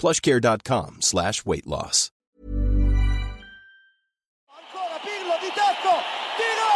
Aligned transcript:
plushcare.com 0.00 0.96
slash 1.00 1.44
weight 1.44 1.66
loss. 1.66 2.10
Ancora 4.48 4.98
Pirlo 5.04 5.36
di 5.40 5.50
tecco, 5.52 5.92
tiro! 6.40 6.70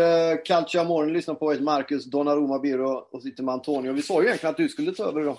Eh, 0.00 0.42
Calcio 0.44 0.80
Amore 0.80 1.10
lyssnar 1.12 1.34
på 1.34 1.52
ett 1.52 1.60
Marcus 1.60 2.04
Donnarumma 2.04 2.58
Biro 2.58 3.08
och 3.12 3.22
sitter 3.22 3.42
med 3.42 3.54
Antonio. 3.54 3.92
Vi 3.92 4.02
sa 4.02 4.20
ju 4.20 4.26
egentligen 4.26 4.50
att 4.50 4.56
du 4.56 4.68
skulle 4.68 4.92
ta 4.92 5.04
över 5.04 5.20
idag. 5.20 5.38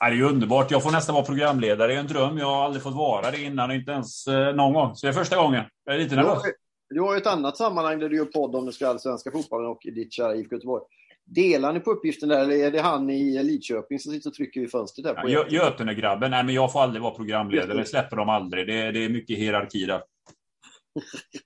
Ja, 0.00 0.06
det 0.06 0.12
är 0.12 0.16
ju 0.16 0.24
underbart. 0.24 0.70
Jag 0.70 0.82
får 0.82 0.90
nästan 0.90 1.14
vara 1.14 1.24
programledare. 1.24 1.88
Det 1.92 1.94
är 1.94 2.00
en 2.00 2.06
dröm. 2.06 2.38
Jag 2.38 2.46
har 2.46 2.64
aldrig 2.64 2.82
fått 2.82 2.94
vara 2.94 3.30
det 3.30 3.42
innan, 3.42 3.70
inte 3.72 3.92
ens 3.92 4.26
eh, 4.26 4.54
någon 4.54 4.72
gång. 4.74 4.96
Så 4.96 5.06
det 5.06 5.10
är 5.10 5.14
första 5.14 5.36
gången. 5.36 5.64
Jag 5.84 5.94
är 5.94 5.98
lite 5.98 6.16
nervös. 6.16 6.42
du 6.90 7.00
har 7.00 7.14
ju 7.14 7.18
ett 7.20 7.26
annat 7.26 7.56
sammanhang 7.56 7.98
där 7.98 8.08
du 8.08 8.16
gör 8.16 8.24
podd 8.24 8.54
om 8.54 8.64
den 8.64 8.72
så 8.72 8.78
kallade 8.78 8.98
svenska 8.98 9.30
fotbollen 9.30 9.66
och 9.70 9.78
ditt 9.82 10.12
kära 10.12 10.34
IFK 10.34 10.54
Göteborg. 10.54 10.82
Delar 11.24 11.72
ni 11.72 11.80
på 11.80 11.90
uppgiften 11.90 12.28
där 12.28 12.40
eller 12.40 12.54
är 12.54 12.70
det 12.70 12.80
han 12.80 13.10
i 13.10 13.42
Lidköping 13.42 13.98
som 13.98 14.12
sitter 14.12 14.30
och 14.30 14.34
trycker 14.34 14.60
vid 14.60 14.70
fönstret 14.70 15.04
där? 15.04 15.14
Ja, 15.16 15.22
På 15.22 15.28
Gö- 15.28 15.48
Götene-grabben. 15.48 16.30
Nej, 16.30 16.44
men 16.44 16.54
jag 16.54 16.72
får 16.72 16.80
aldrig 16.82 17.02
vara 17.02 17.14
programledare. 17.14 17.78
Det 17.78 17.84
släpper 17.84 18.16
de 18.16 18.28
aldrig. 18.28 18.66
Det 18.66 18.80
är, 18.80 18.92
det 18.92 19.04
är 19.04 19.08
mycket 19.08 19.38
hierarki 19.38 19.86
där. 19.86 20.02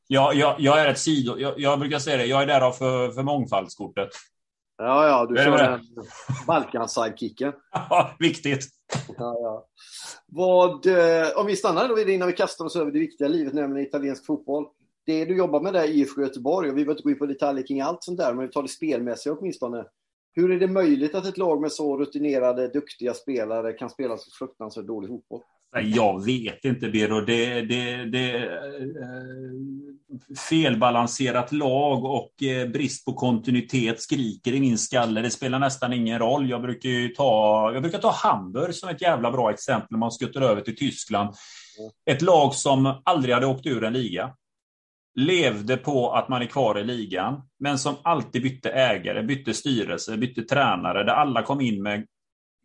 Jag, 0.07 0.35
jag, 0.35 0.57
jag 0.59 0.81
är 0.81 0.89
ett 0.89 0.99
sido... 0.99 1.39
Jag, 1.39 1.55
jag 1.61 1.79
brukar 1.81 1.99
säga 1.99 2.17
det. 2.17 2.27
Jag 2.27 2.43
är 2.43 2.47
därav 2.47 2.73
för, 2.73 3.11
för 3.11 3.23
mångfaldskortet. 3.23 4.09
Ja, 4.79 5.09
ja, 5.09 5.27
du 5.27 5.37
kör 5.37 5.59
den 5.59 5.81
Balkan-sidekicken. 6.47 7.53
Viktigt. 8.19 8.65
Ja, 9.09 9.37
ja. 9.43 9.67
Vad, 10.27 10.87
eh, 10.87 11.29
om 11.37 11.47
vi 11.47 11.57
stannar 11.57 11.89
då 11.89 11.95
vid 11.95 12.07
det 12.07 12.13
innan 12.13 12.29
vi 12.29 12.35
kastar 12.35 12.65
oss 12.65 12.77
över 12.77 12.93
det 12.93 12.99
viktiga 12.99 13.29
livet, 13.29 13.55
nämligen 13.55 13.87
italiensk 13.87 14.27
fotboll. 14.27 14.67
Det 15.07 15.25
du 15.25 15.37
jobbar 15.37 15.61
med 15.61 15.73
där 15.73 15.85
i 15.85 16.01
IFK 16.01 16.23
Göteborg, 16.23 16.71
och 16.71 16.77
vi 16.77 16.85
behöver 16.85 16.93
inte 16.93 17.03
gå 17.03 17.11
in 17.11 17.19
på 17.19 17.27
detaljer 17.27 17.67
kring 17.67 17.81
allt 17.81 18.05
sånt 18.05 18.19
där, 18.19 18.35
men 18.35 18.47
vi 18.47 18.53
tar 18.53 18.63
det 18.63 18.69
spelmässiga 18.69 19.33
åtminstone. 19.33 19.85
Hur 20.35 20.51
är 20.51 20.61
det 20.61 20.69
möjligt 20.69 21.15
att 21.15 21.27
ett 21.27 21.39
lag 21.39 21.61
med 21.61 21.73
så 21.73 21.97
rutinerade, 21.97 22.69
duktiga 22.69 23.15
spelare 23.15 23.73
kan 23.73 23.91
spela 23.91 24.17
så 24.17 24.31
fruktansvärt 24.39 24.87
dålig 24.87 25.09
fotboll? 25.09 25.43
Jag 25.81 26.25
vet 26.25 26.65
inte, 26.65 26.89
Bero. 26.89 27.21
Det, 27.21 27.61
det, 27.61 28.05
det 28.05 28.37
eh, 28.37 28.49
felbalanserat 30.51 31.53
lag 31.53 32.05
och 32.05 32.43
eh, 32.43 32.69
brist 32.69 33.05
på 33.05 33.13
kontinuitet 33.13 34.01
skriker 34.01 34.53
i 34.53 34.61
min 34.61 34.79
skalle. 34.79 35.21
Det 35.21 35.31
spelar 35.31 35.59
nästan 35.59 35.93
ingen 35.93 36.19
roll. 36.19 36.51
Jag 36.51 36.63
brukar 36.63 36.89
ju 36.89 37.09
ta, 37.09 37.71
jag 37.73 37.83
brukar 37.83 37.99
ta 37.99 38.11
Hamburg 38.11 38.75
som 38.75 38.89
ett 38.89 39.03
jävla 39.03 39.31
bra 39.31 39.51
exempel 39.51 39.89
när 39.91 39.99
man 39.99 40.13
skuttar 40.13 40.41
över 40.41 40.61
till 40.61 40.77
Tyskland. 40.77 41.35
Ett 42.11 42.23
lag 42.23 42.55
som 42.55 43.03
aldrig 43.05 43.35
hade 43.35 43.47
åkt 43.47 43.67
ur 43.67 43.85
en 43.85 43.93
liga. 43.93 44.35
Levde 45.15 45.77
på 45.77 46.13
att 46.13 46.29
man 46.29 46.43
är 46.43 46.47
kvar 46.47 46.79
i 46.79 46.85
ligan, 46.85 47.43
men 47.61 47.79
som 47.79 47.95
alltid 48.03 48.43
bytte 48.43 48.71
ägare, 48.71 49.23
bytte 49.23 49.55
styrelse, 49.55 50.17
bytte 50.17 50.43
tränare, 50.43 51.05
där 51.05 51.13
alla 51.13 51.43
kom 51.43 51.61
in 51.61 51.83
med 51.83 52.07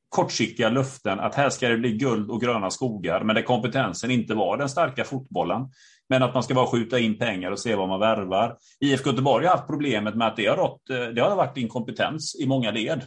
kortsiktiga 0.10 0.70
löften 0.70 1.20
att 1.20 1.36
här 1.36 1.50
ska 1.50 1.70
det 1.70 1.78
bli 1.78 1.92
guld 1.92 2.32
och 2.32 2.42
gröna 2.42 2.70
skogar, 2.70 3.24
men 3.24 3.36
där 3.36 3.44
kompetensen 3.44 4.12
inte 4.12 4.34
var 4.34 4.58
den 4.58 4.70
starka 4.70 5.04
fotbollen. 5.04 5.62
Men 6.10 6.24
att 6.24 6.34
man 6.34 6.44
ska 6.44 6.54
bara 6.54 6.68
skjuta 6.68 7.00
in 7.00 7.18
pengar 7.18 7.52
och 7.52 7.60
se 7.60 7.76
vad 7.76 7.90
man 7.90 8.00
värvar. 8.00 8.58
IFK 8.80 9.10
Göteborg 9.10 9.46
har 9.46 9.56
haft 9.56 9.68
problemet 9.68 10.16
med 10.16 10.28
att 10.28 10.36
det 10.36 10.46
har, 10.46 10.58
rått, 10.58 10.90
eh, 10.90 11.06
det 11.16 11.22
har 11.22 11.36
varit 11.36 11.58
inkompetens 11.58 12.36
i 12.40 12.46
många 12.46 12.72
led. 12.72 13.02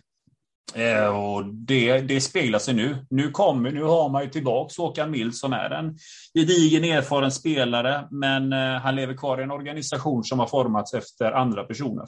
Eh, 0.75 1.19
och 1.19 1.45
det, 1.47 2.01
det 2.01 2.21
speglar 2.21 2.59
sig 2.59 2.75
nu. 2.75 3.07
Nu, 3.11 3.31
kommer, 3.31 3.71
nu 3.71 3.83
har 3.83 4.09
man 4.09 4.23
ju 4.23 4.31
tillbaks 4.31 4.77
Håkan 4.77 5.11
Mild 5.11 5.35
som 5.35 5.53
är 5.53 5.71
en 5.71 5.97
gedigen 6.35 6.85
erfaren 6.85 7.33
spelare, 7.33 8.09
men 8.11 8.53
eh, 8.53 8.59
han 8.59 8.97
lever 8.97 9.15
kvar 9.15 9.41
i 9.41 9.43
en 9.43 9.51
organisation 9.51 10.25
som 10.25 10.39
har 10.39 10.47
formats 10.47 10.95
efter 10.95 11.33
andra 11.33 11.65
personer. 11.65 12.07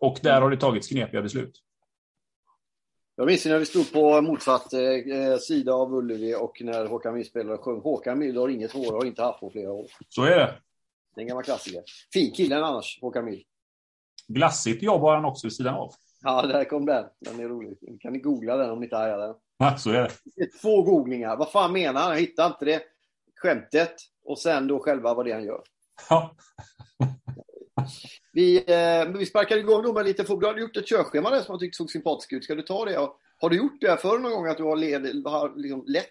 Och 0.00 0.18
där 0.22 0.40
har 0.40 0.50
det 0.50 0.56
tagits 0.56 0.88
knepiga 0.88 1.22
beslut. 1.22 1.52
Jag 3.16 3.26
minns 3.26 3.46
när 3.46 3.58
vi 3.58 3.66
stod 3.66 3.92
på 3.92 4.20
motsatt 4.20 4.72
eh, 4.72 5.36
sida 5.40 5.74
av 5.74 5.94
Ullevi 5.94 6.34
och 6.34 6.62
när 6.62 6.86
Håkan 6.86 7.14
Mild 7.14 7.26
spelade 7.26 7.58
sjöng 7.58 7.80
Håkan 7.80 8.18
Mild 8.18 8.38
har 8.38 8.48
inget 8.48 8.72
hår 8.72 8.92
och 8.92 8.98
har 8.98 9.04
inte 9.04 9.22
haft 9.22 9.40
på 9.40 9.50
flera 9.50 9.72
år. 9.72 9.86
Så 10.08 10.24
är 10.24 10.36
det. 10.36 10.54
Det 11.14 11.20
är 11.20 11.22
en 11.22 11.28
gammal 11.28 11.44
klassiker. 11.44 11.82
Fin 12.12 12.32
kille 12.32 12.56
annars, 12.56 12.98
Håkan 13.00 13.24
Mild. 13.24 13.42
Glassigt 14.28 14.82
jobb 14.82 15.00
har 15.00 15.14
han 15.14 15.24
också 15.24 15.46
vid 15.46 15.54
sidan 15.54 15.74
av. 15.74 15.92
Ja, 16.22 16.42
där 16.46 16.64
kom 16.64 16.86
den. 16.86 17.04
Den 17.20 17.40
är 17.40 17.48
rolig. 17.48 17.78
Kan 18.00 18.12
ni 18.12 18.18
googla 18.18 18.56
den 18.56 18.70
om 18.70 18.80
ni 18.80 18.86
inte 18.86 18.96
hajar 18.96 19.18
den? 19.18 19.34
Ja, 19.58 19.76
så 19.78 19.90
är 19.90 20.02
det. 20.36 20.46
Två 20.46 20.82
googlingar. 20.82 21.36
Vad 21.36 21.50
fan 21.50 21.72
menar 21.72 22.00
han? 22.00 22.12
Jag 22.12 22.20
hittar 22.20 22.46
inte 22.46 22.64
det. 22.64 22.82
Skämtet 23.36 23.94
och 24.24 24.38
sen 24.38 24.66
då 24.66 24.78
själva 24.78 25.14
vad 25.14 25.26
det 25.26 25.30
är 25.30 25.34
han 25.34 25.44
gör. 25.44 25.62
Ja. 26.10 26.36
Vi, 28.32 28.56
eh, 28.56 29.18
vi 29.18 29.26
sparkar 29.26 29.56
igång 29.56 29.94
med 29.94 30.06
lite 30.06 30.24
fotboll. 30.24 30.54
Du 30.54 30.60
har 30.60 30.68
gjort 30.68 30.76
ett 30.76 30.88
körschema 30.88 31.30
där 31.30 31.40
som 31.40 31.52
jag 31.52 31.60
tyckte 31.60 31.76
såg 31.76 31.90
sympatiskt 31.90 32.32
ut. 32.32 32.44
Ska 32.44 32.54
du 32.54 32.62
ta 32.62 32.84
det? 32.84 32.98
Och 32.98 33.18
Har 33.38 33.50
du 33.50 33.56
gjort 33.56 33.80
det 33.80 33.96
förr 33.96 34.18
någon 34.18 34.32
gång 34.32 34.46
att 34.46 34.56
du 34.56 34.62
har, 34.62 34.76
led, 34.76 35.26
har 35.26 35.52
liksom 35.56 35.84
lett 35.86 36.08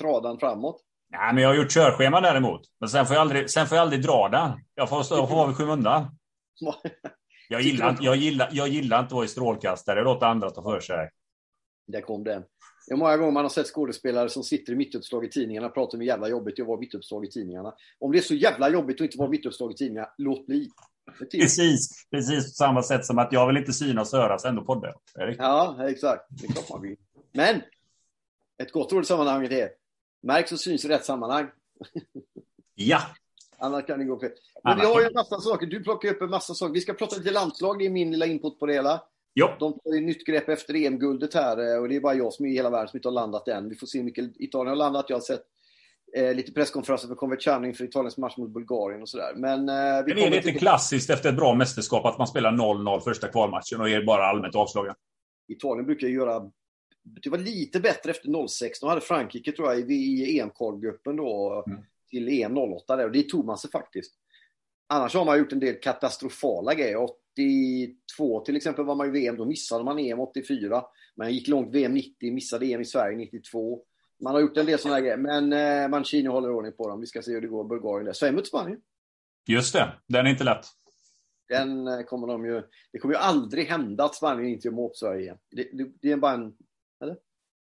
tradan 0.00 0.38
framåt? 0.38 0.80
Nej, 1.10 1.34
men 1.34 1.42
jag 1.42 1.50
har 1.50 1.56
gjort 1.56 1.72
körschema 1.72 2.20
däremot. 2.20 2.60
Men 2.80 2.88
sen 2.88 3.06
får 3.06 3.14
jag 3.16 3.20
aldrig, 3.20 3.50
sen 3.50 3.66
får 3.66 3.76
jag 3.76 3.82
aldrig 3.82 4.02
dra 4.02 4.28
den. 4.28 4.50
Jag 4.74 4.88
får 4.88 5.02
stå 5.02 5.26
får 5.26 5.36
vara 5.36 5.46
vid 5.46 5.56
skymundan. 5.56 6.06
Jag 7.52 7.60
gillar, 7.60 7.90
inte, 7.90 8.04
jag, 8.04 8.16
gillar, 8.16 8.48
jag 8.52 8.68
gillar 8.68 8.98
inte 8.98 9.06
att 9.06 9.12
vara 9.12 9.24
i 9.24 9.28
strålkastare. 9.28 10.04
Låta 10.04 10.26
andra 10.26 10.50
ta 10.50 10.62
för 10.62 10.80
sig. 10.80 11.10
Där 11.86 12.00
kom 12.00 12.24
den. 12.24 12.42
Det 12.86 12.94
är 12.94 12.96
många 12.96 13.16
gånger 13.16 13.32
man 13.32 13.44
har 13.44 13.48
sett 13.48 13.66
skådespelare 13.66 14.28
som 14.28 14.42
sitter 14.42 14.72
i 14.72 14.76
mittuppslag 14.76 15.24
i 15.24 15.28
tidningarna 15.28 15.66
och 15.66 15.74
pratar 15.74 15.96
om 15.96 16.00
hur 16.00 16.06
jävla 16.06 16.28
jobbigt 16.28 16.56
det 16.56 16.60
är 16.60 16.64
att 16.64 16.68
vara 16.68 16.80
mittuppslag 16.80 17.24
i 17.24 17.30
tidningarna. 17.30 17.74
Om 17.98 18.12
det 18.12 18.18
är 18.18 18.22
så 18.22 18.34
jävla 18.34 18.68
jobbigt 18.68 18.96
att 18.96 19.04
inte 19.04 19.18
vara 19.18 19.28
mittuppslag 19.28 19.72
i 19.72 19.74
tidningarna, 19.74 20.08
låt 20.18 20.46
bli. 20.46 20.68
Precis, 21.30 22.06
precis 22.10 22.44
på 22.44 22.50
samma 22.50 22.82
sätt 22.82 23.04
som 23.04 23.18
att 23.18 23.32
jag 23.32 23.46
vill 23.46 23.56
inte 23.56 23.72
synas 23.72 24.12
och 24.12 24.18
höras, 24.18 24.44
ändå 24.44 24.64
podda. 24.64 24.94
Erik. 25.18 25.36
Ja, 25.40 25.88
exakt. 25.88 26.26
Det 26.30 26.46
klart 26.46 26.70
man 26.70 26.82
vill. 26.82 26.96
Men, 27.32 27.62
ett 28.58 28.72
gott 28.72 28.92
råd 28.92 29.02
i 29.02 29.06
sammanhanget 29.06 29.52
är, 29.52 29.70
märks 30.22 30.52
och 30.52 30.60
syns 30.60 30.84
i 30.84 30.88
rätt 30.88 31.04
sammanhang. 31.04 31.46
Ja, 32.74 33.02
Annars 33.58 33.86
kan 33.86 33.98
det 33.98 34.04
gå 34.04 34.20
fel. 34.20 34.30
Men 34.64 34.78
vi 34.78 34.86
har 34.86 35.00
ju 35.00 35.06
en 35.06 35.12
massa 35.12 35.40
saker. 35.40 35.66
Du 35.66 35.82
plockar 35.82 36.08
upp 36.08 36.22
en 36.22 36.30
massa 36.30 36.54
saker. 36.54 36.74
Vi 36.74 36.80
ska 36.80 36.92
prata 36.92 37.16
lite 37.16 37.30
landslag. 37.30 37.78
Det 37.78 37.86
är 37.86 37.90
min 37.90 38.10
lilla 38.10 38.26
input 38.26 38.58
på 38.58 38.66
det 38.66 38.72
hela. 38.72 39.02
jo. 39.34 39.48
De 39.58 39.72
tar 39.72 39.94
ju 39.94 40.00
nytt 40.00 40.26
grepp 40.26 40.48
efter 40.48 40.74
EM-guldet 40.74 41.34
här 41.34 41.74
eh, 41.74 41.80
och 41.80 41.88
det 41.88 41.96
är 41.96 42.00
bara 42.00 42.14
jag 42.14 42.32
som 42.32 42.46
är 42.46 42.50
i 42.50 42.52
hela 42.52 42.70
världen 42.70 42.88
som 42.88 42.96
inte 42.96 43.08
har 43.08 43.12
landat 43.12 43.48
än. 43.48 43.68
Vi 43.68 43.76
får 43.76 43.86
se 43.86 43.98
hur 43.98 44.04
mycket 44.04 44.40
Italien 44.40 44.68
har 44.68 44.76
landat. 44.76 45.06
Jag 45.08 45.16
har 45.16 45.20
sett 45.20 45.42
eh, 46.16 46.34
lite 46.34 46.52
presskonferenser 46.52 47.08
för 47.08 47.14
Converciano 47.14 47.66
inför 47.66 47.84
Italiens 47.84 48.18
match 48.18 48.36
mot 48.36 48.50
Bulgarien 48.50 49.02
och 49.02 49.08
sådär. 49.08 49.32
Men 49.36 49.68
eh, 49.68 50.04
vi 50.06 50.14
Men 50.14 50.24
är 50.24 50.30
det 50.30 50.36
inte 50.36 50.48
till 50.48 50.58
klassiskt 50.58 51.10
efter 51.10 51.28
ett 51.28 51.36
bra 51.36 51.54
mästerskap 51.54 52.04
att 52.04 52.18
man 52.18 52.26
spelar 52.26 52.52
0-0 52.52 53.00
första 53.00 53.28
kvalmatchen 53.28 53.80
och 53.80 53.88
är 53.90 54.04
bara 54.04 54.26
allmänt 54.26 54.54
avslagen? 54.54 54.94
Italien 55.48 55.86
brukar 55.86 56.06
ju 56.06 56.14
göra 56.14 56.50
det 57.02 57.30
var 57.30 57.38
lite 57.38 57.80
bättre 57.80 58.10
efter 58.10 58.48
06. 58.48 58.80
De 58.80 58.88
hade 58.88 59.00
Frankrike 59.00 59.52
tror 59.52 59.68
jag 59.72 59.90
i, 59.90 59.94
i 59.94 60.40
EM-kvalgruppen 60.40 61.16
då 61.16 61.64
Mm. 61.66 61.82
till 62.10 62.28
EM 62.28 62.58
08 62.58 62.96
där 62.96 63.04
och 63.04 63.12
det 63.12 63.22
tog 63.22 63.44
man 63.44 63.58
sig 63.58 63.70
faktiskt. 63.70 64.14
Annars 64.88 65.14
har 65.14 65.24
man 65.24 65.38
gjort 65.38 65.52
en 65.52 65.60
del 65.60 65.74
katastrofala 65.74 66.74
grejer. 66.74 67.08
82 67.36 68.40
till 68.44 68.56
exempel 68.56 68.84
var 68.84 68.94
man 68.94 69.06
i 69.08 69.10
VM, 69.10 69.36
då 69.36 69.44
missade 69.44 69.84
man 69.84 69.98
EM 69.98 70.20
84. 70.20 70.84
Man 71.16 71.34
gick 71.34 71.48
långt 71.48 71.74
VM 71.74 71.94
90, 71.94 72.32
missade 72.32 72.66
EM 72.66 72.80
i 72.80 72.84
Sverige 72.84 73.16
92. 73.16 73.80
Man 74.20 74.34
har 74.34 74.40
gjort 74.40 74.56
en 74.56 74.66
del 74.66 74.78
sådana 74.78 75.00
grejer, 75.00 75.16
men 75.16 75.52
eh, 75.52 75.88
Mancini 75.88 76.28
håller 76.28 76.50
ordning 76.50 76.72
på 76.72 76.88
dem. 76.88 77.00
Vi 77.00 77.06
ska 77.06 77.22
se 77.22 77.32
hur 77.32 77.40
det 77.40 77.46
går. 77.48 77.64
Bulgarien 77.64 78.04
där. 78.04 78.12
Sverige 78.12 78.32
mot 78.32 78.46
Spanien. 78.46 78.80
Just 79.46 79.72
det, 79.72 79.92
den 80.06 80.26
är 80.26 80.30
inte 80.30 80.44
lätt. 80.44 80.66
Den 81.48 81.88
eh, 81.88 82.02
kommer 82.02 82.26
de 82.26 82.44
ju... 82.44 82.62
Det 82.92 82.98
kommer 82.98 83.14
ju 83.14 83.20
aldrig 83.20 83.66
hända 83.66 84.04
att 84.04 84.14
Spanien 84.14 84.48
inte 84.48 84.68
gör 84.68 84.72
mål 84.72 84.88
på 84.88 84.94
Sverige 84.94 85.20
igen. 85.20 85.38
Det, 85.50 85.68
det, 85.72 85.90
det 86.02 86.12
är 86.12 86.16
bara 86.16 86.32
en... 86.32 86.52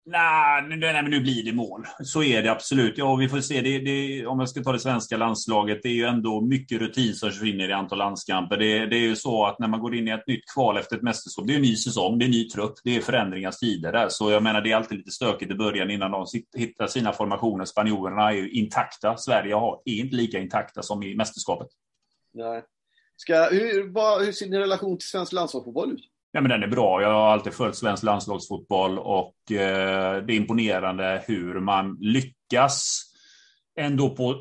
Nej, 0.08 0.64
nej, 0.68 0.78
nej, 0.78 0.94
men 0.94 1.12
nu 1.12 1.20
blir 1.20 1.44
det 1.44 1.54
mål. 1.54 1.86
Så 2.04 2.24
är 2.24 2.44
det 2.44 2.52
absolut. 2.52 2.98
Ja, 2.98 3.16
vi 3.16 3.30
får 3.30 3.42
se. 3.42 3.62
Det, 3.62 3.80
det, 3.80 4.26
om 4.26 4.40
jag 4.40 4.50
ska 4.50 4.64
ta 4.64 4.72
det 4.72 4.80
svenska 4.80 5.18
landslaget, 5.18 5.80
det 5.84 5.90
är 5.90 5.94
ju 5.94 6.06
ändå 6.06 6.42
mycket 6.42 6.82
rutin 6.82 7.14
som 7.14 7.30
försvinner 7.30 7.70
i 7.70 7.74
antal 7.74 7.98
landskamper. 7.98 8.58
Det, 8.58 8.86
det, 8.86 8.96
är 8.96 9.02
ju 9.02 9.16
så 9.16 9.46
att 9.46 9.60
när 9.60 9.68
man 9.68 9.80
går 9.80 9.96
in 9.96 10.08
i 10.08 10.12
ett 10.12 10.28
nytt 10.28 10.44
kval 10.54 10.78
efter 10.78 10.96
ett 10.96 11.02
mästerskap, 11.02 11.48
det 11.48 11.54
är 11.54 11.56
en 11.56 11.62
ny 11.62 11.76
säsong, 11.76 12.20
det 12.20 12.24
är 12.24 12.28
en 12.28 12.32
ny 12.32 12.50
trupp, 12.50 12.74
det 12.84 12.96
är 12.96 13.02
förändringars 13.02 13.58
tider 13.58 13.92
där. 13.92 14.10
Så 14.10 14.32
jag 14.32 14.44
menar, 14.44 14.62
det 14.62 14.72
är 14.72 14.76
alltid 14.76 14.98
lite 14.98 15.12
stökigt 15.12 15.52
i 15.52 15.56
början 15.56 15.92
innan 15.92 16.12
de 16.12 16.26
hittar 16.58 16.88
sina 16.88 17.14
formationer. 17.14 17.66
Spanjorerna 17.66 18.32
är 18.32 18.36
ju 18.36 18.50
intakta. 18.50 19.18
Sverige 19.18 19.56
har, 19.56 19.82
är 19.86 19.94
inte 19.94 20.16
lika 20.16 20.40
intakta 20.40 20.82
som 20.82 21.04
i 21.04 21.16
mästerskapet. 21.16 21.68
Nej. 22.34 22.64
Ska, 23.18 23.50
hur, 23.52 23.94
vad, 23.94 24.26
hur 24.26 24.32
ser 24.32 24.46
din 24.46 24.60
relation 24.60 24.98
till 24.98 25.08
svensk 25.08 25.34
landslagsfotboll 25.34 25.92
ut? 25.92 26.10
Ja, 26.36 26.42
men 26.42 26.50
den 26.50 26.64
är 26.64 26.68
bra. 26.68 27.02
Jag 27.02 27.10
har 27.10 27.34
alltid 27.34 27.54
följt 27.54 27.76
svensk 27.76 28.04
landslagsfotboll 28.04 29.00
och 29.00 29.52
eh, 29.52 30.26
det 30.26 30.34
är 30.34 30.36
imponerande 30.36 31.24
hur 31.28 31.60
man 31.60 31.98
lyckas 32.00 33.02
ändå 33.80 34.10
på, 34.10 34.36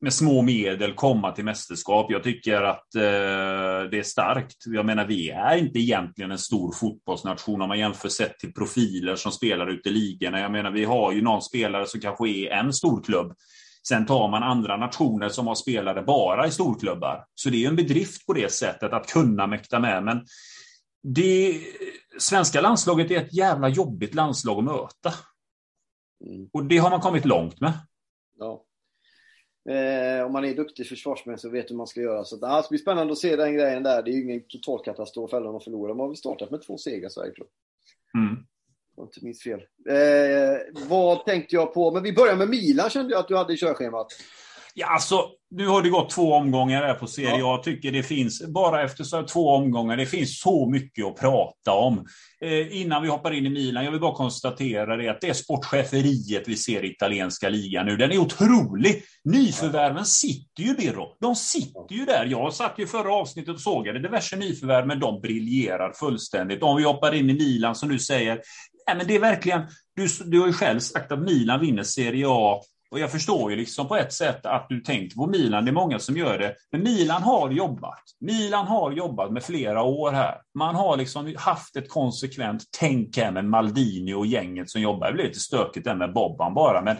med 0.00 0.12
små 0.12 0.42
medel 0.42 0.94
komma 0.94 1.32
till 1.32 1.44
mästerskap. 1.44 2.06
Jag 2.10 2.22
tycker 2.22 2.62
att 2.62 2.94
eh, 2.94 3.90
det 3.90 3.98
är 3.98 4.02
starkt. 4.02 4.56
Jag 4.66 4.86
menar, 4.86 5.06
vi 5.06 5.30
är 5.30 5.56
inte 5.56 5.78
egentligen 5.78 6.30
en 6.30 6.38
stor 6.38 6.72
fotbollsnation 6.72 7.62
om 7.62 7.68
man 7.68 7.78
jämför 7.78 8.08
sett 8.08 8.38
till 8.38 8.54
profiler 8.54 9.16
som 9.16 9.32
spelar 9.32 9.70
ute 9.70 9.88
i 9.88 9.92
ligorna. 9.92 10.40
Jag 10.40 10.52
menar, 10.52 10.70
vi 10.70 10.84
har 10.84 11.12
ju 11.12 11.22
någon 11.22 11.42
spelare 11.42 11.86
som 11.86 12.00
kanske 12.00 12.28
är 12.28 12.50
en 12.50 12.72
stor 12.72 13.02
klubb. 13.02 13.32
Sen 13.88 14.06
tar 14.06 14.28
man 14.28 14.42
andra 14.42 14.76
nationer 14.76 15.28
som 15.28 15.46
har 15.46 15.54
spelare 15.54 16.02
bara 16.02 16.46
i 16.46 16.50
storklubbar. 16.50 17.24
Så 17.34 17.50
det 17.50 17.64
är 17.64 17.68
en 17.68 17.76
bedrift 17.76 18.26
på 18.26 18.32
det 18.32 18.52
sättet 18.52 18.92
att 18.92 19.06
kunna 19.06 19.46
mäkta 19.46 19.78
med. 19.78 20.04
Men 20.04 20.26
det 21.02 21.60
svenska 22.18 22.60
landslaget 22.60 23.10
är 23.10 23.16
ett 23.16 23.34
jävla 23.34 23.68
jobbigt 23.68 24.14
landslag 24.14 24.58
att 24.58 24.64
möta. 24.64 25.12
Mm. 26.24 26.48
Och 26.52 26.64
det 26.64 26.78
har 26.78 26.90
man 26.90 27.00
kommit 27.00 27.24
långt 27.24 27.60
med. 27.60 27.72
Ja. 28.38 28.64
Eh, 29.70 30.26
om 30.26 30.32
man 30.32 30.44
är 30.44 30.54
duktig 30.54 30.88
försvarsmän 30.88 31.38
så 31.38 31.50
vet 31.50 31.70
hur 31.70 31.76
man 31.76 31.86
ska 31.86 32.00
göra. 32.00 32.24
Så 32.24 32.36
det 32.36 32.62
ska 32.62 32.68
bli 32.70 32.78
spännande 32.78 33.12
att 33.12 33.18
se 33.18 33.36
den 33.36 33.54
grejen 33.54 33.82
där. 33.82 34.02
Det 34.02 34.10
är 34.10 34.12
ju 34.12 34.22
ingen 34.22 34.42
total 34.48 34.84
katastrof 34.84 35.32
eller 35.32 35.46
om 35.46 35.52
de 35.52 35.60
förlorar. 35.60 35.88
De 35.88 36.00
har 36.00 36.08
väl 36.08 36.16
startat 36.16 36.50
med 36.50 36.62
två 36.62 36.78
segrar 36.78 37.08
Sverige 37.08 37.32
tror 37.32 37.46
jag. 38.12 38.22
Mm. 38.22 38.36
Om 38.96 39.04
inte 39.04 39.24
minns 39.24 39.42
fel. 39.42 39.60
Eh, 39.88 40.86
vad 40.88 41.24
tänkte 41.24 41.54
jag 41.54 41.74
på? 41.74 41.90
Men 41.90 42.02
vi 42.02 42.12
börjar 42.12 42.36
med 42.36 42.48
Milan 42.48 42.90
kände 42.90 43.12
jag 43.12 43.20
att 43.20 43.28
du 43.28 43.36
hade 43.36 43.52
i 43.52 43.56
körschemat. 43.56 44.06
Ja, 44.74 44.86
alltså, 44.86 45.28
nu 45.50 45.66
har 45.66 45.82
det 45.82 45.88
gått 45.88 46.10
två 46.10 46.34
omgångar 46.34 46.82
här 46.82 46.94
på 46.94 47.06
Serie 47.06 47.30
ja. 47.30 47.38
Jag 47.38 47.62
tycker 47.62 47.92
det 47.92 48.02
finns, 48.02 48.46
bara 48.46 48.82
efter 48.82 49.04
så 49.04 49.22
två 49.22 49.48
omgångar, 49.48 49.96
det 49.96 50.06
finns 50.06 50.40
så 50.40 50.70
mycket 50.70 51.04
att 51.04 51.20
prata 51.20 51.72
om. 51.72 52.06
Eh, 52.40 52.80
innan 52.80 53.02
vi 53.02 53.08
hoppar 53.08 53.30
in 53.32 53.46
i 53.46 53.50
Milan, 53.50 53.84
jag 53.84 53.90
vill 53.90 54.00
bara 54.00 54.14
konstatera 54.14 54.96
det 54.96 55.08
att 55.08 55.20
det 55.20 55.28
är 55.28 55.32
sportcheferiet 55.34 56.48
vi 56.48 56.56
ser 56.56 56.84
i 56.84 56.90
italienska 56.90 57.48
ligan 57.48 57.86
nu. 57.86 57.96
Den 57.96 58.12
är 58.12 58.18
otrolig! 58.18 59.02
Nyförvärven 59.24 60.04
sitter 60.04 60.62
ju, 60.62 60.74
Birro. 60.74 61.16
De 61.20 61.36
sitter 61.36 61.94
ju 61.94 62.04
där. 62.04 62.26
Jag 62.26 62.54
satt 62.54 62.74
ju 62.78 62.86
förra 62.86 63.14
avsnittet 63.14 63.54
och 63.54 63.60
sågade 63.60 63.98
diverse 63.98 64.36
nyförvärv, 64.36 64.86
men 64.86 65.00
de 65.00 65.20
briljerar 65.20 65.92
fullständigt. 65.92 66.62
Om 66.62 66.76
vi 66.76 66.82
hoppar 66.82 67.14
in 67.14 67.30
i 67.30 67.34
Milan, 67.34 67.74
som 67.74 67.88
du 67.88 67.98
säger, 67.98 68.34
nej, 68.86 68.96
men 68.96 69.06
det 69.06 69.14
är 69.14 69.20
verkligen, 69.20 69.62
du, 69.96 70.08
du 70.24 70.40
har 70.40 70.46
ju 70.46 70.52
själv 70.52 70.80
sagt 70.80 71.12
att 71.12 71.22
Milan 71.22 71.60
vinner 71.60 71.82
Serie 71.82 72.26
A 72.28 72.60
och 72.92 72.98
jag 72.98 73.10
förstår 73.10 73.50
ju 73.50 73.56
liksom 73.56 73.88
på 73.88 73.96
ett 73.96 74.12
sätt 74.12 74.46
att 74.46 74.66
du 74.68 74.80
tänker 74.80 75.16
på 75.16 75.26
Milan, 75.26 75.64
det 75.64 75.70
är 75.70 75.72
många 75.72 75.98
som 75.98 76.16
gör 76.16 76.38
det. 76.38 76.54
Men 76.72 76.82
Milan 76.82 77.22
har 77.22 77.50
jobbat. 77.50 78.02
Milan 78.20 78.66
har 78.66 78.92
jobbat 78.92 79.32
med 79.32 79.42
flera 79.42 79.82
år 79.82 80.12
här. 80.12 80.34
Man 80.58 80.74
har 80.74 80.96
liksom 80.96 81.34
haft 81.38 81.76
ett 81.76 81.88
konsekvent 81.88 82.62
tänk 82.78 83.16
här 83.16 83.32
med 83.32 83.44
Maldini 83.44 84.14
och 84.14 84.26
gänget 84.26 84.70
som 84.70 84.80
jobbar. 84.80 85.06
Det 85.06 85.12
blir 85.12 85.24
lite 85.24 85.40
stökigt 85.40 85.84
där 85.84 85.94
med 85.94 86.12
Bobban 86.12 86.54
bara, 86.54 86.82
men 86.82 86.96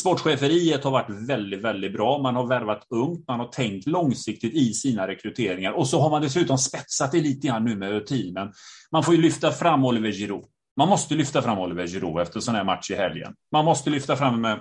Sportcheferiet 0.00 0.84
har 0.84 0.90
varit 0.90 1.28
väldigt, 1.28 1.62
väldigt 1.62 1.92
bra. 1.92 2.18
Man 2.22 2.36
har 2.36 2.46
värvat 2.46 2.86
ungt, 2.90 3.28
man 3.28 3.40
har 3.40 3.48
tänkt 3.48 3.86
långsiktigt 3.86 4.54
i 4.54 4.74
sina 4.74 5.08
rekryteringar 5.08 5.72
och 5.72 5.88
så 5.88 6.00
har 6.00 6.10
man 6.10 6.22
dessutom 6.22 6.58
spetsat 6.58 7.12
det 7.12 7.20
lite 7.20 7.46
grann 7.46 7.64
nu 7.64 7.76
med 7.76 7.90
rutinen. 7.90 8.52
Man 8.92 9.02
får 9.02 9.14
ju 9.14 9.22
lyfta 9.22 9.52
fram 9.52 9.84
Oliver 9.84 10.12
Giroud. 10.12 10.44
Man 10.76 10.88
måste 10.88 11.14
lyfta 11.14 11.42
fram 11.42 11.58
Oliver 11.58 11.86
Giroud 11.86 12.22
efter 12.22 12.40
sån 12.40 12.54
här 12.54 12.64
match 12.64 12.90
i 12.90 12.94
helgen. 12.94 13.34
Man 13.52 13.64
måste 13.64 13.90
lyfta 13.90 14.16
fram 14.16 14.40
med 14.40 14.60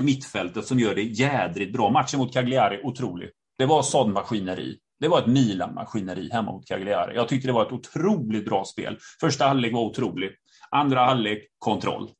mittfältet 0.00 0.66
som 0.66 0.78
gör 0.78 0.94
det 0.94 1.02
jädrigt 1.02 1.72
bra. 1.72 1.90
Matchen 1.90 2.18
mot 2.18 2.32
Cagliari, 2.32 2.80
otrolig. 2.82 3.30
Det 3.58 3.66
var 3.66 3.82
sån 3.82 4.12
maskineri. 4.12 4.78
Det 5.00 5.08
var 5.08 5.18
ett 5.18 5.26
Milan-maskineri 5.26 6.30
hemma 6.32 6.52
mot 6.52 6.66
Cagliari. 6.66 7.14
Jag 7.14 7.28
tyckte 7.28 7.48
det 7.48 7.52
var 7.52 7.66
ett 7.66 7.72
otroligt 7.72 8.44
bra 8.44 8.64
spel. 8.64 8.98
Första 9.20 9.44
halvlek 9.44 9.72
var 9.72 9.80
otrolig. 9.80 10.30
Andra 10.70 11.00
halvlek, 11.00 11.48
kontroll. 11.58 12.10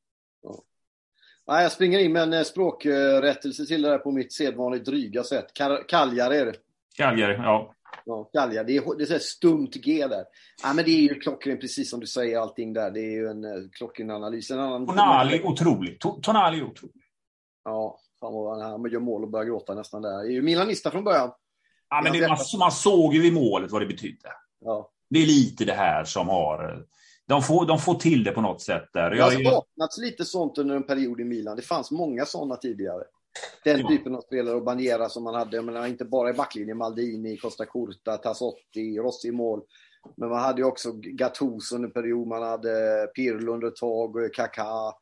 Ja. 1.46 1.62
jag 1.62 1.72
springer 1.72 1.98
in 1.98 2.12
med 2.12 2.22
en 2.22 2.32
eh, 2.32 2.42
språkrättelse 2.42 3.66
till 3.66 3.82
det 3.82 3.88
där 3.88 3.98
på 3.98 4.12
mitt 4.12 4.32
sedvanligt 4.32 4.84
dryga 4.84 5.24
sätt. 5.24 5.46
Cagliari 5.88 6.38
är 6.38 6.46
det. 6.46 6.54
Cagliari, 6.96 7.34
ja. 7.34 7.74
Ja, 8.04 8.30
Cagliari. 8.32 8.66
Det 8.66 8.76
är, 8.76 8.98
det 8.98 9.14
är 9.14 9.18
stumt 9.18 9.70
G 9.72 10.06
där. 10.06 10.24
Ja, 10.62 10.72
men 10.74 10.84
det 10.84 10.90
är 10.90 11.00
ju 11.00 11.14
klockren, 11.14 11.58
precis 11.58 11.90
som 11.90 12.00
du 12.00 12.06
säger, 12.06 12.38
allting 12.38 12.72
där. 12.72 12.90
Det 12.90 13.00
är 13.00 13.10
ju 13.10 13.26
en 13.26 13.44
uh, 13.44 13.70
klockren 13.72 14.10
analys. 14.10 14.50
En 14.50 14.60
annan... 14.60 14.86
Tonali, 14.86 15.42
otrolig. 15.44 16.00
Tonali, 16.00 16.62
otrolig. 16.62 17.03
Ja, 17.64 18.00
fan 18.20 18.34
vad 18.34 18.62
han 18.62 18.90
gör 18.90 19.00
mål 19.00 19.22
och 19.22 19.30
börjar 19.30 19.46
gråta 19.46 19.74
nästan 19.74 20.02
där. 20.02 20.18
är 20.18 20.30
ju 20.30 20.42
milanista 20.42 20.90
från 20.90 21.04
början. 21.04 21.30
Ja, 21.88 22.00
men 22.04 22.12
det, 22.12 22.28
man, 22.28 22.38
man, 22.58 22.72
såg 22.72 23.14
ju 23.14 23.22
vid 23.22 23.32
målet 23.32 23.70
vad 23.70 23.82
det 23.82 23.86
betydde. 23.86 24.28
Ja. 24.60 24.90
Det 25.10 25.18
är 25.18 25.26
lite 25.26 25.64
det 25.64 25.72
här 25.72 26.04
som 26.04 26.28
har... 26.28 26.86
De 27.26 27.42
får, 27.42 27.66
de 27.66 27.78
får 27.78 27.94
till 27.94 28.24
det 28.24 28.30
på 28.30 28.40
något 28.40 28.62
sätt 28.62 28.84
där. 28.92 29.10
Det 29.10 29.22
har 29.22 29.30
saknats 29.30 29.98
lite 29.98 30.24
sånt 30.24 30.58
under 30.58 30.76
en 30.76 30.86
period 30.86 31.20
i 31.20 31.24
Milan. 31.24 31.56
Det 31.56 31.62
fanns 31.62 31.90
många 31.90 32.24
sådana 32.24 32.56
tidigare. 32.56 33.04
Den 33.64 33.80
ja. 33.80 33.88
typen 33.88 34.14
av 34.14 34.20
spelare 34.20 34.54
och 34.54 34.64
Banjera 34.64 35.08
som 35.08 35.24
man 35.24 35.34
hade, 35.34 35.56
jag 35.56 35.64
menar, 35.64 35.86
inte 35.86 36.04
bara 36.04 36.30
i 36.30 36.32
backlinjen, 36.32 36.78
Maldini, 36.78 37.36
Costa 37.36 37.66
Curta, 37.66 38.16
Tassotti, 38.16 38.98
Rossi 38.98 39.28
i 39.28 39.32
mål. 39.32 39.62
Men 40.16 40.28
man 40.28 40.40
hade 40.40 40.60
ju 40.60 40.66
också 40.66 40.92
Gattuso 40.92 41.74
under 41.74 41.88
en 41.88 41.92
period, 41.92 42.28
man 42.28 42.42
hade 42.42 43.06
Pirlo 43.14 43.52
under 43.52 43.68
ett 43.68 43.76
tag, 43.76 44.34
Kaká. 44.34 44.92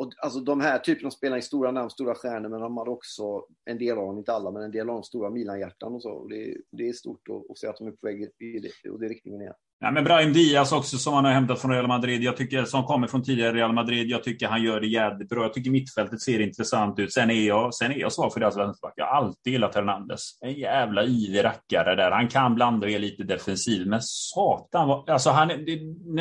Och, 0.00 0.12
alltså 0.18 0.40
de 0.40 0.60
här 0.60 0.78
typen 0.78 1.06
av 1.06 1.10
spelare, 1.10 1.42
stora 1.42 1.70
namn, 1.70 1.90
stora 1.90 2.14
stjärnor, 2.14 2.48
men 2.48 2.60
de 2.60 2.76
hade 2.76 2.90
också, 2.90 3.44
en 3.64 3.78
del 3.78 3.98
av 3.98 4.06
dem, 4.06 4.18
inte 4.18 4.32
alla, 4.32 4.50
men 4.50 4.62
en 4.62 4.70
del 4.70 4.88
av 4.88 4.94
dem 4.94 5.02
stora 5.02 5.30
Milan-hjärtan 5.30 5.94
och 5.94 6.02
så. 6.02 6.10
Och 6.10 6.28
det, 6.28 6.56
det, 6.70 6.88
är 6.88 6.92
stort 6.92 7.28
att, 7.28 7.50
att 7.50 7.58
se 7.58 7.66
att 7.66 7.76
de 7.76 7.86
är 7.86 7.92
på 7.92 8.06
väg 8.06 8.22
i 8.38 8.58
det, 8.58 8.90
och 8.90 9.00
det 9.00 9.08
riktningen 9.08 9.40
igen. 9.40 9.54
Ja, 9.82 9.90
men 9.90 10.04
Brahim 10.04 10.32
Diaz 10.32 10.72
också 10.72 10.98
som 10.98 11.14
han 11.14 11.24
har 11.24 11.32
hämtat 11.32 11.60
från 11.60 11.70
Real 11.70 11.86
Madrid. 11.86 12.22
Jag 12.22 12.36
tycker, 12.36 12.64
som 12.64 12.84
kommer 12.84 13.06
från 13.06 13.22
tidigare 13.22 13.52
Real 13.52 13.72
Madrid. 13.72 14.10
Jag 14.10 14.24
tycker 14.24 14.48
han 14.48 14.62
gör 14.62 14.80
det 14.80 14.86
jävligt 14.86 15.28
bra. 15.28 15.42
Jag 15.42 15.54
tycker 15.54 15.70
mittfältet 15.70 16.20
ser 16.20 16.40
intressant 16.40 16.98
ut. 16.98 17.12
Sen 17.12 17.30
är 17.30 17.46
jag, 17.46 17.74
sen 17.74 17.92
är 17.92 17.96
jag 17.96 18.12
svag 18.12 18.32
för 18.32 18.40
deras 18.40 18.56
vänsterback. 18.56 18.92
Jag 18.96 19.06
har 19.06 19.16
alltid 19.16 19.52
gillat 19.52 19.74
Hernandez. 19.74 20.38
En 20.40 20.52
jävla 20.52 21.04
yvig 21.04 21.44
rackare 21.44 21.94
där. 21.94 22.10
Han 22.10 22.28
kan 22.28 22.54
blanda 22.54 22.86
och 22.86 22.92
är 22.92 22.98
lite 22.98 23.22
defensiv. 23.22 23.86
Men 23.86 24.00
satan, 24.02 25.04
alltså 25.06 25.30
han, 25.30 25.48
det, 25.48 25.80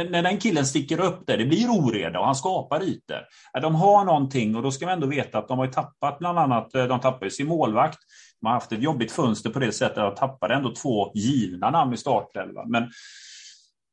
när 0.09 0.23
den 0.23 0.37
killen 0.37 0.65
sticker 0.65 1.01
upp 1.01 1.27
där, 1.27 1.37
det 1.37 1.45
blir 1.45 1.67
oreda 1.69 2.19
och 2.19 2.25
han 2.25 2.35
skapar 2.35 2.83
ytor. 2.83 3.21
De 3.61 3.75
har 3.75 4.05
någonting 4.05 4.55
och 4.55 4.63
då 4.63 4.71
ska 4.71 4.85
man 4.85 4.93
ändå 4.93 5.07
veta 5.07 5.37
att 5.37 5.47
de 5.47 5.59
har 5.59 5.67
tappat 5.67 6.19
bland 6.19 6.39
annat, 6.39 6.75
eh, 6.75 6.85
De 6.85 6.99
tappar 6.99 7.25
ju 7.25 7.31
sin 7.31 7.47
målvakt. 7.47 7.99
De 8.41 8.47
har 8.47 8.53
haft 8.53 8.71
ett 8.71 8.83
jobbigt 8.83 9.11
fönster 9.11 9.49
på 9.49 9.59
det 9.59 9.71
sättet 9.71 9.97
att 9.97 10.15
de 10.15 10.19
tappade 10.19 10.53
ändå 10.53 10.73
två 10.73 11.11
givna 11.15 11.69
namn 11.69 11.93
i 11.93 11.97
startelvan. 11.97 12.71
Men 12.71 12.89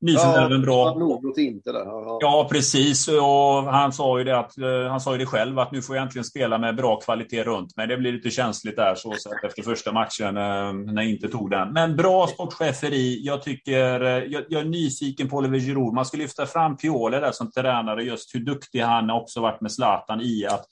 Nyförvärven 0.07 0.61
ja, 0.61 0.95
bra. 0.95 1.21
Inte 1.37 1.73
där. 1.73 1.85
Ja, 1.85 2.19
ja, 2.21 2.49
precis. 2.51 3.09
Och 3.09 3.73
han 3.73 3.93
sa 3.93 4.19
ju 4.19 4.25
det 4.25 4.39
att 4.39 4.59
eh, 4.59 4.91
han 4.91 5.01
sa 5.01 5.13
ju 5.13 5.19
det 5.19 5.27
själv 5.27 5.59
att 5.59 5.73
nu 5.73 5.83
får 5.83 5.97
jag 5.97 6.03
äntligen 6.03 6.25
spela 6.25 6.59
med 6.59 6.77
bra 6.77 7.01
kvalitet 7.01 7.45
runt 7.45 7.77
mig. 7.77 7.87
Det 7.87 7.97
blir 7.97 8.13
lite 8.13 8.31
känsligt 8.31 8.77
där 8.77 8.95
så 8.95 9.13
sett 9.13 9.45
efter 9.45 9.63
första 9.63 9.93
matchen 9.93 10.37
eh, 10.37 10.73
när 10.73 11.03
jag 11.03 11.11
inte 11.11 11.29
tog 11.29 11.51
den. 11.51 11.73
Men 11.73 11.97
bra 11.97 12.27
sportcheferi. 12.27 13.21
Jag 13.25 13.43
tycker 13.43 14.01
eh, 14.01 14.25
jag, 14.25 14.45
jag, 14.49 14.61
är 14.61 14.65
nyfiken 14.65 15.29
på 15.29 15.37
Oliver 15.37 15.59
Giroud. 15.59 15.95
Man 15.95 16.07
ska 16.07 16.17
lyfta 16.17 16.47
fram 16.47 16.77
Piole 16.77 17.21
där 17.21 17.33
som 17.33 17.51
tränare 17.51 18.03
just 18.03 18.35
hur 18.35 18.41
duktig 18.41 18.81
han 18.81 19.11
också 19.11 19.41
varit 19.41 19.61
med 19.61 19.73
Zlatan 19.73 20.21
i 20.21 20.47
att 20.47 20.67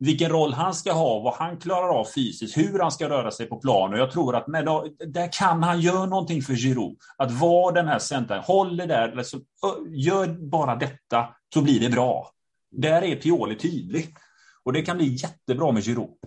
vilken 0.00 0.30
roll 0.30 0.52
han 0.52 0.74
ska 0.74 0.92
ha, 0.92 1.20
vad 1.20 1.34
han 1.34 1.56
klarar 1.56 1.88
av 1.88 2.04
fysiskt, 2.04 2.56
hur 2.56 2.78
han 2.78 2.92
ska 2.92 3.08
röra 3.08 3.30
sig 3.30 3.46
på 3.46 3.56
plan. 3.56 3.92
Och 3.92 3.98
jag 3.98 4.10
tror 4.10 4.36
att 4.36 4.46
med, 4.46 4.64
där 5.06 5.32
kan 5.32 5.62
han 5.62 5.80
göra 5.80 6.06
någonting 6.06 6.42
för 6.42 6.54
Giroud. 6.54 6.96
Att 7.16 7.32
vara 7.32 7.74
den 7.74 7.88
här 7.88 7.98
centern, 7.98 8.42
håll 8.42 8.76
det 8.76 8.86
där, 8.86 9.14
liksom, 9.16 9.44
gör 9.88 10.26
bara 10.26 10.76
detta 10.76 11.28
så 11.54 11.62
blir 11.62 11.80
det 11.80 11.88
bra. 11.88 12.30
Där 12.70 13.02
är 13.02 13.16
Pioli 13.16 13.56
tydlig. 13.56 14.14
Och 14.62 14.72
det 14.72 14.82
kan 14.82 14.96
bli 14.96 15.06
jättebra 15.06 15.72
med 15.72 15.84
Giroud. 15.84 16.18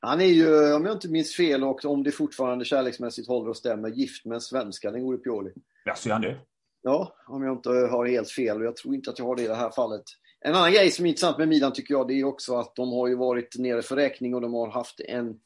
Han 0.00 0.20
är 0.20 0.24
ju, 0.24 0.74
om 0.74 0.84
jag 0.84 0.94
inte 0.94 1.08
minns 1.08 1.36
fel 1.36 1.64
och 1.64 1.84
om 1.84 2.02
det 2.02 2.12
fortfarande 2.12 2.64
kärleksmässigt 2.64 3.28
håller 3.28 3.50
och 3.50 3.56
stämmer, 3.56 3.88
gift 3.88 4.24
med 4.24 4.34
en 4.34 4.40
svenska, 4.40 4.90
den 4.90 5.02
gode 5.02 5.18
Pioli. 5.18 5.50
Ja, 5.84 5.94
så 5.94 6.08
är 6.08 6.12
han 6.12 6.22
det? 6.22 6.36
Ja, 6.82 7.14
om 7.26 7.42
jag 7.42 7.56
inte 7.56 7.70
har 7.70 8.06
helt 8.06 8.30
fel. 8.30 8.56
Och 8.56 8.64
jag 8.64 8.76
tror 8.76 8.94
inte 8.94 9.10
att 9.10 9.18
jag 9.18 9.26
har 9.26 9.36
det 9.36 9.42
i 9.42 9.48
det 9.48 9.54
här 9.54 9.70
fallet. 9.70 10.04
En 10.40 10.54
annan 10.54 10.72
grej 10.72 10.90
som 10.90 11.04
är 11.04 11.08
intressant 11.08 11.38
med 11.38 11.48
Milan 11.48 11.72
tycker 11.72 11.94
jag, 11.94 12.08
det 12.08 12.14
är 12.14 12.24
också 12.24 12.56
att 12.56 12.76
de 12.76 12.92
har 12.92 13.08
ju 13.08 13.14
varit 13.14 13.58
nere 13.58 13.82
för 13.82 13.96
räkning 13.96 14.34
och 14.34 14.40
de 14.40 14.54
har 14.54 14.70
haft 14.70 15.00
en, 15.00 15.36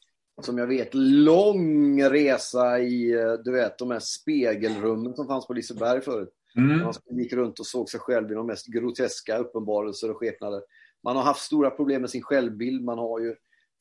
som 0.42 0.58
jag 0.58 0.66
vet, 0.66 0.94
lång 0.94 2.02
resa 2.02 2.78
i, 2.78 3.12
eh, 3.12 3.32
du 3.44 3.52
vet, 3.52 3.78
de 3.78 3.90
här 3.90 4.00
spegelrummen 4.00 5.14
som 5.14 5.26
fanns 5.26 5.46
på 5.46 5.52
Liseberg 5.52 6.00
förut. 6.00 6.32
Mm. 6.56 6.78
Man 6.78 7.18
gick 7.18 7.32
runt 7.32 7.60
och 7.60 7.66
såg 7.66 7.90
sig 7.90 8.00
själv 8.00 8.32
i 8.32 8.34
de 8.34 8.46
mest 8.46 8.66
groteska 8.66 9.38
uppenbarelser 9.38 10.10
och 10.10 10.16
skepnader. 10.16 10.62
Man 11.04 11.16
har 11.16 11.22
haft 11.22 11.42
stora 11.42 11.70
problem 11.70 12.00
med 12.00 12.10
sin 12.10 12.22
självbild. 12.22 12.84
Man 12.84 12.98
har 12.98 13.20
ju 13.20 13.34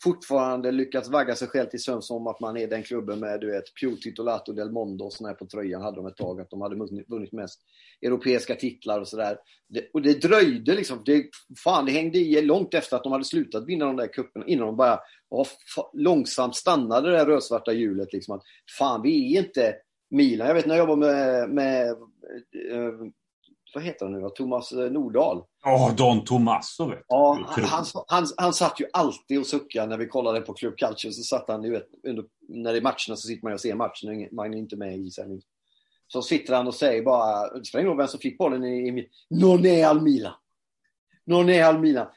fortfarande 0.04 0.72
lyckats 0.72 1.10
vagga 1.10 1.36
sig 1.36 1.48
själv 1.48 1.70
till 1.70 1.84
sömns 1.84 2.12
om 2.12 2.28
att 2.28 2.40
man 2.40 2.58
är 2.58 2.68
den 2.68 2.84
klubben 2.84 3.20
med 3.20 3.42
du 3.42 3.52
vet, 3.52 3.64
Pio 3.82 3.96
Titolato 3.96 4.54
del 4.54 4.72
Mondo 4.72 5.06
och 5.06 5.14
sådär 5.14 5.34
på 5.34 5.46
tröjan 5.46 5.82
hade 5.82 5.96
de 5.96 6.06
ett 6.06 6.18
tag, 6.18 6.42
att 6.42 6.50
de 6.50 6.62
hade 6.62 6.76
vunnit 7.08 7.32
mest 7.32 7.60
europeiska 8.02 8.56
titlar 8.56 9.00
och 9.00 9.08
sådär. 9.08 9.38
Och 9.94 10.02
det 10.02 10.22
dröjde 10.22 10.76
liksom, 10.76 11.02
det, 11.06 11.26
fan 11.64 11.86
det 11.86 11.92
hängde 11.92 12.18
i 12.18 12.42
långt 12.42 12.74
efter 12.74 12.98
att 12.98 13.04
de 13.04 13.12
hade 13.12 13.26
slutat 13.26 13.68
vinna 13.68 13.86
de 13.86 13.96
där 13.96 14.14
cuperna, 14.14 14.46
innan 14.46 14.66
de 14.66 14.78
bara 14.78 15.00
oh, 15.30 15.48
långsamt 15.94 16.56
stannade 16.56 17.12
det 17.12 17.18
där 17.18 17.26
rödsvarta 17.26 17.74
hjulet 17.74 18.14
liksom. 18.14 18.36
Att, 18.36 18.44
fan 18.78 19.02
vi 19.02 19.38
är 19.38 19.42
inte 19.42 19.76
Milan. 20.10 20.48
Jag 20.48 20.56
vet 20.56 20.66
när 20.66 20.76
jag 20.76 20.90
jobbade 20.90 21.14
med, 21.14 21.50
med 21.50 21.90
eh, 21.90 22.94
vad 23.74 23.84
heter 23.84 24.06
han 24.06 24.22
nu 24.22 24.30
Thomas 24.30 24.72
eh, 24.72 24.92
Nordahl. 24.92 25.44
Ja, 25.64 25.76
oh, 25.76 25.96
Don 25.96 26.24
Tomasso 26.24 26.90
vet 26.90 27.06
Ja, 27.08 27.40
han, 27.48 27.64
han, 27.66 27.86
han, 28.08 28.28
han, 28.38 28.54
satt 28.54 28.80
ju 28.80 28.86
alltid 28.94 29.40
och 29.40 29.46
suckade 29.46 29.88
när 29.88 29.98
vi 29.98 30.08
kollade 30.08 30.42
på 30.42 30.54
Club 30.54 30.78
Culture. 30.78 31.14
Så 31.14 31.24
satt 31.24 31.48
han, 31.48 31.72
vet, 31.72 31.88
under, 32.08 32.26
när 32.48 32.72
det 32.72 32.80
är 32.80 32.82
matcherna 32.82 32.96
så 33.16 33.16
sitter 33.16 33.44
man 33.44 33.54
och 33.54 33.62
ser 33.62 33.76
matchen, 33.76 34.28
man 34.32 34.54
är 34.54 34.58
inte 34.58 34.76
med 34.76 34.98
i 34.98 35.12
sändning. 35.12 35.42
Så 36.08 36.22
sitter 36.22 36.56
han 36.56 36.68
och 36.68 36.76
säger 36.76 37.04
bara, 37.04 37.58
det 37.58 37.66
spelar 37.66 37.82
ingen 37.82 37.90
roll 37.90 37.98
vem 37.98 38.08
som 38.08 38.20
fick 38.20 38.38
bollen 38.38 38.64
i, 38.64 38.88
i 38.88 39.10
Non 39.30 39.66
è 39.66 39.82
al 39.84 40.02
Milan. 40.02 40.34
Non 41.26 41.50
è 41.50 41.60
al 41.60 41.76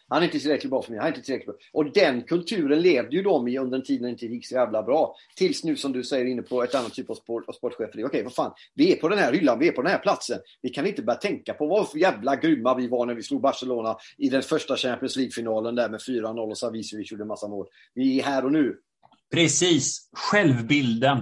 Han 0.09 0.23
är 0.23 0.25
inte 0.25 0.39
tillräckligt 0.39 0.71
bra 0.71 0.83
för 0.83 0.91
mig. 0.91 0.99
Han 0.99 1.09
är 1.09 1.13
inte 1.13 1.27
tillräckligt 1.27 1.47
bra. 1.47 1.57
Och 1.73 1.93
den 1.93 2.23
kulturen 2.23 2.81
levde 2.81 3.17
ju 3.17 3.23
de 3.23 3.49
i 3.49 3.59
under 3.59 3.79
en 3.79 3.85
tid 3.85 4.01
när 4.01 4.09
det 4.09 4.13
inte 4.13 4.27
gick 4.27 4.47
så 4.47 4.55
jävla 4.55 4.83
bra. 4.83 5.17
Tills 5.37 5.65
nu 5.65 5.77
som 5.77 5.93
du 5.93 6.05
säger 6.05 6.25
inne 6.25 6.43
på 6.43 6.63
ett 6.63 6.75
annat 6.75 6.95
typ 6.95 7.11
av, 7.11 7.15
sport, 7.15 7.49
av 7.49 7.53
sportchefer. 7.53 8.05
Okej, 8.05 8.23
vad 8.23 8.35
fan. 8.35 8.53
Vi 8.75 8.93
är 8.93 8.97
på 8.97 9.09
den 9.09 9.19
här 9.19 9.33
hyllan, 9.33 9.59
vi 9.59 9.69
är 9.69 9.73
på 9.73 9.83
den 9.83 9.91
här 9.91 9.99
platsen. 9.99 10.39
Vi 10.63 10.71
kan 10.71 10.87
inte 10.87 11.03
börja 11.03 11.19
tänka 11.19 11.55
på 11.55 11.67
vad 11.67 11.91
för 11.91 11.99
jävla 11.99 12.37
grymma 12.37 12.75
vi 12.75 12.89
var 12.89 13.07
när 13.07 13.15
vi 13.15 13.23
slog 13.23 13.41
Barcelona 13.41 13.97
i 14.19 14.29
den 14.29 14.43
första 14.43 14.77
Champions 14.77 15.17
League-finalen 15.17 15.75
där 15.75 15.89
med 15.89 16.01
4-0 16.01 16.51
och 16.51 16.59
Savicevic 16.59 17.13
gjorde 17.13 17.25
en 17.25 17.29
massa 17.29 17.49
mål. 17.49 17.67
Vi 17.95 18.21
är 18.21 18.25
här 18.25 18.45
och 18.45 18.53
nu. 18.53 18.77
Precis. 19.35 20.09
Självbilden. 20.13 21.19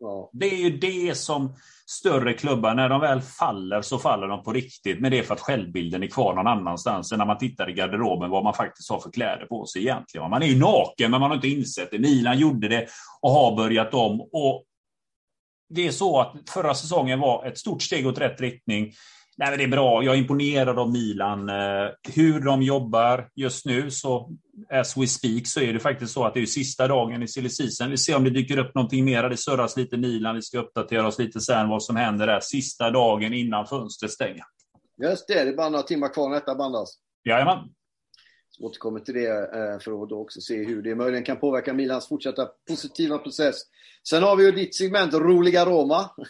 Ja. 0.00 0.30
Det 0.32 0.46
är 0.46 0.56
ju 0.56 0.78
det 0.78 1.14
som 1.14 1.54
större 1.86 2.32
klubbar, 2.32 2.74
när 2.74 2.88
de 2.88 3.00
väl 3.00 3.20
faller 3.20 3.82
så 3.82 3.98
faller 3.98 4.26
de 4.26 4.42
på 4.42 4.52
riktigt. 4.52 5.00
Men 5.00 5.10
det 5.10 5.18
är 5.18 5.22
för 5.22 5.34
att 5.34 5.40
självbilden 5.40 6.02
är 6.02 6.06
kvar 6.06 6.34
någon 6.34 6.46
annanstans 6.46 7.12
än 7.12 7.18
när 7.18 7.26
man 7.26 7.38
tittar 7.38 7.70
i 7.70 7.72
garderoben 7.72 8.30
vad 8.30 8.44
man 8.44 8.54
faktiskt 8.54 8.90
har 8.90 9.00
för 9.00 9.10
kläder 9.10 9.46
på 9.46 9.66
sig 9.66 9.82
egentligen. 9.82 10.30
Man 10.30 10.42
är 10.42 10.46
ju 10.46 10.58
naken 10.58 11.10
men 11.10 11.20
man 11.20 11.30
har 11.30 11.36
inte 11.36 11.48
insett 11.48 11.90
det. 11.90 11.98
Milan 11.98 12.38
gjorde 12.38 12.68
det 12.68 12.86
och 13.20 13.30
har 13.30 13.56
börjat 13.56 13.94
om. 13.94 14.20
Och 14.20 14.64
det 15.68 15.86
är 15.86 15.92
så 15.92 16.20
att 16.20 16.34
förra 16.50 16.74
säsongen 16.74 17.20
var 17.20 17.46
ett 17.46 17.58
stort 17.58 17.82
steg 17.82 18.06
åt 18.06 18.18
rätt 18.18 18.40
riktning. 18.40 18.92
Nej, 19.40 19.58
det 19.58 19.64
är 19.64 19.68
bra. 19.68 20.02
Jag 20.04 20.14
är 20.14 20.18
imponerad 20.18 20.78
av 20.78 20.92
Milan. 20.92 21.48
Eh, 21.48 21.88
hur 22.14 22.40
de 22.40 22.62
jobbar 22.62 23.28
just 23.34 23.66
nu, 23.66 23.90
så 23.90 24.30
as 24.70 24.96
we 24.96 25.06
speak, 25.06 25.46
så 25.46 25.60
är 25.60 25.72
det 25.72 25.80
faktiskt 25.80 26.12
så 26.12 26.24
att 26.24 26.34
det 26.34 26.40
är 26.40 26.46
sista 26.46 26.88
dagen 26.88 27.22
i 27.22 27.28
silly 27.28 27.48
season. 27.48 27.90
Vi 27.90 27.96
ser 27.96 28.16
om 28.16 28.24
det 28.24 28.30
dyker 28.30 28.58
upp 28.58 28.74
någonting 28.74 29.04
mer. 29.04 29.28
Det 29.28 29.36
surras 29.36 29.76
lite 29.76 29.96
Milan. 29.96 30.34
Vi 30.34 30.42
ska 30.42 30.58
uppdatera 30.58 31.06
oss 31.06 31.18
lite 31.18 31.40
sen 31.40 31.68
vad 31.68 31.82
som 31.82 31.96
händer 31.96 32.26
där. 32.26 32.40
Sista 32.40 32.90
dagen 32.90 33.34
innan 33.34 33.66
fönstret 33.66 34.12
stänger. 34.12 34.44
Just 35.02 35.28
det, 35.28 35.44
det 35.44 35.50
är 35.50 35.56
bara 35.56 35.68
några 35.68 35.82
timmar 35.82 36.08
kvar 36.08 36.28
när 36.28 36.34
detta 36.34 36.54
bandas. 36.54 36.98
Jajamän 37.24 37.58
återkommer 38.60 39.00
till 39.00 39.14
det 39.14 39.28
eh, 39.28 39.78
för 39.80 40.02
att 40.02 40.08
då 40.08 40.20
också 40.20 40.40
se 40.40 40.64
hur 40.64 40.82
det 40.82 40.94
möjligen 40.94 41.24
kan 41.24 41.36
påverka 41.36 41.74
Milans 41.74 42.08
fortsatta 42.08 42.48
positiva 42.68 43.18
process. 43.18 43.56
Sen 44.08 44.22
har 44.22 44.36
vi 44.36 44.44
ju 44.44 44.52
ditt 44.52 44.74
segment 44.74 45.14
Roliga 45.14 45.64
Roma. 45.64 46.10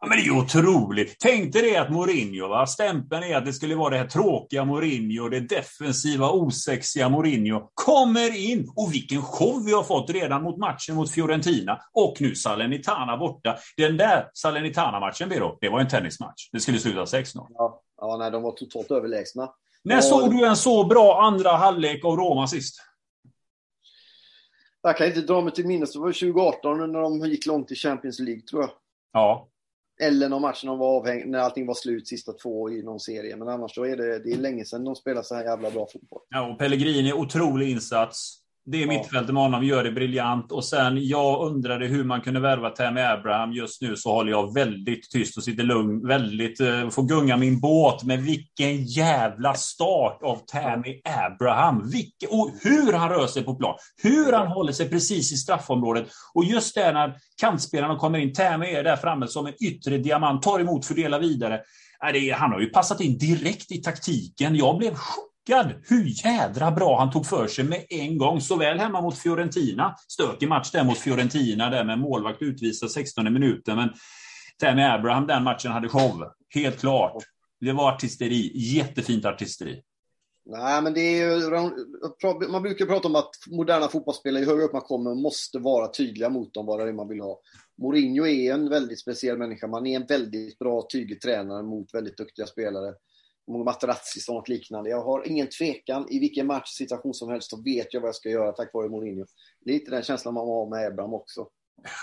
Ja, 0.00 0.08
men 0.08 0.16
det 0.16 0.22
är 0.22 0.24
ju 0.24 0.40
otroligt. 0.40 1.16
Tänk 1.18 1.52
dig 1.52 1.62
det 1.62 1.76
att 1.76 1.92
Mourinho, 1.92 2.48
va? 2.48 2.66
stämpeln 2.66 3.22
är 3.22 3.36
att 3.36 3.44
det 3.44 3.52
skulle 3.52 3.74
vara 3.74 3.90
det 3.90 3.98
här 3.98 4.06
tråkiga 4.06 4.64
Mourinho, 4.64 5.28
det 5.28 5.40
defensiva, 5.40 6.30
osexiga 6.30 7.08
Mourinho, 7.08 7.70
kommer 7.74 8.50
in. 8.50 8.72
Och 8.76 8.94
vilken 8.94 9.22
show 9.22 9.64
vi 9.66 9.72
har 9.72 9.82
fått 9.82 10.10
redan 10.10 10.42
mot 10.42 10.58
matchen 10.58 10.94
mot 10.94 11.10
Fiorentina. 11.10 11.78
Och 11.92 12.16
nu 12.20 12.34
Salernitana 12.34 13.16
borta. 13.16 13.58
Den 13.76 13.96
där 13.96 14.30
Salernitana-matchen, 14.34 15.28
det 15.60 15.68
var 15.68 15.80
en 15.80 15.88
tennismatch. 15.88 16.50
Det 16.52 16.60
skulle 16.60 16.78
sluta 16.78 17.04
6-0. 17.04 17.46
Ja, 17.48 17.82
ja 18.00 18.16
nej, 18.16 18.30
de 18.30 18.42
var 18.42 18.52
totalt 18.52 18.90
överlägsna. 18.90 19.48
När 19.84 19.96
och... 19.96 20.04
såg 20.04 20.30
du 20.30 20.46
en 20.46 20.56
så 20.56 20.84
bra 20.84 21.22
andra 21.22 21.50
halvlek 21.50 22.04
av 22.04 22.16
Roma 22.16 22.46
sist? 22.46 22.76
Jag 24.82 24.96
kan 24.96 25.06
inte 25.06 25.20
dra 25.20 25.40
mig 25.40 25.52
till 25.52 25.66
minnes. 25.66 25.92
Det 25.92 25.98
var 25.98 26.12
2018 26.12 26.92
när 26.92 27.00
de 27.00 27.28
gick 27.30 27.46
långt 27.46 27.70
i 27.70 27.74
Champions 27.74 28.18
League, 28.18 28.42
tror 28.42 28.62
jag. 28.62 28.70
Ja. 29.12 29.48
Eller 30.00 30.28
när, 30.28 30.66
de 30.66 30.78
var 30.78 30.96
avhäng... 30.96 31.30
när 31.30 31.38
allting 31.38 31.66
var 31.66 31.74
slut, 31.74 32.08
sista 32.08 32.32
två 32.32 32.70
i 32.70 32.82
någon 32.82 33.00
serie. 33.00 33.36
Men 33.36 33.48
annars 33.48 33.74
så 33.74 33.84
är 33.84 33.96
det, 33.96 34.18
det 34.18 34.32
är 34.32 34.36
länge 34.36 34.64
sedan 34.64 34.84
de 34.84 34.96
spelade 34.96 35.26
så 35.26 35.34
här 35.34 35.44
jävla 35.44 35.70
bra 35.70 35.86
fotboll. 35.92 36.20
Ja, 36.28 36.52
och 36.52 36.58
Pellegrini, 36.58 37.12
otrolig 37.12 37.70
insats. 37.70 38.41
Det 38.64 38.82
är 38.82 38.86
mittfältet 38.86 39.34
med 39.34 39.42
honom, 39.42 39.64
gör 39.64 39.84
det 39.84 39.92
briljant. 39.92 40.52
Och 40.52 40.64
sen, 40.64 41.06
jag 41.06 41.46
undrade 41.46 41.86
hur 41.86 42.04
man 42.04 42.20
kunde 42.20 42.40
värva 42.40 42.70
Tammy 42.70 43.00
Abraham. 43.00 43.52
Just 43.52 43.82
nu 43.82 43.96
så 43.96 44.12
håller 44.12 44.30
jag 44.30 44.54
väldigt 44.54 45.10
tyst 45.10 45.36
och 45.36 45.44
sitter 45.44 45.62
lugn. 45.62 46.08
Väldigt, 46.08 46.60
eh, 46.60 46.88
får 46.88 47.02
gunga 47.02 47.36
min 47.36 47.60
båt. 47.60 48.02
Men 48.02 48.24
vilken 48.24 48.84
jävla 48.84 49.54
start 49.54 50.22
av 50.22 50.36
Tammy 50.46 51.00
Abraham. 51.04 51.90
Vilke, 51.90 52.26
och 52.26 52.50
hur 52.60 52.92
han 52.92 53.08
rör 53.08 53.26
sig 53.26 53.44
på 53.44 53.54
plan. 53.54 53.74
Hur 54.02 54.32
han 54.32 54.46
håller 54.46 54.72
sig 54.72 54.88
precis 54.90 55.32
i 55.32 55.36
straffområdet. 55.36 56.08
Och 56.34 56.44
just 56.44 56.74
det 56.74 56.92
när 56.92 57.14
kantspelarna 57.40 57.96
kommer 57.96 58.18
in. 58.18 58.32
Tammy 58.32 58.66
är 58.66 58.84
där 58.84 58.96
framme 58.96 59.28
som 59.28 59.46
en 59.46 59.64
yttre 59.64 59.98
diamant. 59.98 60.42
Tar 60.42 60.60
emot, 60.60 60.86
fördelar 60.86 61.20
vidare. 61.20 61.60
Han 62.34 62.52
har 62.52 62.60
ju 62.60 62.66
passat 62.66 63.00
in 63.00 63.18
direkt 63.18 63.72
i 63.72 63.82
taktiken. 63.82 64.56
Jag 64.56 64.78
blev 64.78 64.94
chockad 64.94 65.31
chockad 65.46 65.72
hur 65.88 66.26
jädra 66.26 66.70
bra 66.70 66.98
han 66.98 67.10
tog 67.10 67.26
för 67.26 67.46
sig 67.46 67.64
med 67.64 67.84
en 67.88 68.18
gång. 68.18 68.40
Såväl 68.40 68.78
hemma 68.78 69.00
mot 69.00 69.18
Fiorentina, 69.18 69.94
stökig 70.08 70.48
match 70.48 70.70
där 70.70 70.84
mot 70.84 70.98
Fiorentina, 70.98 71.70
där 71.70 71.84
med 71.84 71.98
målvakt 71.98 72.42
utvisad 72.42 72.90
16 72.90 73.32
minuten. 73.32 73.76
Men 73.76 73.90
Tammy 74.58 74.82
Abraham, 74.82 75.26
den 75.26 75.44
matchen 75.44 75.72
hade 75.72 75.88
show. 75.88 76.24
Helt 76.54 76.80
klart. 76.80 77.22
Det 77.60 77.72
var 77.72 77.92
artisteri. 77.92 78.50
Jättefint 78.54 79.24
artisteri. 79.24 79.82
Nej, 80.44 80.82
men 80.82 80.94
det 80.94 81.00
är 81.00 81.36
ju, 81.36 82.48
man 82.48 82.62
brukar 82.62 82.86
prata 82.86 83.08
om 83.08 83.16
att 83.16 83.30
moderna 83.50 83.88
fotbollsspelare, 83.88 84.42
ju 84.42 84.48
högre 84.48 84.64
upp 84.64 84.72
man 84.72 84.82
kommer, 84.82 85.14
måste 85.14 85.58
vara 85.58 85.88
tydliga 85.88 86.28
mot 86.28 86.54
dem 86.54 86.66
vad 86.66 86.80
det 86.80 86.88
är 86.88 86.92
man 86.92 87.08
vill 87.08 87.20
ha. 87.20 87.40
Mourinho 87.82 88.26
är 88.26 88.54
en 88.54 88.68
väldigt 88.68 89.00
speciell 89.00 89.38
människa. 89.38 89.66
Man 89.66 89.86
är 89.86 90.00
en 90.00 90.06
väldigt 90.06 90.58
bra, 90.58 90.86
tydlig 90.92 91.20
tränare 91.20 91.62
mot 91.62 91.94
väldigt 91.94 92.16
duktiga 92.16 92.46
spelare. 92.46 92.94
Materazzi 93.48 94.20
och 94.28 94.34
något 94.34 94.48
liknande. 94.48 94.90
Jag 94.90 95.04
har 95.04 95.28
ingen 95.28 95.48
tvekan. 95.48 96.06
I 96.10 96.18
vilken 96.18 96.46
matchsituation 96.46 97.14
som 97.14 97.30
helst 97.30 97.50
så 97.50 97.62
vet 97.62 97.94
jag 97.94 98.00
vad 98.00 98.08
jag 98.08 98.14
ska 98.14 98.28
göra 98.28 98.52
tack 98.52 98.74
vare 98.74 98.88
Mourinho. 98.88 99.24
Lite 99.64 99.90
den 99.90 100.02
känslan 100.02 100.34
man 100.34 100.46
har 100.46 100.70
med 100.70 100.86
Ebram 100.86 101.14
också. 101.14 101.48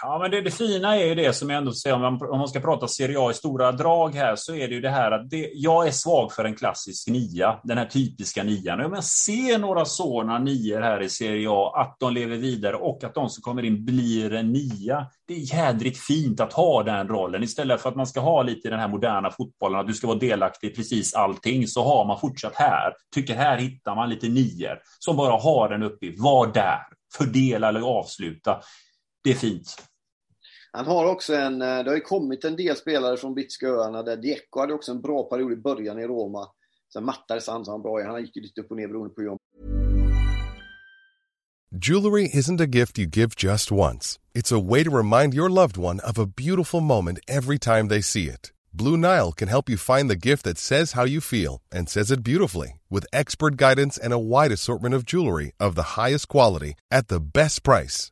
Ja, 0.02 0.20
men 0.22 0.32
det, 0.32 0.42
det, 0.42 0.52
fina 0.52 0.96
är 0.96 1.06
ju 1.06 1.16
det 1.16 1.34
som 1.34 1.50
jag 1.50 1.58
ändå 1.58 1.74
säger, 1.74 1.96
om 1.96 2.02
man, 2.02 2.30
om 2.30 2.40
man 2.40 2.48
ska 2.48 2.60
prata 2.60 2.88
Serie 2.88 3.20
A 3.20 3.32
i 3.32 3.34
stora 3.34 3.72
drag 3.72 4.16
här, 4.16 4.36
så 4.36 4.56
är 4.56 4.68
det 4.68 4.74
ju 4.74 4.82
det 4.82 4.90
här 4.90 5.12
att 5.12 5.30
det, 5.30 5.52
jag 5.54 5.88
är 5.88 5.92
svag 5.92 6.32
för 6.32 6.46
en 6.46 6.56
klassisk 6.56 7.08
nia, 7.08 7.60
den 7.64 7.78
här 7.78 7.86
typiska 7.86 8.44
nian. 8.44 8.86
Om 8.86 8.94
jag 8.94 9.04
ser 9.04 9.58
några 9.58 9.86
sådana 9.86 10.40
nior 10.40 10.82
här 10.82 11.02
i 11.02 11.10
Serie 11.10 11.48
A, 11.50 11.74
att 11.76 11.98
de 12.00 12.14
lever 12.14 12.38
vidare 12.38 12.76
och 12.76 13.04
att 13.04 13.14
de 13.14 13.30
som 13.30 13.42
kommer 13.42 13.66
in 13.66 13.86
blir 13.86 14.34
en 14.34 14.52
nia. 14.52 15.08
Det 15.28 15.34
är 15.34 15.56
jädrigt 15.56 15.98
fint 15.98 16.40
att 16.40 16.54
ha 16.54 16.84
den 16.84 17.08
rollen 17.08 17.44
istället 17.44 17.82
för 17.82 17.90
att 17.90 17.96
man 17.96 18.08
ska 18.08 18.20
ha 18.20 18.44
lite 18.44 18.68
i 18.68 18.72
den 18.72 18.80
här 18.80 18.88
moderna 18.88 19.32
fotbollen, 19.32 19.80
att 19.80 19.88
du 19.88 19.94
ska 19.94 20.08
vara 20.08 20.20
delaktig 20.20 20.68
i 20.68 20.76
precis 20.76 21.14
allting, 21.14 21.68
så 21.68 21.84
har 21.84 22.06
man 22.06 22.20
fortsatt 22.20 22.56
här. 22.56 22.94
Tycker 23.16 23.36
här 23.36 23.58
hittar 23.58 23.96
man 23.96 24.10
lite 24.10 24.28
nior 24.28 24.80
som 25.00 25.16
bara 25.16 25.40
har 25.40 25.70
en 25.70 25.84
uppgift, 25.84 26.20
var 26.20 26.48
där, 26.48 26.80
fördela 27.18 27.70
eller 27.70 27.82
avsluta 27.82 28.62
det 29.24 29.30
är 29.30 29.36
fint. 29.36 29.76
Han 30.72 30.86
har 30.86 31.06
också 31.06 31.36
en, 31.36 31.62
eh, 31.62 31.84
det 31.84 31.90
har 31.90 31.96
ju 31.96 32.02
kommit 32.02 32.46
en 32.46 32.56
del 32.56 32.76
spelare 32.76 33.18
från 33.18 33.34
Brittiska 33.34 33.68
öarna 33.68 34.04
där 34.04 34.18
Dieko 34.18 34.60
hade 34.60 34.74
också 34.74 34.92
en 34.92 35.02
bra 35.02 35.24
period 35.24 35.54
i 35.54 35.56
början 35.56 36.00
i 36.00 36.08
Roma. 36.08 36.48
Sen 36.94 37.06
mattades 37.06 37.48
han 37.48 37.66
så 37.66 37.72
han 37.72 37.82
bra 37.82 38.04
Han 38.04 38.22
gick 38.22 38.36
ju 38.36 38.42
lite 38.42 38.62
upp 38.62 38.72
och 38.72 38.78
ner 38.78 38.88
beroende 38.88 39.14
på 39.14 39.22
hur 39.22 39.38
Jewelry 41.72 42.28
isn't 42.34 42.60
a 42.60 42.66
gift 42.66 42.98
you 42.98 43.06
give 43.06 43.36
just 43.36 43.72
once. 43.72 44.18
It's 44.34 44.52
a 44.52 44.60
way 44.60 44.84
to 44.84 44.90
remind 44.90 45.36
your 45.36 45.50
loved 45.50 45.78
one 45.78 46.00
of 46.00 46.18
a 46.18 46.26
beautiful 46.26 46.82
moment 46.82 47.20
every 47.28 47.60
time 47.60 47.90
they 47.90 48.02
see 48.02 48.26
it. 48.26 48.52
Blue 48.74 48.98
Nile 48.98 49.32
can 49.32 49.48
help 49.48 49.70
you 49.70 49.78
find 49.78 50.10
the 50.10 50.16
gift 50.16 50.46
that 50.46 50.58
says 50.58 50.94
how 50.94 51.06
you 51.06 51.22
feel 51.22 51.62
and 51.72 51.88
says 51.88 52.10
it 52.10 52.24
beautifully 52.24 52.80
with 52.90 53.06
expert 53.14 53.56
guidance 53.56 54.00
and 54.00 54.14
a 54.14 54.20
wide 54.20 54.52
assortment 54.52 54.96
of 54.96 55.06
jewelry 55.06 55.52
of 55.60 55.76
the 55.76 55.96
highest 55.96 56.28
quality 56.28 56.74
at 56.90 57.08
the 57.08 57.20
best 57.20 57.62
price. 57.64 58.12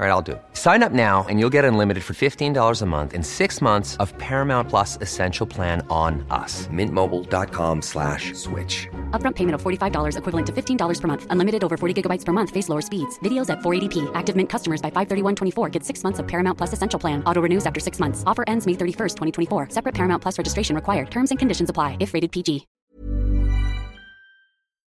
All 0.00 0.06
right, 0.06 0.12
I'll 0.12 0.22
do 0.22 0.32
it. 0.32 0.42
Sign 0.54 0.82
up 0.82 0.92
now 0.92 1.26
and 1.28 1.38
you'll 1.38 1.52
get 1.52 1.66
unlimited 1.66 2.02
for 2.02 2.14
$15 2.14 2.80
a 2.80 2.86
month 2.86 3.12
in 3.12 3.22
six 3.22 3.60
months 3.60 3.98
of 3.98 4.16
Paramount 4.16 4.70
Plus 4.70 4.96
Essential 5.02 5.46
Plan 5.46 5.86
on 5.90 6.24
us. 6.30 6.66
Mintmobile.com 6.68 7.82
slash 7.82 8.32
switch. 8.32 8.88
Upfront 9.10 9.34
payment 9.34 9.56
of 9.56 9.62
$45 9.62 10.16
equivalent 10.16 10.46
to 10.46 10.52
$15 10.54 11.00
per 11.00 11.06
month. 11.06 11.26
Unlimited 11.28 11.62
over 11.62 11.76
40 11.76 11.92
gigabytes 12.02 12.24
per 12.24 12.32
month. 12.32 12.48
Face 12.48 12.70
lower 12.70 12.80
speeds. 12.80 13.18
Videos 13.18 13.50
at 13.50 13.58
480p. 13.58 14.10
Active 14.14 14.34
Mint 14.34 14.48
customers 14.48 14.80
by 14.80 14.90
531.24 14.90 15.70
get 15.70 15.84
six 15.84 16.02
months 16.02 16.18
of 16.18 16.26
Paramount 16.26 16.56
Plus 16.56 16.72
Essential 16.72 16.98
Plan. 16.98 17.22
Auto 17.24 17.42
renews 17.42 17.66
after 17.66 17.78
six 17.78 18.00
months. 18.00 18.24
Offer 18.26 18.44
ends 18.46 18.66
May 18.66 18.72
31st, 18.72 19.16
2024. 19.48 19.68
Separate 19.68 19.94
Paramount 19.94 20.22
Plus 20.22 20.38
registration 20.38 20.74
required. 20.74 21.10
Terms 21.10 21.30
and 21.30 21.38
conditions 21.38 21.68
apply 21.68 21.98
if 22.00 22.14
rated 22.14 22.32
PG. 22.32 22.66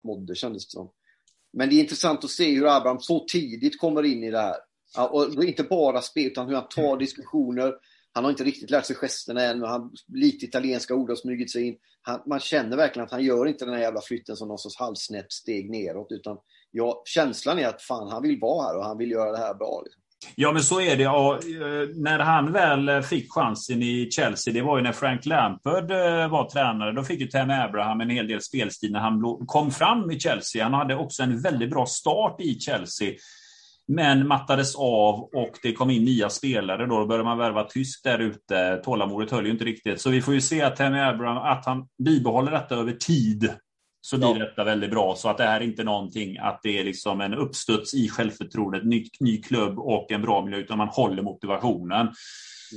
Mådde 0.05 0.35
kändes 0.35 0.67
det 0.67 0.71
som. 0.71 0.91
Men 1.53 1.69
det 1.69 1.75
är 1.75 1.81
intressant 1.81 2.25
att 2.25 2.31
se 2.31 2.55
hur 2.55 2.77
Abraham 2.77 3.01
så 3.01 3.25
tidigt 3.25 3.81
kommer 3.81 4.03
in 4.03 4.25
i 4.25 4.31
det 4.31 4.39
här. 4.39 4.57
Ja, 4.97 5.09
och 5.09 5.45
inte 5.45 5.63
bara 5.63 6.03
spel, 6.03 6.27
utan 6.27 6.49
hur 6.49 6.55
han 6.55 6.69
tar 6.69 6.97
diskussioner. 6.97 7.75
Han 8.13 8.25
har 8.25 8.31
inte 8.31 8.45
riktigt 8.45 8.71
lärt 8.71 8.87
sig 8.87 8.97
gesterna 8.97 9.43
än, 9.43 9.63
han, 9.63 9.93
lite 10.15 10.45
italienska 10.45 10.95
ord 10.95 11.09
har 11.09 11.17
smugit 11.17 11.53
sig 11.53 11.67
in. 11.67 11.77
Han, 12.03 12.21
man 12.27 12.41
känner 12.41 12.77
verkligen 12.77 13.05
att 13.05 13.13
han 13.13 13.25
gör 13.25 13.47
inte 13.47 13.65
den 13.65 13.75
här 13.75 13.81
jävla 13.81 14.01
flytten 14.01 14.37
som 14.37 14.49
någon 14.49 14.59
sorts 14.59 14.79
halvsnett 14.79 15.33
steg 15.33 15.71
neråt, 15.71 16.13
utan 16.13 16.37
ja, 16.71 17.03
känslan 17.05 17.59
är 17.59 17.69
att 17.69 17.83
fan, 17.83 18.09
han 18.13 18.23
vill 18.23 18.41
vara 18.41 18.67
här 18.67 18.79
och 18.79 18.85
han 18.85 18.99
vill 18.99 19.11
göra 19.11 19.33
det 19.33 19.39
här 19.39 19.55
bra. 19.55 19.83
Liksom. 19.85 20.03
Ja, 20.35 20.53
men 20.53 20.63
så 20.63 20.81
är 20.81 20.97
det. 20.97 21.09
Och, 21.09 21.45
när 21.97 22.19
han 22.19 22.53
väl 22.53 23.03
fick 23.03 23.33
chansen 23.33 23.83
i 23.83 24.11
Chelsea, 24.11 24.55
det 24.55 24.63
var 24.63 24.77
ju 24.77 24.83
när 24.83 24.93
Frank 24.93 25.27
Lampard 25.27 25.91
eh, 25.91 26.31
var 26.31 26.51
tränare. 26.51 26.93
Då 26.93 27.03
fick 27.03 27.21
ju 27.21 27.27
Tammy 27.27 27.55
Abraham 27.55 28.01
en 28.01 28.11
hel 28.11 28.29
del 28.29 28.43
spelstil 28.43 28.93
när 28.93 29.01
han 29.01 29.47
kom 29.47 29.71
fram 29.71 30.11
i 30.11 30.21
Chelsea. 30.21 30.65
Han 30.65 30.75
hade 30.75 30.97
också 30.97 31.23
en 31.23 31.43
väldigt 31.43 31.71
bra 31.71 31.87
start 31.87 32.41
i 32.41 32.61
Chelsea. 32.61 33.15
Men 33.91 34.29
mattades 34.29 34.77
av 34.77 35.21
och 35.21 35.59
det 35.63 35.73
kom 35.73 35.91
in 35.91 36.05
nya 36.05 36.31
spelare. 36.31 36.87
Då, 36.87 36.99
då 36.99 37.07
började 37.07 37.25
man 37.25 37.39
värva 37.39 37.65
tysk 37.65 38.05
där 38.05 38.19
ute. 38.19 38.81
Tålamodet 38.85 39.31
höll 39.31 39.47
ju 39.47 39.53
inte 39.53 39.65
riktigt. 39.65 40.01
Så 40.01 40.11
vi 40.11 40.23
får 40.23 40.35
ju 40.35 40.41
se 40.41 40.63
att 40.63 40.77
Tammy 40.77 40.99
Abraham, 40.99 41.37
att 41.37 41.67
han 41.67 41.89
bibehåller 42.05 42.53
detta 42.53 42.75
över 42.75 42.93
tid. 42.93 43.55
Så 44.01 44.17
blir 44.17 44.39
ja. 44.39 44.45
detta 44.45 44.65
väldigt 44.65 44.91
bra. 44.91 45.15
Så 45.17 45.29
att 45.29 45.39
det 45.39 45.45
här 45.45 45.61
är 45.61 45.65
inte 45.65 45.85
någonting 45.85 46.39
att 46.39 46.61
det 46.63 46.79
är 46.79 46.85
liksom 46.85 47.21
en 47.21 47.35
uppstuds 47.35 47.95
i 47.95 48.09
självförtroendet, 48.09 48.85
ny, 48.85 49.05
ny 49.21 49.43
klubb 49.43 49.79
och 49.79 50.13
en 50.13 50.23
bra 50.23 50.45
miljö, 50.45 50.59
utan 50.59 50.79
man 50.79 50.89
håller 50.89 51.23
motivationen. 51.23 52.09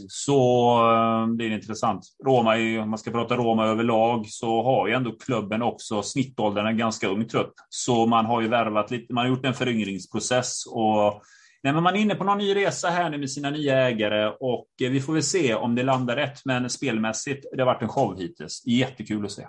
Så 0.07 0.71
eh, 0.91 1.27
det 1.27 1.45
är 1.45 1.49
intressant. 1.49 2.05
Roma, 2.25 2.57
är, 2.57 2.79
om 2.79 2.89
man 2.89 2.99
ska 2.99 3.11
prata 3.11 3.35
Roma 3.35 3.67
överlag, 3.67 4.25
så 4.27 4.63
har 4.63 4.87
ju 4.87 4.93
ändå 4.93 5.11
klubben 5.11 5.61
också 5.61 6.03
snittåldern 6.03 6.67
en 6.67 6.77
ganska 6.77 7.07
ung 7.07 7.27
trupp. 7.27 7.53
Så 7.69 8.05
man 8.05 8.25
har 8.25 8.41
ju 8.41 8.47
värvat 8.47 8.91
lite, 8.91 9.13
man 9.13 9.25
har 9.25 9.29
gjort 9.35 9.45
en 9.45 9.53
föryngringsprocess 9.53 10.63
och 10.65 11.21
Nej, 11.63 11.73
men 11.73 11.83
man 11.83 11.95
är 11.95 11.99
inne 11.99 12.15
på 12.15 12.23
någon 12.23 12.37
ny 12.37 12.55
resa 12.55 12.87
här 12.87 13.09
nu 13.09 13.17
med 13.17 13.31
sina 13.31 13.49
nya 13.49 13.87
ägare 13.87 14.35
och 14.39 14.67
vi 14.77 15.01
får 15.01 15.13
väl 15.13 15.23
se 15.23 15.55
om 15.55 15.75
det 15.75 15.83
landar 15.83 16.15
rätt. 16.15 16.45
Men 16.45 16.69
spelmässigt, 16.69 17.45
det 17.51 17.61
har 17.61 17.65
varit 17.65 17.81
en 17.81 17.89
show 17.89 18.19
hittills. 18.19 18.63
Jättekul 18.65 19.25
att 19.25 19.31
se. 19.31 19.47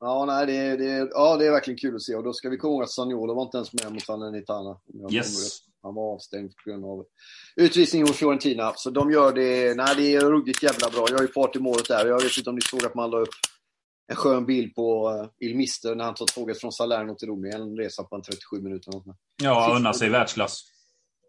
Ja, 0.00 0.24
nej, 0.24 0.46
det, 0.46 0.76
det, 0.76 1.08
ja, 1.12 1.36
det 1.36 1.46
är 1.46 1.50
verkligen 1.50 1.78
kul 1.78 1.94
att 1.94 2.02
se. 2.02 2.14
Och 2.14 2.24
då 2.24 2.32
ska 2.32 2.48
vi 2.48 2.56
komma 2.56 2.72
ihåg 2.72 2.82
att 2.82 2.90
Saniolo 2.90 3.34
var 3.34 3.42
inte 3.42 3.56
ens 3.56 3.72
med 3.72 3.92
mot 3.92 4.02
Salernitana. 4.02 4.78
Yes. 5.10 5.58
Han 5.86 5.94
var 5.94 6.14
avstängd 6.14 6.52
på 6.56 6.70
grund 6.70 6.84
av 6.84 7.04
utvisning 7.56 8.02
hos 8.02 8.16
Fiorentina. 8.16 8.72
Så 8.76 8.90
de 8.90 9.10
gör 9.10 9.32
det, 9.32 9.74
nej 9.74 9.94
det 9.96 10.14
är 10.14 10.20
ruggigt 10.20 10.62
jävla 10.62 10.90
bra. 10.90 11.06
Jag 11.08 11.16
har 11.16 11.22
ju 11.22 11.28
part 11.28 11.56
i 11.56 11.58
målet 11.58 11.88
där. 11.88 12.06
Jag 12.06 12.22
vet 12.22 12.38
inte 12.38 12.50
om 12.50 12.56
ni 12.56 12.62
såg 12.62 12.84
att 12.84 12.94
man 12.94 13.10
la 13.10 13.18
upp 13.18 13.34
en 14.08 14.16
skön 14.16 14.46
bild 14.46 14.74
på 14.74 15.10
uh, 15.10 15.48
Il 15.48 15.56
Mister 15.56 15.94
när 15.94 16.04
han 16.04 16.14
tar 16.14 16.26
tåget 16.26 16.60
från 16.60 16.72
Salerno 16.72 17.14
till 17.14 17.28
Rom. 17.28 17.44
En 17.44 17.76
resa 17.76 18.02
på 18.02 18.16
en 18.16 18.22
37 18.22 18.62
minuter. 18.62 18.92
Ja, 19.42 19.76
unna 19.76 19.92
sig 19.92 20.08
världsklass. 20.10 20.62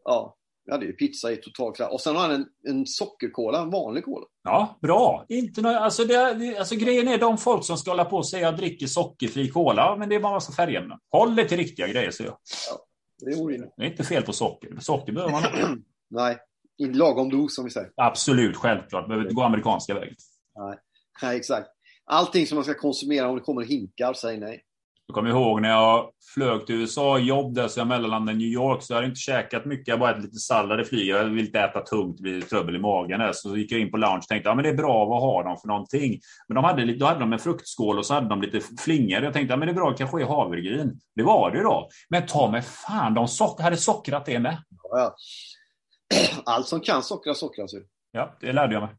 Ja, 0.04 0.38
Ja, 0.70 0.78
det 0.78 0.88
är 0.88 0.92
pizza 0.92 1.32
i 1.32 1.38
total 1.38 1.74
klass. 1.74 1.92
Och 1.92 2.02
sen 2.02 2.16
har 2.16 2.22
han 2.22 2.32
en, 2.32 2.46
en 2.68 2.86
sockerkola, 2.86 3.62
en 3.62 3.70
vanlig 3.70 4.06
kola. 4.06 4.26
Ja, 4.44 4.78
bra. 4.82 5.26
Inte 5.30 5.62
något, 5.62 5.76
alltså, 5.76 6.06
det, 6.06 6.58
alltså, 6.60 6.76
grejen 6.76 7.08
är 7.08 7.18
de 7.18 7.38
folk 7.38 7.66
som 7.66 7.78
ska 7.78 7.92
hålla 7.92 8.06
på 8.06 8.18
och 8.18 8.28
säga 8.28 8.46
jag 8.46 8.58
dricker 8.58 8.88
sockerfri 8.88 9.50
cola, 9.50 9.96
men 9.96 10.10
det 10.10 10.16
är 10.16 10.20
bara 10.20 10.34
massa 10.34 10.54
färgämnen. 10.54 10.98
Håll 11.12 11.36
dig 11.36 11.48
till 11.48 11.58
riktiga 11.58 11.88
grejer, 11.88 12.12
säger 12.12 12.30
jag. 12.30 12.38
Ja, 12.70 12.78
det 13.20 13.84
är 13.84 13.90
inte 13.90 14.04
fel 14.04 14.24
på 14.24 14.34
socker. 14.34 14.80
Socker 14.80 15.14
behöver 15.14 15.32
man. 15.32 15.84
Nej, 16.10 16.38
i 16.78 16.86
lagom 16.86 17.30
dos 17.30 17.56
som 17.56 17.66
vi 17.66 17.72
säger. 17.72 17.92
Absolut, 17.96 18.56
självklart. 18.56 19.08
Behöver 19.08 19.26
inte 19.26 19.36
gå 19.36 19.42
amerikanska 19.42 19.94
vägen. 19.94 20.16
Nej. 20.56 20.78
nej, 21.22 21.38
exakt. 21.38 21.68
Allting 22.06 22.48
som 22.48 22.56
man 22.56 22.64
ska 22.64 22.74
konsumera, 22.74 23.30
om 23.30 23.36
det 23.36 23.42
kommer 23.42 23.62
hinkar, 23.62 24.14
säg 24.14 24.40
nej. 24.40 24.64
Jag 25.08 25.16
kommer 25.16 25.30
ihåg 25.30 25.62
när 25.62 25.70
jag 25.70 26.10
flög 26.34 26.66
till 26.66 26.76
USA, 26.76 27.18
jobb 27.18 27.54
där, 27.54 27.68
så 27.68 27.80
jag 27.80 27.88
mellanlandade 27.88 28.38
i 28.38 28.40
New 28.40 28.48
York, 28.48 28.84
så 28.84 28.94
jag 28.94 28.98
hade 28.98 29.08
inte 29.08 29.20
käkat 29.20 29.66
mycket. 29.66 29.88
Jag 29.88 30.00
bara 30.00 30.12
ätit 30.12 30.24
lite 30.24 30.38
sallad 30.38 30.82
i 30.82 30.84
flyget. 30.84 31.16
Jag 31.16 31.24
ville 31.24 31.46
inte 31.46 31.60
äta 31.60 31.82
tungt, 31.82 32.18
det 32.18 32.24
blir 32.24 32.42
trubbel 32.42 32.76
i 32.76 32.80
magen. 32.80 33.20
Där. 33.20 33.34
Så 33.34 33.58
gick 33.58 33.72
jag 33.72 33.82
in 33.82 33.92
på 33.92 33.98
lounge 33.98 34.18
och 34.18 34.28
tänkte, 34.28 34.50
ja 34.50 34.56
men 34.56 34.64
det 34.64 34.70
är 34.70 34.74
bra, 34.74 35.06
vad 35.06 35.22
har 35.22 35.44
de 35.44 35.58
för 35.58 35.68
någonting? 35.68 36.20
Men 36.48 36.56
de 36.56 36.64
hade, 36.64 36.98
då 36.98 37.06
hade 37.06 37.20
de 37.20 37.34
en 37.34 37.40
fruktskål 37.40 37.98
och 37.98 38.06
så 38.06 38.14
hade 38.14 38.28
de 38.28 38.42
lite 38.42 38.62
flingor. 38.80 39.24
Jag 39.24 39.34
tänkte, 39.34 39.54
ja 39.54 39.58
men 39.58 39.68
det 39.68 39.72
är 39.72 39.76
bra, 39.76 39.90
det 39.92 39.98
kanske 39.98 40.22
är 40.22 40.26
havregryn. 40.26 41.00
Det 41.16 41.24
var 41.24 41.52
det 41.52 41.64
då. 41.64 41.90
Men 42.10 42.26
ta 42.26 42.52
mig 42.52 42.62
fan, 42.62 43.14
de 43.14 43.28
sock 43.28 43.62
hade 43.62 43.78
sockrat 43.78 44.26
det 44.26 44.40
med. 44.40 44.58
Ja, 44.92 45.16
Allt 46.46 46.68
som 46.68 46.80
kan 46.80 47.04
sockra 47.04 47.34
sockras 47.34 47.74
ju. 47.74 47.84
Ja, 48.12 48.38
det 48.40 48.54
lärde 48.54 48.74
jag 48.74 48.82
mig. 48.82 48.96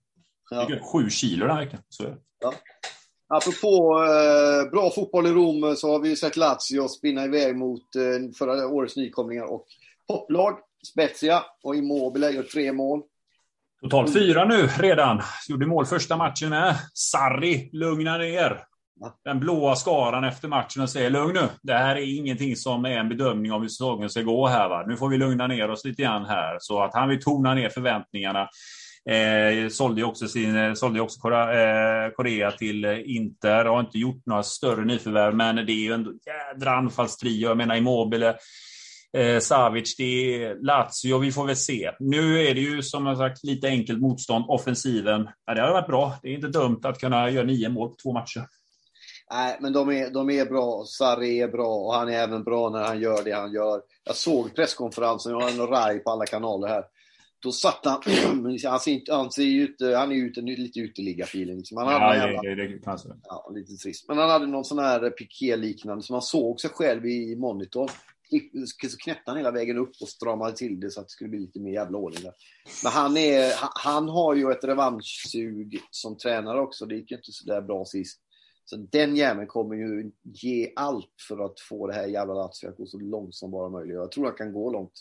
Ja. 0.51 0.67
Jag 0.69 0.93
sju 0.93 1.11
kilo 1.11 1.47
den 1.47 1.57
veckan. 1.57 1.81
Så. 1.89 2.05
Ja. 2.41 2.53
Apropå 3.29 4.05
eh, 4.05 4.71
bra 4.71 4.91
fotboll 4.91 5.27
i 5.27 5.31
Rom 5.31 5.77
så 5.77 5.93
har 5.93 6.01
vi 6.01 6.17
sett 6.17 6.37
Lazio 6.37 6.89
spinna 6.89 7.25
iväg 7.25 7.57
mot 7.57 7.97
eh, 7.97 8.33
förra 8.39 8.69
årets 8.69 8.97
nykomlingar 8.97 9.45
och 9.45 9.67
topplag. 10.09 10.59
Spezia 10.93 11.43
och 11.65 11.77
Immobile 11.77 12.31
gör 12.31 12.43
tre 12.43 12.73
mål. 12.73 13.03
Totalt 13.83 14.13
fyra 14.13 14.45
nu 14.45 14.69
redan. 14.79 15.21
Gjorde 15.49 15.67
mål 15.67 15.87
första 15.87 16.17
matchen 16.17 16.49
med. 16.49 16.77
Sarri 16.95 17.71
lugnar 17.73 18.19
ner 18.19 18.65
den 19.25 19.41
blåa 19.41 19.77
skaran 19.77 20.25
efter 20.25 20.49
matchen 20.49 20.83
och 20.83 20.91
säger 20.91 21.11
lugn 21.11 21.35
nu. 21.35 21.49
Det 21.63 21.73
här 21.73 21.97
är 21.97 22.19
ingenting 22.19 22.57
som 22.57 22.85
är 22.85 22.91
en 22.91 23.09
bedömning 23.09 23.53
av 23.53 23.61
hur 23.61 23.69
säsongen 23.69 24.11
ska 24.11 24.23
gå 24.23 24.47
här. 24.47 24.69
Va? 24.69 24.85
Nu 24.87 24.97
får 24.97 25.09
vi 25.09 25.19
lugna 25.19 25.47
ner 25.47 25.71
oss 25.71 25.85
lite 25.85 26.03
grann 26.03 26.25
här. 26.25 26.57
Så 26.61 26.83
att 26.83 26.95
han 26.95 27.09
vill 27.09 27.23
tona 27.23 27.55
ner 27.55 27.69
förväntningarna. 27.69 28.49
Eh, 29.09 29.69
sålde 29.69 30.01
ju 30.01 30.07
också, 30.07 30.29
sin, 30.29 30.57
eh, 30.57 30.75
sålde 30.75 31.01
också 31.01 31.21
Korea, 31.21 32.05
eh, 32.05 32.11
Korea 32.11 32.51
till 32.51 32.85
eh, 32.85 33.17
Inter. 33.17 33.65
Har 33.65 33.81
inte 33.81 33.99
gjort 33.99 34.27
några 34.27 34.43
större 34.43 34.85
nyförvärv, 34.85 35.35
men 35.35 35.57
det 35.57 35.73
är 35.73 35.85
ju 35.85 35.93
ändå 35.93 36.13
jädra 36.27 36.71
anfallstrio. 36.71 37.49
Jag 37.49 37.57
menar 37.57 37.77
Immobile, 37.77 38.37
eh, 39.17 39.39
Savic, 39.39 39.97
det 39.97 40.05
är 40.45 40.55
Lazio. 40.55 41.19
Vi 41.19 41.33
får 41.33 41.47
väl 41.47 41.57
se. 41.57 41.91
Nu 42.01 42.47
är 42.47 42.55
det 42.55 42.61
ju 42.61 42.83
som 42.83 43.07
jag 43.07 43.19
sagt 43.19 43.45
lite 43.45 43.69
enkelt 43.69 44.01
motstånd. 44.01 44.45
Offensiven, 44.49 45.29
ja, 45.47 45.55
det 45.55 45.61
har 45.61 45.73
varit 45.73 45.87
bra. 45.87 46.19
Det 46.23 46.29
är 46.29 46.35
inte 46.35 46.49
dumt 46.49 46.81
att 46.83 47.01
kunna 47.01 47.31
göra 47.31 47.47
nio 47.47 47.69
mål 47.69 47.89
på 47.89 47.97
två 48.03 48.13
matcher. 48.13 48.47
Nej, 49.31 49.59
men 49.61 49.73
de 49.73 49.91
är, 49.91 50.11
de 50.11 50.31
är 50.31 50.45
bra. 50.45 50.85
Sarri 50.87 51.41
är 51.41 51.49
bra 51.49 51.75
och 51.75 51.95
han 51.95 52.09
är 52.09 52.19
även 52.19 52.45
bra 52.45 52.71
när 52.71 52.85
han 52.85 53.01
gör 53.01 53.25
det 53.25 53.33
han 53.33 53.53
gör. 53.53 53.81
Jag 54.05 54.17
såg 54.17 54.55
presskonferensen, 54.55 55.33
jag 55.33 55.41
har 55.41 55.51
en 55.51 55.67
raj 55.67 55.99
på 55.99 56.11
alla 56.11 56.27
kanaler 56.27 56.69
här. 56.69 56.85
Då 57.41 57.53
satt 57.53 57.85
han, 57.85 58.03
han 58.45 58.59
ser, 58.59 59.13
han 59.13 59.31
ser 59.31 59.43
ut, 59.43 59.77
han 59.81 60.13
är 60.13 60.17
ute, 60.17 60.41
lite 60.41 60.81
uteliggarfilen. 60.81 61.57
Liksom. 61.57 61.79
Han 61.79 61.93
ja, 61.93 62.17
jävla, 62.17 62.43
det, 62.43 62.55
det, 62.55 62.69
det 62.69 63.17
ja, 63.23 63.51
lite 63.55 63.73
trist. 63.73 64.09
Men 64.09 64.19
han 64.19 64.31
hade 64.31 64.47
någon 64.47 64.65
sån 64.65 64.79
här 64.79 65.11
piké-liknande 65.11 66.03
som 66.03 66.15
han 66.15 66.23
såg 66.23 66.61
sig 66.61 66.71
själv 66.71 67.07
i 67.07 67.37
monitor. 67.37 67.91
Så 68.89 68.97
knäppte 68.99 69.31
han 69.31 69.37
hela 69.37 69.51
vägen 69.51 69.79
upp 69.79 69.93
och 70.01 70.09
stramade 70.09 70.57
till 70.57 70.81
det 70.81 70.91
så 70.91 71.01
att 71.01 71.07
det 71.07 71.11
skulle 71.11 71.31
bli 71.31 71.39
lite 71.39 71.61
mer 71.61 71.73
jävla 71.73 71.99
ordning 71.99 72.23
där. 72.23 72.33
Men 72.83 72.93
han, 72.93 73.17
är, 73.17 73.53
han 73.75 74.09
har 74.09 74.35
ju 74.35 74.53
ett 74.53 74.65
revanschsug 74.65 75.81
som 75.91 76.17
tränare 76.17 76.61
också. 76.61 76.87
Det 76.87 76.95
gick 76.95 77.11
ju 77.11 77.17
inte 77.17 77.33
så 77.33 77.47
där 77.47 77.63
bra 77.63 77.85
sist. 77.85 78.21
Så 78.65 78.77
den 78.77 79.17
jäveln 79.17 79.47
kommer 79.47 79.77
ju 79.77 80.11
ge 80.23 80.73
allt 80.77 81.15
för 81.29 81.45
att 81.45 81.61
få 81.61 81.87
det 81.87 81.95
här 81.95 82.07
jävla 82.07 82.35
Lazio 82.35 82.69
att 82.69 82.77
gå 82.77 82.87
så 82.87 82.99
långt 82.99 83.35
som 83.35 83.51
bara 83.51 83.69
möjligt. 83.69 83.95
Jag 83.95 84.13
tror 84.13 84.25
han 84.25 84.35
kan 84.35 84.53
gå 84.53 84.73
långt. 84.73 84.93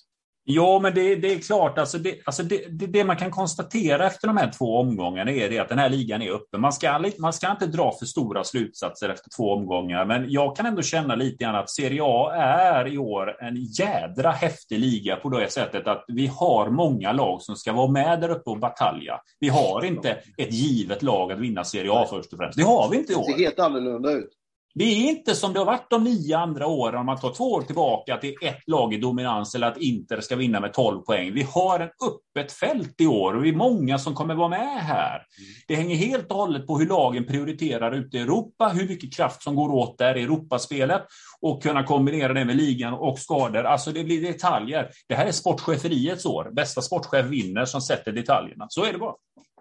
Ja, 0.49 0.79
men 0.79 0.93
det, 0.93 1.15
det 1.15 1.33
är 1.33 1.39
klart. 1.39 1.77
Alltså 1.77 1.97
det, 1.97 2.15
alltså 2.25 2.43
det, 2.43 2.79
det, 2.79 2.85
det, 2.85 3.03
man 3.03 3.17
kan 3.17 3.31
konstatera 3.31 4.07
efter 4.07 4.27
de 4.27 4.37
här 4.37 4.51
två 4.57 4.77
omgångarna 4.79 5.31
är 5.31 5.49
det 5.49 5.59
att 5.59 5.69
den 5.69 5.79
här 5.79 5.89
ligan 5.89 6.21
är 6.21 6.31
öppen. 6.31 6.61
Man 6.61 6.73
ska, 6.73 7.11
man 7.19 7.33
ska 7.33 7.51
inte 7.51 7.65
dra 7.65 7.93
för 7.99 8.05
stora 8.05 8.43
slutsatser 8.43 9.09
efter 9.09 9.29
två 9.37 9.53
omgångar, 9.53 10.05
men 10.05 10.25
jag 10.31 10.55
kan 10.55 10.65
ändå 10.65 10.81
känna 10.81 11.15
lite 11.15 11.43
grann 11.43 11.55
att 11.55 11.69
Serie 11.69 12.01
A 12.03 12.33
är 12.35 12.87
i 12.87 12.97
år 12.97 13.43
en 13.43 13.55
jädra 13.55 14.31
häftig 14.31 14.79
liga 14.79 15.15
på 15.15 15.29
det 15.29 15.51
sättet 15.51 15.87
att 15.87 16.05
vi 16.07 16.27
har 16.27 16.69
många 16.69 17.11
lag 17.11 17.41
som 17.41 17.55
ska 17.55 17.73
vara 17.73 17.91
med 17.91 18.21
där 18.21 18.29
uppe 18.29 18.49
och 18.49 18.59
batalja. 18.59 19.19
Vi 19.39 19.49
har 19.49 19.85
inte 19.85 20.17
ett 20.37 20.53
givet 20.53 21.01
lag 21.01 21.31
att 21.31 21.39
vinna 21.39 21.63
Serie 21.63 21.91
A 21.91 22.05
först 22.09 22.33
och 22.33 22.39
främst. 22.39 22.57
Det 22.57 22.63
har 22.63 22.89
vi 22.89 22.97
inte 22.97 23.13
i 23.13 23.15
år. 23.15 23.23
Det 23.27 23.33
ser 23.33 23.43
helt 23.43 23.59
annorlunda 23.59 24.11
ut. 24.11 24.29
Det 24.77 24.83
är 24.83 25.09
inte 25.09 25.35
som 25.35 25.53
det 25.53 25.59
har 25.59 25.65
varit 25.65 25.89
de 25.89 26.03
nio 26.03 26.37
andra 26.37 26.67
åren, 26.67 26.99
om 26.99 27.05
man 27.05 27.19
tar 27.19 27.33
två 27.33 27.43
år 27.43 27.61
tillbaka, 27.61 28.13
att 28.13 28.21
det 28.21 28.27
är 28.27 28.47
ett 28.47 28.67
lag 28.67 28.93
i 28.93 28.97
dominans 28.97 29.55
eller 29.55 29.67
att 29.67 29.77
Inter 29.77 30.21
ska 30.21 30.35
vinna 30.35 30.59
med 30.59 30.73
12 30.73 31.01
poäng. 31.01 31.33
Vi 31.33 31.43
har 31.43 31.79
en 31.79 31.89
öppet 31.89 32.51
fält 32.51 33.01
i 33.01 33.07
år 33.07 33.33
och 33.33 33.45
vi 33.45 33.49
är 33.49 33.55
många 33.55 33.97
som 33.97 34.15
kommer 34.15 34.35
vara 34.35 34.49
med 34.49 34.79
här. 34.79 35.21
Det 35.67 35.75
hänger 35.75 35.95
helt 35.95 36.31
och 36.31 36.37
hållet 36.37 36.67
på 36.67 36.77
hur 36.77 36.87
lagen 36.87 37.25
prioriterar 37.25 37.91
ute 37.91 38.17
i 38.17 38.21
Europa, 38.21 38.67
hur 38.67 38.87
mycket 38.87 39.15
kraft 39.15 39.43
som 39.43 39.55
går 39.55 39.69
åt 39.69 39.97
där 39.97 40.17
i 40.17 40.23
Europaspelet 40.23 41.05
och 41.41 41.63
kunna 41.63 41.83
kombinera 41.83 42.33
det 42.33 42.45
med 42.45 42.55
ligan 42.55 42.93
och 42.93 43.19
skador. 43.19 43.63
Alltså 43.63 43.91
det 43.91 44.03
blir 44.03 44.21
detaljer. 44.21 44.89
Det 45.07 45.15
här 45.15 45.25
är 45.25 45.31
sportcheferiets 45.31 46.25
år. 46.25 46.49
Bästa 46.53 46.81
sportchef 46.81 47.25
vinner 47.25 47.65
som 47.65 47.81
sätter 47.81 48.11
detaljerna. 48.11 48.65
Så 48.69 48.85
är 48.85 48.93
det 48.93 48.99
bara. 48.99 49.15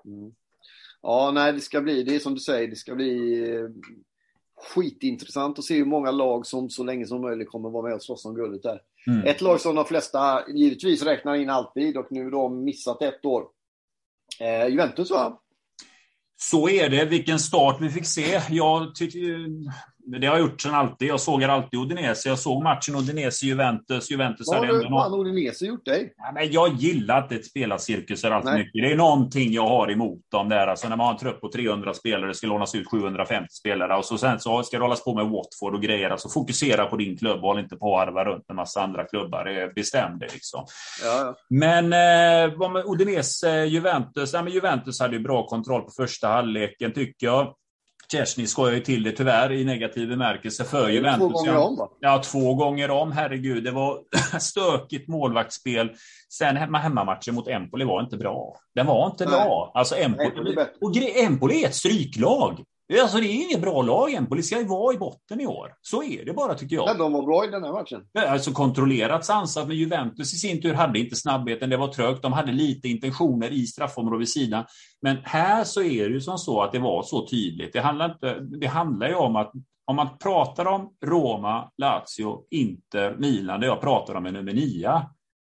Mm. 0.04 0.32
Ja, 1.02 1.30
nej, 1.34 1.52
det 1.52 1.60
ska 1.60 1.80
bli, 1.80 2.02
det 2.02 2.14
är 2.14 2.18
som 2.18 2.34
du 2.34 2.40
säger, 2.40 2.68
det 2.68 2.76
ska 2.76 2.94
bli 2.94 3.44
skitintressant 4.56 5.58
att 5.58 5.64
se 5.64 5.76
hur 5.76 5.84
många 5.84 6.10
lag 6.10 6.46
som 6.46 6.70
så 6.70 6.84
länge 6.84 7.06
som 7.06 7.20
möjligt 7.20 7.48
kommer 7.48 7.70
vara 7.70 7.82
med 7.82 7.94
och 7.94 8.02
slåss 8.02 8.24
om 8.24 8.34
guldet 8.34 8.62
där. 8.62 8.80
Mm. 9.06 9.26
Ett 9.26 9.40
lag 9.40 9.60
som 9.60 9.74
de 9.74 9.84
flesta 9.84 10.48
givetvis 10.48 11.02
räknar 11.02 11.34
in 11.34 11.50
alltid 11.50 11.96
och 11.96 12.06
nu 12.10 12.30
de 12.30 12.64
missat 12.64 13.02
ett 13.02 13.24
år. 13.24 13.44
Eh, 14.40 14.68
Juventus 14.68 15.10
va? 15.10 15.40
Så 16.36 16.68
är 16.68 16.88
det. 16.88 17.04
Vilken 17.04 17.38
start 17.38 17.80
vi 17.80 17.90
fick 17.90 18.06
se. 18.06 18.40
Jag 18.50 18.94
tycker 18.94 19.46
det 20.06 20.26
har 20.26 20.36
jag 20.36 20.46
gjort 20.46 20.60
sedan 20.60 20.74
alltid. 20.74 21.08
Jag 21.08 21.20
sågar 21.20 21.48
alltid 21.48 21.80
Udinese. 21.80 22.28
Jag 22.28 22.38
såg 22.38 22.62
matchen 22.62 22.96
Udinese-Juventus. 22.96 24.10
Juventus 24.10 24.46
Vad 24.46 24.66
har 24.66 25.10
fan 25.10 25.20
Udinese 25.20 25.66
gjort 25.66 25.84
dig? 25.84 26.14
Ja, 26.16 26.32
men 26.34 26.52
jag 26.52 26.74
gillar 26.74 27.22
inte 27.22 27.42
spelarcirkusar 27.42 28.30
allt 28.30 28.44
mycket. 28.44 28.72
Det 28.72 28.92
är 28.92 28.96
någonting 28.96 29.52
jag 29.52 29.66
har 29.66 29.90
emot 29.90 30.20
dem 30.30 30.48
där. 30.48 30.66
Alltså 30.66 30.88
när 30.88 30.96
man 30.96 31.06
har 31.06 31.12
en 31.12 31.18
trupp 31.18 31.40
på 31.40 31.52
300 31.52 31.94
spelare, 31.94 32.28
det 32.28 32.34
ska 32.34 32.46
lånas 32.46 32.74
ut 32.74 32.90
750 32.90 33.46
spelare 33.50 33.96
och 33.96 34.04
så 34.04 34.18
sen 34.18 34.40
så 34.40 34.62
ska 34.62 34.76
det 34.76 34.84
hållas 34.84 35.04
på 35.04 35.14
med 35.14 35.26
Watford 35.26 35.74
och 35.74 35.82
grejer. 35.82 36.10
Alltså 36.10 36.28
fokusera 36.28 36.86
på 36.86 36.96
din 36.96 37.16
klubb 37.16 37.36
och 37.36 37.48
håll 37.48 37.58
inte 37.58 37.76
på 37.76 37.98
att 37.98 38.06
harva 38.06 38.24
runt 38.24 38.44
en 38.48 38.56
massa 38.56 38.82
andra 38.82 39.04
klubbar. 39.04 39.72
Bestäm 39.74 40.18
dig 40.18 40.28
liksom. 40.32 40.66
Ja. 41.04 41.34
Men 41.50 41.84
eh, 41.84 42.70
med 42.70 42.84
Udinese-Juventus? 42.84 44.34
Juventus 44.50 45.00
hade 45.00 45.16
ju 45.16 45.22
bra 45.22 45.46
kontroll 45.46 45.82
på 45.82 45.90
första 45.90 46.28
halvleken 46.28 46.92
tycker 46.92 47.26
jag. 47.26 47.54
Chesney 48.12 48.46
skojar 48.46 48.74
ju 48.74 48.80
till 48.80 49.02
det 49.02 49.12
tyvärr 49.12 49.52
i 49.52 49.64
negativ 49.64 50.08
bemärkelse 50.08 50.64
för 50.64 50.88
Juventus. 50.88 51.18
Två 51.18 51.28
gånger 51.28 51.56
om 51.56 51.76
va? 51.76 51.88
Ja, 52.00 52.22
två 52.24 52.54
gånger 52.54 52.90
om. 52.90 53.12
Herregud, 53.12 53.64
det 53.64 53.70
var 53.70 53.98
stökigt 54.40 55.08
målvaktsspel. 55.08 55.90
Sen 56.32 56.56
hemma, 56.56 56.78
hemmamatchen 56.78 57.34
mot 57.34 57.48
Empoli 57.48 57.84
var 57.84 58.00
inte 58.00 58.16
bra. 58.16 58.56
Den 58.74 58.86
var 58.86 59.06
inte 59.06 59.24
Nej. 59.24 59.32
bra. 59.34 59.72
Alltså 59.74 59.96
Empoli, 59.96 60.54
Nej, 60.54 60.66
och 60.80 60.96
Empoli 61.16 61.62
är 61.64 61.68
ett 61.68 61.74
stryklag. 61.74 62.64
Alltså 63.02 63.18
det 63.18 63.26
är 63.26 63.44
inget 63.44 63.60
bra 63.60 63.82
lag. 63.82 64.14
Empoli 64.14 64.42
ska 64.42 64.58
ju 64.58 64.64
vara 64.64 64.94
i 64.94 64.98
botten 64.98 65.40
i 65.40 65.46
år. 65.46 65.74
Så 65.82 66.02
är 66.02 66.24
det 66.24 66.32
bara 66.32 66.54
tycker 66.54 66.76
jag. 66.76 66.86
Men 66.86 66.98
de 66.98 67.12
var 67.12 67.22
bra 67.22 67.44
i 67.44 67.50
den 67.50 67.64
här 67.64 67.72
matchen. 67.72 68.00
Alltså 68.28 68.52
kontrollerat 68.52 69.24
sansat, 69.24 69.68
men 69.68 69.76
Juventus 69.76 70.34
i 70.34 70.36
sin 70.36 70.62
tur 70.62 70.74
hade 70.74 70.98
inte 70.98 71.16
snabbheten. 71.16 71.70
Det 71.70 71.76
var 71.76 71.88
trögt. 71.88 72.22
De 72.22 72.32
hade 72.32 72.52
lite 72.52 72.88
intentioner 72.88 73.52
i 73.52 73.66
straffområdet 73.66 74.20
vid 74.20 74.28
sidan. 74.28 74.64
Men 75.02 75.16
här 75.24 75.64
så 75.64 75.82
är 75.82 76.08
det 76.08 76.14
ju 76.14 76.20
som 76.20 76.38
så 76.38 76.62
att 76.62 76.72
det 76.72 76.78
var 76.78 77.02
så 77.02 77.26
tydligt. 77.26 77.72
Det 77.72 77.80
handlar, 77.80 78.12
inte, 78.12 78.40
det 78.40 78.66
handlar 78.66 79.08
ju 79.08 79.14
om 79.14 79.36
att 79.36 79.52
om 79.84 79.96
man 79.96 80.18
pratar 80.18 80.66
om 80.66 80.92
Roma, 81.04 81.70
Lazio, 81.78 82.44
Inter, 82.50 83.16
Milan, 83.18 83.60
det 83.60 83.66
jag 83.66 83.80
pratar 83.80 84.14
om 84.14 84.26
är 84.26 84.32
nummer 84.32 84.52
nio. 84.52 85.02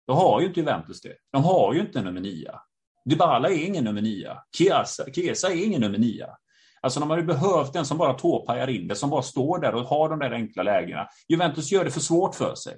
Då 0.08 0.14
har 0.14 0.42
ju 0.42 0.48
inte 0.48 0.60
Juventus 0.60 1.02
det. 1.02 1.14
De 1.32 1.44
har 1.44 1.74
ju 1.74 1.80
inte 1.80 2.02
nummer 2.02 2.22
nio. 2.22 2.52
Dybala 3.10 3.50
är 3.50 3.66
ingen 3.66 3.84
nummer 3.84 4.02
nio. 4.02 4.32
Chiesa, 4.58 5.04
Chiesa 5.16 5.48
är 5.48 5.66
ingen 5.66 5.82
nummer 5.82 5.98
nio. 5.98 6.28
Alltså 6.82 7.00
de 7.00 7.10
har 7.10 7.18
ju 7.18 7.24
behövt 7.24 7.76
en 7.76 7.86
som 7.86 7.98
bara 7.98 8.14
tåpajar 8.14 8.68
in 8.68 8.88
det, 8.88 8.96
som 8.96 9.10
bara 9.10 9.22
står 9.22 9.60
där 9.60 9.76
och 9.76 9.84
har 9.84 10.10
de 10.10 10.20
där 10.20 10.32
enkla 10.32 10.64
lägena. 10.64 11.08
Juventus 11.28 11.72
gör 11.72 11.86
det 11.86 11.92
för 11.92 12.00
svårt 12.00 12.36
för 12.36 12.56
sig. 12.56 12.78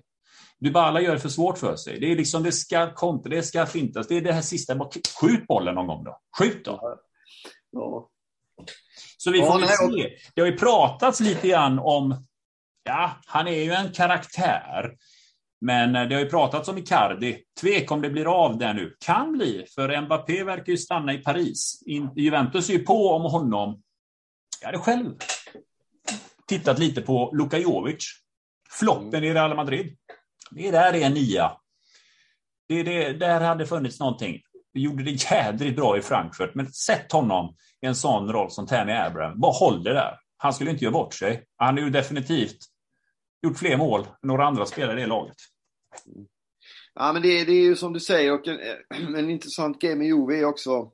Dybala 0.59 1.01
gör 1.01 1.13
det 1.13 1.19
för 1.19 1.29
svårt 1.29 1.57
för 1.57 1.75
sig. 1.75 1.99
Det 1.99 2.11
är 2.11 2.15
liksom, 2.15 2.43
det 2.43 2.51
ska 2.51 2.93
kontra, 2.93 3.29
det 3.29 3.43
ska 3.43 3.65
fintas. 3.65 4.07
Det 4.07 4.17
är 4.17 4.21
det 4.21 4.33
här 4.33 4.41
sista, 4.41 4.75
bara 4.75 4.89
skjut 5.21 5.47
bollen 5.47 5.75
någon 5.75 5.87
gång 5.87 6.03
då. 6.03 6.19
Skjut 6.39 6.65
då. 6.65 6.99
Ja. 7.71 8.09
Så 9.17 9.31
vi 9.31 9.39
får 9.39 9.61
ja, 9.61 9.67
se. 9.67 10.09
Det 10.35 10.41
har 10.41 10.47
ju 10.47 10.57
pratats 10.57 11.19
lite 11.19 11.47
grann 11.47 11.79
om, 11.79 12.25
ja, 12.83 13.11
han 13.25 13.47
är 13.47 13.63
ju 13.63 13.71
en 13.71 13.91
karaktär. 13.91 14.95
Men 15.61 15.93
det 15.93 16.15
har 16.15 16.21
ju 16.21 16.29
pratats 16.29 16.69
om 16.69 16.77
Icardi. 16.77 17.43
Tvek 17.61 17.91
om 17.91 18.01
det 18.01 18.09
blir 18.09 18.43
av 18.45 18.57
där 18.57 18.73
nu. 18.73 18.95
Kan 19.05 19.31
bli, 19.31 19.65
för 19.75 20.01
Mbappé 20.01 20.43
verkar 20.43 20.71
ju 20.71 20.77
stanna 20.77 21.13
i 21.13 21.17
Paris. 21.17 21.83
Juventus 22.15 22.69
är 22.69 22.73
ju 22.73 22.79
på 22.79 23.09
om 23.09 23.21
honom 23.21 23.81
jag 24.61 24.67
hade 24.67 24.79
själv 24.79 25.15
tittat 26.47 26.79
lite 26.79 27.01
på 27.01 27.31
Luka 27.33 27.57
Jovic. 27.57 28.05
Floppen 28.69 29.23
i 29.23 29.33
Real 29.33 29.55
Madrid. 29.55 29.97
Det 30.51 30.71
där 30.71 30.93
är 30.93 31.05
en 31.05 31.13
nia. 31.13 31.51
Det, 32.67 32.83
det, 32.83 33.13
där 33.13 33.41
hade 33.41 33.65
funnits 33.65 33.99
någonting. 33.99 34.41
Vi 34.73 34.81
gjorde 34.81 35.03
det 35.03 35.31
jädrigt 35.31 35.75
bra 35.75 35.97
i 35.97 36.01
Frankfurt, 36.01 36.55
men 36.55 36.71
sätt 36.71 37.11
honom 37.11 37.55
i 37.81 37.85
en 37.85 37.95
sån 37.95 38.31
roll 38.31 38.51
som 38.51 38.67
Tammy 38.67 38.91
Abraham. 38.91 39.39
Bara 39.39 39.51
håll 39.51 39.83
det 39.83 39.93
där. 39.93 40.19
Han 40.37 40.53
skulle 40.53 40.71
inte 40.71 40.83
göra 40.83 40.93
bort 40.93 41.13
sig. 41.13 41.45
Han 41.57 41.77
har 41.77 41.83
ju 41.83 41.89
definitivt 41.89 42.57
gjort 43.41 43.57
fler 43.57 43.77
mål 43.77 44.01
än 44.01 44.07
några 44.21 44.45
andra 44.45 44.65
spelare 44.65 44.99
i 44.99 45.01
det 45.01 45.07
laget. 45.07 45.35
Ja, 46.93 47.13
men 47.13 47.21
det, 47.21 47.45
det 47.45 47.51
är 47.51 47.63
ju 47.63 47.75
som 47.75 47.93
du 47.93 47.99
säger, 47.99 48.33
och 48.33 48.47
en, 48.47 49.15
en 49.15 49.29
intressant 49.29 49.81
grej 49.81 49.95
med 49.95 50.07
Juve 50.07 50.39
är 50.39 50.45
också... 50.45 50.91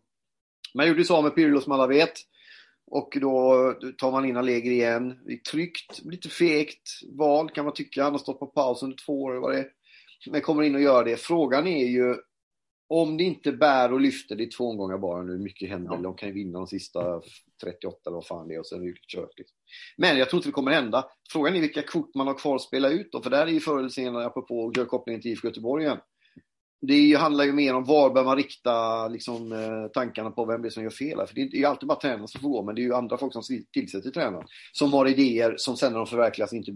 Man 0.73 0.88
gjorde 0.88 1.04
så 1.04 1.21
med 1.21 1.36
Pirlo 1.36 1.62
som 1.62 1.71
alla 1.71 1.88
vet. 1.88 2.13
Och 2.96 3.18
då 3.22 3.74
tar 3.98 4.12
man 4.12 4.26
in 4.26 4.38
Allegri 4.38 4.74
igen. 4.74 5.20
Det 5.26 5.34
är 5.34 5.38
tryggt, 5.38 6.02
lite 6.04 6.30
fegt 6.30 6.90
val 7.18 7.50
kan 7.50 7.66
man 7.66 7.74
tycka. 7.74 8.04
Han 8.04 8.12
har 8.12 8.20
stått 8.20 8.40
på 8.40 8.48
paus 8.48 8.84
under 8.84 8.98
två 9.06 9.24
år. 9.24 9.36
Vad 9.36 9.52
det 9.52 9.60
är. 9.60 9.68
Men 10.32 10.42
kommer 10.42 10.64
in 10.64 10.76
och 10.76 10.82
gör 10.82 11.06
det. 11.06 11.18
Frågan 11.18 11.68
är 11.68 11.86
ju 11.86 12.16
om 12.88 13.18
det 13.18 13.24
inte 13.24 13.52
bär 13.52 13.94
och 13.94 14.02
lyfter, 14.02 14.36
det 14.36 14.44
är 14.44 14.58
två 14.58 14.70
omgångar 14.70 14.98
bara 14.98 15.24
nu, 15.24 15.38
mycket 15.38 15.70
händer. 15.70 15.98
De 15.98 16.16
kan 16.16 16.30
ju 16.30 16.36
vinna 16.36 16.60
de 16.60 16.68
sista 16.68 17.22
38 17.64 17.98
eller 18.06 18.16
vad 18.16 18.26
fan 18.26 18.48
det 18.48 18.56
är 18.56 18.60
och 18.60 18.68
sen 18.68 18.82
är 18.82 18.86
det 18.86 18.94
kört. 19.08 19.38
Liksom. 19.38 19.58
Men 19.98 20.18
jag 20.18 20.30
tror 20.30 20.38
inte 20.38 20.50
det 20.50 20.54
kommer 20.54 20.72
hända. 20.72 21.06
Frågan 21.32 21.56
är 21.56 21.62
vilka 21.62 21.82
kort 21.82 22.16
man 22.16 22.28
har 22.28 22.34
kvar 22.34 22.56
att 22.56 22.62
spela 22.62 22.90
ut 22.90 23.12
då, 23.12 23.22
för 23.22 23.30
där 23.30 23.48
är 23.48 23.52
ju 23.52 23.60
förr 23.60 23.80
eller 23.80 23.90
senare, 23.90 24.26
apropå 24.26 24.72
göra 24.76 24.86
kopplingen 24.86 25.22
till 25.22 25.32
IFK 25.32 25.48
Göteborg 25.48 25.84
igen, 25.84 25.98
det 26.88 27.13
handlar 27.19 27.43
ju 27.45 27.54
mer 27.54 27.76
om 27.76 27.84
var 27.84 28.13
bör 28.13 28.24
man 28.24 28.38
rikta 28.38 29.08
liksom, 29.08 29.52
eh, 29.52 29.91
tankarna 29.93 30.32
på 30.32 30.45
vem 30.45 30.62
det 30.62 30.67
är 30.67 30.69
som 30.69 30.84
gör 30.84 30.89
fel. 30.89 31.28
För 31.28 31.36
det 31.36 31.41
är 31.41 31.56
ju 31.56 31.65
alltid 31.65 31.88
bara 31.88 32.00
tränaren 32.00 32.28
som 32.28 32.41
får 32.41 32.50
gå, 32.50 32.63
men 32.63 32.76
det 32.76 32.82
är 32.82 32.84
ju 32.84 32.93
andra 32.93 33.17
folk 33.17 33.34
som 33.34 33.43
tillsätter 33.74 34.10
tränaren. 34.10 34.48
Som 34.71 34.93
har 34.93 35.08
idéer 35.08 35.54
som 35.58 35.78
sen 35.78 35.91
när 35.91 36.00
de 36.00 36.08
förverkligas 36.08 36.54
inte 36.54 36.71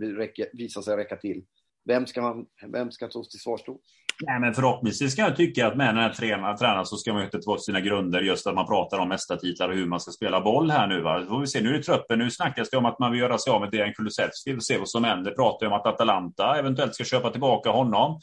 visar 0.53 0.81
sig 0.81 0.97
räcka 0.97 1.15
till. 1.15 1.41
Vem 1.85 2.07
ska, 2.07 2.21
man, 2.21 2.45
vem 2.71 2.91
ska 2.91 3.07
tas 3.07 3.29
till 3.29 3.39
svars 3.39 3.61
då? 3.65 3.79
Nej, 4.21 4.39
men 4.39 4.53
förhoppningsvis 4.53 5.15
kan 5.15 5.25
jag 5.25 5.35
tycka 5.35 5.67
att 5.67 5.77
med 5.77 5.87
den 5.87 6.03
här 6.03 6.13
tränaren, 6.13 6.57
tränaren 6.57 6.85
så 6.85 6.97
ska 6.97 7.13
man 7.13 7.21
hitta 7.21 7.37
tillbaka 7.37 7.59
sina 7.59 7.81
grunder 7.81 8.21
just 8.21 8.47
att 8.47 8.55
man 8.55 8.67
pratar 8.67 8.99
om 8.99 9.09
mästartitlar 9.09 9.69
och 9.69 9.75
hur 9.75 9.85
man 9.85 9.99
ska 9.99 10.11
spela 10.11 10.41
boll 10.41 10.71
här 10.71 10.87
nu. 10.87 11.01
Va? 11.01 11.25
Får 11.29 11.39
vi 11.39 11.47
se, 11.47 11.61
nu 11.61 11.69
är 11.69 11.73
det 11.73 11.83
truppen. 11.83 12.19
Nu 12.19 12.31
snackas 12.31 12.69
det 12.69 12.77
om 12.77 12.85
att 12.85 12.99
man 12.99 13.11
vill 13.11 13.21
göra 13.21 13.37
sig 13.37 13.53
av 13.53 13.61
med 13.61 13.71
Dejan 13.71 13.93
Kulusevski. 13.93 14.49
Vi 14.49 14.55
får 14.55 14.61
se 14.61 14.77
vad 14.77 14.89
som 14.89 15.03
händer. 15.03 15.31
Pratar 15.31 15.59
pratar 15.59 15.67
om 15.67 15.73
att 15.73 15.85
Atalanta 15.85 16.59
eventuellt 16.59 16.95
ska 16.95 17.03
köpa 17.03 17.29
tillbaka 17.31 17.69
honom. 17.69 18.19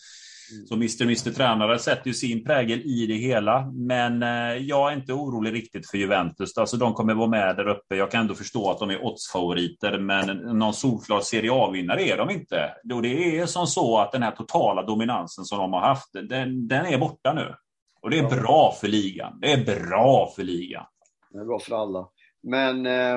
Så 0.68 0.74
Mr. 0.74 1.02
Mr. 1.02 1.30
Tränare 1.30 1.78
sätter 1.78 2.06
ju 2.08 2.14
sin 2.14 2.44
prägel 2.44 2.80
i 2.80 3.06
det 3.06 3.14
hela. 3.14 3.70
Men 3.74 4.22
eh, 4.22 4.56
jag 4.56 4.92
är 4.92 4.96
inte 4.96 5.12
orolig 5.12 5.52
riktigt 5.52 5.90
för 5.90 5.98
Juventus. 5.98 6.58
Alltså 6.58 6.76
de 6.76 6.94
kommer 6.94 7.14
vara 7.14 7.28
med 7.28 7.56
där 7.56 7.68
uppe. 7.68 7.96
Jag 7.96 8.10
kan 8.10 8.20
ändå 8.20 8.34
förstå 8.34 8.70
att 8.70 8.78
de 8.78 8.90
är 8.90 9.04
oddsfavoriter, 9.04 9.98
men 9.98 10.26
någon 10.36 10.74
solklar 10.74 11.20
Serie 11.20 11.52
A-vinnare 11.52 12.02
är 12.02 12.16
de 12.16 12.30
inte. 12.30 12.74
Då 12.84 13.00
det 13.00 13.38
är 13.38 13.46
som 13.46 13.66
så 13.66 13.98
att 13.98 14.12
den 14.12 14.22
här 14.22 14.30
totala 14.30 14.82
dominansen 14.82 15.44
som 15.44 15.58
de 15.58 15.72
har 15.72 15.80
haft, 15.80 16.12
den, 16.12 16.68
den 16.68 16.86
är 16.86 16.98
borta 16.98 17.32
nu. 17.32 17.54
Och 18.02 18.10
det 18.10 18.18
är 18.18 18.42
bra 18.42 18.74
för 18.80 18.88
ligan. 18.88 19.38
Det 19.40 19.52
är 19.52 19.64
bra 19.64 20.32
för 20.36 20.42
ligan. 20.42 20.84
Det 21.30 21.38
är 21.38 21.44
bra 21.44 21.58
för 21.58 21.82
alla. 21.82 22.08
Men 22.42 22.86
eh, 22.86 23.14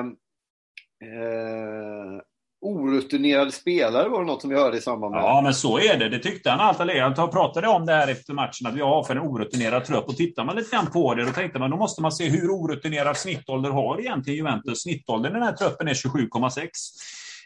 eh, 1.04 2.20
orutinerade 2.60 3.52
spelare 3.52 4.08
var 4.08 4.20
det 4.20 4.26
något 4.26 4.40
som 4.40 4.50
vi 4.50 4.56
hörde 4.56 4.76
i 4.76 4.80
samband 4.80 5.14
med. 5.14 5.22
Ja, 5.22 5.40
men 5.44 5.54
så 5.54 5.78
är 5.78 5.96
det. 5.96 6.08
Det 6.08 6.18
tyckte 6.18 6.50
han 6.50 6.60
allt 6.60 7.16
Han 7.18 7.30
pratade 7.30 7.68
om 7.68 7.86
det 7.86 7.92
här 7.92 8.08
efter 8.08 8.34
matchen, 8.34 8.66
att 8.66 8.74
vi 8.74 8.80
har 8.80 9.02
för 9.02 9.16
en 9.16 9.22
orutinerad 9.22 9.84
trupp. 9.84 10.08
Och 10.08 10.16
tittar 10.16 10.44
man 10.44 10.56
lite 10.56 10.76
grann 10.76 10.86
på 10.86 11.14
det, 11.14 11.24
då 11.24 11.30
tänkte 11.30 11.58
man 11.58 11.70
då 11.70 11.76
måste 11.76 12.02
man 12.02 12.12
se 12.12 12.28
hur 12.28 12.50
orutinerad 12.50 13.16
snittålder 13.16 13.70
har 13.70 14.00
egentligen 14.00 14.36
Juventus. 14.36 14.82
Snittåldern 14.82 15.32
i 15.32 15.34
den 15.34 15.42
här 15.42 15.52
truppen 15.52 15.88
är 15.88 15.94
27,6. 15.94 16.60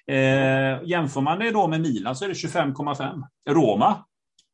Eh, 0.07 0.89
jämför 0.89 1.21
man 1.21 1.39
det 1.39 1.51
då 1.51 1.67
med 1.67 1.81
Milan 1.81 2.17
så 2.17 2.25
är 2.25 2.29
det 2.29 2.35
25,5. 2.35 3.23
Roma 3.51 3.97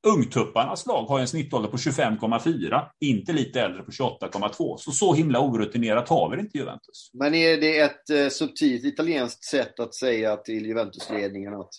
Ungtupparnas 0.06 0.86
lag 0.86 1.04
har 1.06 1.20
en 1.20 1.28
snittålder 1.28 1.68
på 1.68 1.76
25,4, 1.76 2.82
inte 3.00 3.32
lite 3.32 3.60
äldre 3.60 3.82
på 3.82 3.90
28,2. 3.90 4.76
Så 4.76 4.90
så 4.90 5.14
himla 5.14 5.40
orutinerat 5.40 6.08
har 6.08 6.30
vi 6.30 6.36
det 6.36 6.42
inte 6.42 6.58
Juventus. 6.58 7.10
Men 7.12 7.34
är 7.34 7.56
det 7.56 7.78
ett 7.78 8.10
eh, 8.10 8.28
subtilt 8.28 8.84
italienskt 8.84 9.44
sätt 9.44 9.80
att 9.80 9.94
säga 9.94 10.36
till 10.36 10.66
Juventusledningen 10.66 11.54
att 11.54 11.70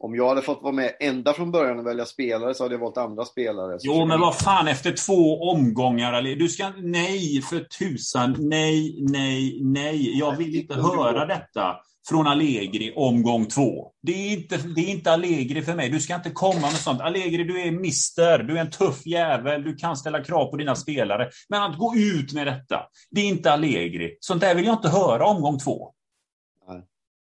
om 0.00 0.14
jag 0.14 0.28
hade 0.28 0.42
fått 0.42 0.62
vara 0.62 0.72
med 0.72 0.92
ända 1.00 1.32
från 1.32 1.50
början 1.50 1.78
och 1.78 1.86
välja 1.86 2.04
spelare 2.04 2.54
så 2.54 2.62
hade 2.62 2.74
jag 2.74 2.80
valt 2.80 2.96
andra 2.96 3.24
spelare. 3.24 3.78
Jo, 3.80 4.04
men 4.04 4.20
vad 4.20 4.38
fan, 4.38 4.68
efter 4.68 4.92
två 5.06 5.50
omgångar, 5.50 6.22
du 6.22 6.48
ska... 6.48 6.72
Nej, 6.76 7.42
för 7.42 7.60
tusan. 7.60 8.36
Nej, 8.38 8.96
nej, 9.00 9.60
nej. 9.62 10.18
Jag 10.18 10.36
vill 10.36 10.56
inte 10.56 10.74
höra 10.74 11.26
detta 11.26 11.76
från 12.08 12.26
Allegri 12.26 12.92
omgång 12.96 13.46
två. 13.46 13.86
Det 14.02 14.12
är, 14.12 14.32
inte, 14.32 14.56
det 14.56 14.80
är 14.80 14.88
inte 14.88 15.12
Allegri 15.12 15.62
för 15.62 15.74
mig. 15.74 15.88
Du 15.88 16.00
ska 16.00 16.14
inte 16.14 16.30
komma 16.30 16.60
med 16.60 16.70
sånt. 16.70 17.00
Allegri, 17.00 17.44
du 17.44 17.60
är 17.60 17.70
mister. 17.70 18.38
Du 18.38 18.56
är 18.56 18.60
en 18.60 18.70
tuff 18.70 19.06
jävel. 19.06 19.62
Du 19.62 19.76
kan 19.76 19.96
ställa 19.96 20.24
krav 20.24 20.50
på 20.50 20.56
dina 20.56 20.74
spelare. 20.74 21.28
Men 21.48 21.62
att 21.62 21.78
gå 21.78 21.94
ut 21.96 22.32
med 22.32 22.46
detta, 22.46 22.80
det 23.10 23.20
är 23.20 23.24
inte 23.24 23.52
Allegri. 23.52 24.16
Sånt 24.20 24.40
där 24.40 24.54
vill 24.54 24.64
jag 24.64 24.74
inte 24.74 24.88
höra 24.88 25.26
omgång 25.26 25.58
två. 25.58 25.92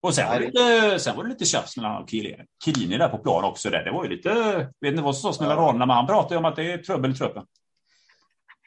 Och 0.05 0.15
sen 0.15 0.29
var, 0.29 0.39
det 0.39 0.45
lite, 0.45 0.99
sen 0.99 1.15
var 1.15 1.23
det 1.23 1.29
lite 1.29 1.45
tjafs 1.45 1.77
mellan 1.77 2.03
och 2.03 2.09
Chiellini 2.63 2.97
där 2.97 3.09
på 3.09 3.17
plan 3.17 3.43
också. 3.43 3.69
Där. 3.69 3.83
Det 3.83 3.91
var 3.91 4.03
ju 4.03 4.09
lite, 4.09 4.55
vet 4.79 4.91
inte 4.91 5.03
vad 5.03 5.15
som 5.15 5.21
sades 5.21 5.39
mellan 5.39 5.57
raderna, 5.57 5.85
men 5.85 5.95
han 5.95 6.07
pratade 6.07 6.37
om 6.37 6.45
att 6.45 6.55
det 6.55 6.71
är 6.71 6.77
trubbel 6.77 7.11
i 7.11 7.13
truppen. 7.13 7.45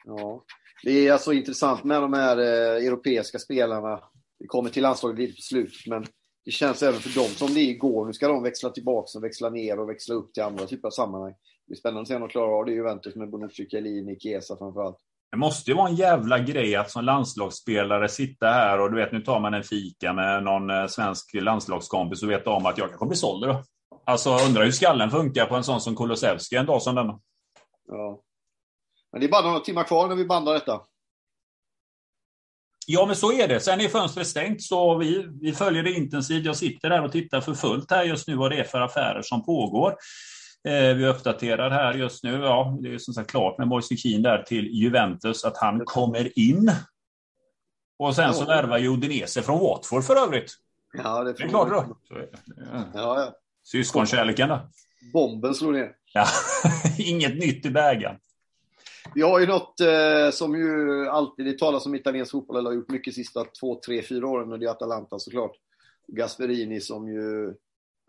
Ja, 0.05 0.43
det 0.83 1.07
är 1.07 1.13
alltså 1.13 1.33
intressant 1.33 1.83
med 1.83 2.01
de 2.01 2.13
här 2.13 2.37
eh, 2.37 2.87
europeiska 2.87 3.39
spelarna. 3.39 4.03
Vi 4.39 4.47
kommer 4.47 4.69
till 4.69 4.83
landslaget 4.83 5.19
lite 5.19 5.35
på 5.35 5.41
slutet, 5.41 5.87
men 5.87 6.05
det 6.45 6.51
känns 6.51 6.83
även 6.83 6.99
för 6.99 7.19
dem 7.19 7.29
som 7.29 7.53
det 7.53 7.59
är 7.59 7.69
igår. 7.69 8.05
Nu 8.05 8.13
ska 8.13 8.27
de 8.27 8.43
växla 8.43 8.69
tillbaka 8.69 9.17
och 9.17 9.23
växla 9.23 9.49
ner 9.49 9.79
och 9.79 9.89
växla 9.89 10.15
upp 10.15 10.33
till 10.33 10.43
andra 10.43 10.65
typer 10.65 10.87
av 10.87 10.91
sammanhang. 10.91 11.33
Det 11.67 11.73
är 11.73 11.77
spännande 11.77 12.01
att 12.01 12.07
se 12.07 12.15
om 12.15 12.21
de 12.21 12.29
klarar 12.29 12.59
av 12.59 12.65
det 12.65 12.71
i 12.71 12.75
Juventus 12.75 13.15
med 13.15 13.29
Bonucci, 13.29 13.69
Chiellini, 13.69 14.19
Chiesa 14.19 14.57
framförallt. 14.57 14.97
Det 15.31 15.37
måste 15.37 15.71
ju 15.71 15.77
vara 15.77 15.89
en 15.89 15.95
jävla 15.95 16.39
grej 16.39 16.75
att 16.75 16.91
som 16.91 17.05
landslagsspelare 17.05 18.09
sitta 18.09 18.47
här 18.47 18.79
och 18.79 18.91
du 18.91 18.97
vet, 18.97 19.11
nu 19.11 19.21
tar 19.21 19.39
man 19.39 19.53
en 19.53 19.63
fika 19.63 20.13
med 20.13 20.43
någon 20.43 20.69
eh, 20.69 20.87
svensk 20.87 21.33
landslagskompis 21.33 22.23
och 22.23 22.29
vet 22.29 22.47
om 22.47 22.65
att 22.65 22.77
jag 22.77 22.89
kanske 22.89 23.05
blir 23.05 23.17
såld 23.17 23.47
då. 23.47 23.63
Alltså 24.05 24.37
undrar 24.47 24.63
hur 24.63 24.71
skallen 24.71 25.11
funkar 25.11 25.45
på 25.45 25.55
en 25.55 25.63
sån 25.63 25.81
som 25.81 25.95
Kulusevski 25.95 26.55
en 26.55 26.65
dag 26.65 26.81
som 26.81 26.95
denna. 26.95 27.19
Ja. 27.87 28.21
Men 29.11 29.21
det 29.21 29.27
är 29.27 29.31
bara 29.31 29.47
några 29.47 29.59
timmar 29.59 29.83
kvar 29.83 30.07
när 30.07 30.15
vi 30.15 30.25
bandar 30.25 30.53
detta. 30.53 30.81
Ja, 32.87 33.05
men 33.05 33.15
så 33.15 33.33
är 33.33 33.47
det. 33.47 33.59
Sen 33.59 33.81
är 33.81 33.87
fönstret 33.87 34.27
stängt, 34.27 34.61
så 34.61 34.97
vi, 34.97 35.27
vi 35.41 35.53
följer 35.53 35.83
det 35.83 35.91
intensivt. 35.91 36.45
Jag 36.45 36.55
sitter 36.55 36.89
där 36.89 37.03
och 37.03 37.11
tittar 37.11 37.41
för 37.41 37.53
fullt 37.53 37.91
här 37.91 38.03
just 38.03 38.27
nu 38.27 38.35
vad 38.35 38.51
det 38.51 38.57
är 38.57 38.63
för 38.63 38.81
affärer 38.81 39.21
som 39.21 39.45
pågår. 39.45 39.95
Eh, 40.67 40.95
vi 40.95 41.07
uppdaterar 41.07 41.69
här 41.69 41.93
just 41.93 42.23
nu. 42.23 42.31
Ja, 42.31 42.77
det 42.81 42.93
är 42.93 42.97
som 42.97 43.13
sagt 43.13 43.31
klart 43.31 43.57
med 43.57 43.67
Moise 43.67 43.95
Keane 43.97 44.29
där 44.29 44.43
till 44.43 44.67
Juventus 44.67 45.45
att 45.45 45.57
han 45.57 45.85
kommer 45.85 46.39
in. 46.39 46.71
Och 47.99 48.15
sen 48.15 48.33
så 48.33 48.45
värvar 48.45 48.77
ju 48.77 48.87
Udinese 48.87 49.41
från 49.41 49.59
Watford 49.59 50.03
för 50.03 50.15
övrigt. 50.15 50.51
Ja, 50.93 51.23
det, 51.23 51.33
det 51.33 51.43
är 51.43 51.47
klart 51.47 51.69
då. 51.69 51.97
Ja, 52.73 52.85
ja. 52.93 53.35
Syskonkärleken 53.63 54.49
där. 54.49 54.59
Bomben 55.13 55.55
slog 55.55 55.73
ner. 55.73 55.91
Ja, 56.13 56.25
inget 56.97 57.37
nytt 57.37 57.65
i 57.65 57.69
bägaren. 57.69 58.15
Vi 59.15 59.21
har 59.21 59.39
ju 59.39 59.47
något 59.47 59.79
eh, 59.79 60.31
som 60.31 60.55
ju 60.55 61.07
alltid, 61.09 61.45
det 61.45 61.57
talas 61.57 61.85
om 61.85 61.95
italiensk 61.95 62.31
fotboll, 62.31 62.57
eller 62.57 62.69
har 62.69 62.75
gjort 62.75 62.89
mycket 62.89 63.13
sista 63.13 63.45
två, 63.59 63.79
tre, 63.85 64.01
fyra 64.01 64.27
åren, 64.27 64.51
och 64.51 64.59
det 64.59 64.65
är 64.65 64.69
Atalanta 64.69 65.19
såklart. 65.19 65.51
Gasperini 66.07 66.81
som 66.81 67.07
ju 67.07 67.53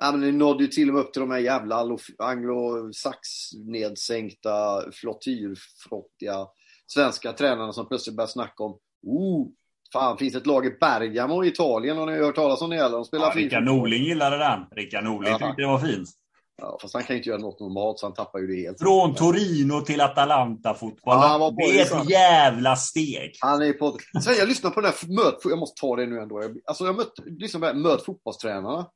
Ja, 0.03 0.13
men 0.13 0.21
det 0.21 0.33
nådde 0.33 0.65
ju 0.65 0.69
till 0.69 0.89
och 0.89 0.95
med 0.95 1.05
upp 1.05 1.13
till 1.13 1.21
de 1.21 1.31
här 1.31 1.39
jävla 1.39 1.87
anglosax-nedsänkta, 2.19 4.83
flottyrfrottiga 4.93 6.47
svenska 6.87 7.33
tränarna 7.33 7.73
som 7.73 7.89
plötsligt 7.89 8.17
började 8.17 8.33
snacka 8.33 8.65
om 8.65 8.79
oh, 9.07 9.47
Fan, 9.93 10.19
finns 10.19 10.35
ett 10.35 10.47
lag 10.47 10.67
i 10.67 10.71
Bergamo 10.81 11.45
i 11.45 11.49
Italien? 11.49 11.99
Har 11.99 12.07
ni 12.07 12.19
hört 12.19 12.35
talas 12.35 12.63
om 12.63 12.71
det? 12.71 12.77
Eller? 12.77 12.97
De 12.97 13.05
spelar 13.05 13.27
ja, 13.27 13.33
Rickard 13.35 13.65
Norling 13.65 14.05
gillade 14.05 14.39
den. 14.39 14.61
Rickard 14.71 15.05
Norling 15.05 15.33
ja. 15.33 15.39
tyckte 15.39 15.63
det 15.63 15.67
var 15.67 15.79
fint. 15.79 16.09
Ja, 16.57 16.79
fast 16.83 16.95
han 16.95 17.03
kan 17.03 17.17
inte 17.17 17.29
göra 17.29 17.39
något 17.39 17.61
normalt 17.61 17.99
så 17.99 18.07
han 18.07 18.15
tappar 18.15 18.39
ju 18.39 18.47
det 18.47 18.63
helt. 18.63 18.81
Från 18.81 19.15
Torino 19.15 19.81
till 19.81 20.01
Atalanta-fotboll. 20.01 20.99
Ja, 21.05 21.55
det 21.57 21.81
är 21.81 21.83
ett 21.83 22.11
jävla 22.11 22.77
steg. 22.77 23.33
Han 23.41 23.63
är 23.63 23.73
på... 23.73 23.97
Sen 24.25 24.35
jag 24.39 24.49
lyssnar 24.49 24.71
på 24.71 24.81
den 24.81 24.91
här 24.91 25.09
möt... 25.09 25.35
Jag 25.45 25.59
måste 25.59 25.81
ta 25.81 25.97
det 25.97 26.07
nu 26.07 26.19
ändå. 26.19 26.43
Alltså 26.65 26.85
jag 26.85 26.97
mött, 26.97 27.13
liksom, 27.25 27.61
möt 27.61 28.05
fotbollstränarna 28.05 28.87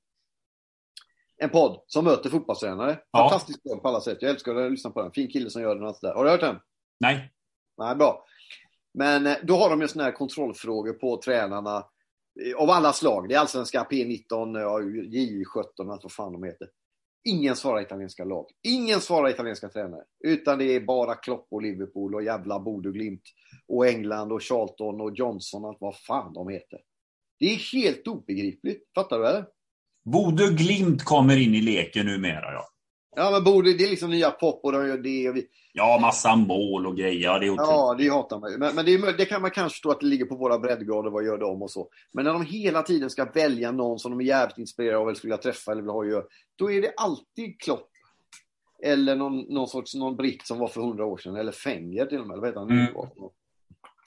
en 1.44 1.50
podd 1.50 1.80
som 1.86 2.04
möter 2.04 2.30
fotbollstränare. 2.30 2.98
Ja. 3.10 3.18
Fantastisk 3.18 3.62
podd 3.62 3.82
på 3.82 3.88
alla 3.88 4.00
sätt. 4.00 4.18
Jag 4.20 4.30
älskar 4.30 4.54
att 4.54 4.70
lyssna 4.70 4.90
på 4.90 5.02
den. 5.02 5.12
Fin 5.12 5.30
kille 5.30 5.50
som 5.50 5.62
gör 5.62 5.74
den. 5.74 5.84
Och 5.84 5.96
där. 6.02 6.14
Har 6.14 6.24
du 6.24 6.30
hört 6.30 6.40
den? 6.40 6.56
Nej. 7.00 7.32
Nej, 7.78 7.96
bra. 7.96 8.24
Men 8.94 9.26
eh, 9.26 9.36
då 9.42 9.56
har 9.56 9.70
de 9.70 9.80
ju 9.80 9.88
sådana 9.88 10.10
här 10.10 10.16
kontrollfrågor 10.16 10.92
på 10.92 11.20
tränarna 11.24 11.76
eh, 12.46 12.56
av 12.56 12.70
alla 12.70 12.92
slag. 12.92 13.28
Det 13.28 13.34
är 13.34 13.38
allsvenska, 13.38 13.86
P19, 13.90 14.56
J17, 15.10 15.92
allt 15.92 16.02
vad 16.02 16.12
fan 16.12 16.32
de 16.32 16.44
heter. 16.44 16.68
Ingen 17.24 17.56
svarar 17.56 17.80
italienska 17.80 18.24
lag. 18.24 18.46
Ingen 18.62 19.00
svarar 19.00 19.28
italienska 19.28 19.68
tränare. 19.68 20.04
Utan 20.24 20.58
det 20.58 20.64
är 20.64 20.80
bara 20.80 21.14
Klopp 21.14 21.46
och 21.50 21.62
Liverpool 21.62 22.14
och 22.14 22.22
jävla 22.22 22.60
Bodø 22.60 22.92
Glimt 22.92 23.22
och 23.68 23.86
England 23.86 24.32
och 24.32 24.42
Charlton 24.42 25.00
och 25.00 25.14
Johnson 25.14 25.64
och 25.64 25.68
allt 25.68 25.80
vad 25.80 25.96
fan 25.96 26.32
de 26.32 26.48
heter. 26.48 26.80
Det 27.38 27.46
är 27.46 27.72
helt 27.72 28.08
obegripligt. 28.08 28.90
Fattar 28.94 29.18
du 29.18 29.26
eller? 29.26 29.46
Bodö 30.04 30.48
Glimt 30.48 31.04
kommer 31.04 31.36
in 31.36 31.54
i 31.54 31.60
leken 31.60 32.06
numera, 32.06 32.52
ja. 32.52 32.68
Ja, 33.16 33.30
men 33.30 33.44
Bodö, 33.44 33.72
det 33.78 33.84
är 33.84 33.90
liksom 33.90 34.10
nya 34.10 34.30
pop 34.30 34.60
och 34.62 34.72
de 34.72 34.88
gör 34.88 34.98
det. 34.98 35.28
Och 35.28 35.36
vi... 35.36 35.46
Ja, 35.72 35.98
massa 36.00 36.36
mål 36.36 36.86
och 36.86 36.96
grejer. 36.96 37.20
Ja, 37.20 37.38
det 37.38 37.46
är 37.46 37.50
otroligt. 37.50 37.70
Ja, 37.70 37.94
det 37.98 38.08
hatar 38.08 38.38
man 38.38 38.52
Men, 38.58 38.74
men 38.74 38.84
det, 38.84 38.94
är, 38.94 39.16
det, 39.16 39.24
kan 39.24 39.42
man 39.42 39.50
kanske 39.50 39.74
förstå 39.74 39.90
att 39.90 40.00
det 40.00 40.06
ligger 40.06 40.24
på 40.24 40.36
våra 40.36 40.58
breddgrader. 40.58 41.10
Vad 41.10 41.24
gör 41.24 41.38
de 41.38 41.62
och 41.62 41.70
så. 41.70 41.88
Men 42.12 42.24
när 42.24 42.32
de 42.32 42.42
hela 42.42 42.82
tiden 42.82 43.10
ska 43.10 43.24
välja 43.24 43.72
någon 43.72 43.98
som 43.98 44.10
de 44.10 44.20
är 44.20 44.24
jävligt 44.24 44.58
inspirerade 44.58 44.98
av 44.98 45.08
eller 45.08 45.14
skulle 45.14 45.30
vilja 45.30 45.42
träffa 45.42 45.72
eller 45.72 45.82
vill 45.82 45.90
ha 45.90 46.02
att 46.02 46.08
göra. 46.08 46.24
Då 46.56 46.70
är 46.70 46.82
det 46.82 46.94
alltid 46.96 47.60
Klopp. 47.60 47.90
Eller 48.82 49.16
någon, 49.16 49.40
någon 49.40 49.68
sorts 49.68 49.94
någon 49.94 50.16
britt 50.16 50.46
som 50.46 50.58
var 50.58 50.68
för 50.68 50.80
hundra 50.80 51.06
år 51.06 51.18
sedan. 51.18 51.36
Eller 51.36 51.52
Fenger 51.52 52.06
till 52.06 52.20
och 52.20 52.26
med. 52.26 52.34
Eller 52.34 52.40
vad 52.40 52.50
heter 52.50 52.60
han? 52.60 52.70
Mm. 52.70 52.94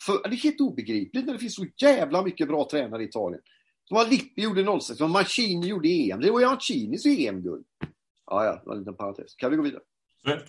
För, 0.05 0.29
det 0.29 0.35
är 0.35 0.43
helt 0.43 0.61
obegripligt 0.61 1.25
när 1.25 1.33
det 1.33 1.39
finns 1.39 1.55
så 1.55 1.65
jävla 1.81 2.21
mycket 2.21 2.47
bra 2.47 2.67
tränare 2.71 3.03
i 3.03 3.05
Italien. 3.05 3.41
Som 3.87 3.95
var 3.95 4.05
Lippi 4.05 4.41
gjorde 4.41 4.79
06, 4.81 4.97
som 4.97 5.11
Mancini 5.11 5.67
gjorde 5.67 5.87
EM. 5.87 6.19
Det 6.19 6.31
var 6.31 6.39
ju 6.39 6.45
Mancinis 6.45 7.05
EM-guld. 7.05 7.65
Ja, 8.25 8.45
ja, 8.45 8.51
det 8.51 8.61
var 8.65 8.73
en 8.73 8.79
liten 8.79 8.95
parentes. 8.95 9.35
Kan 9.35 9.51
vi 9.51 9.57
gå 9.57 9.63
vidare? 9.63 9.81
Mm. 10.27 10.39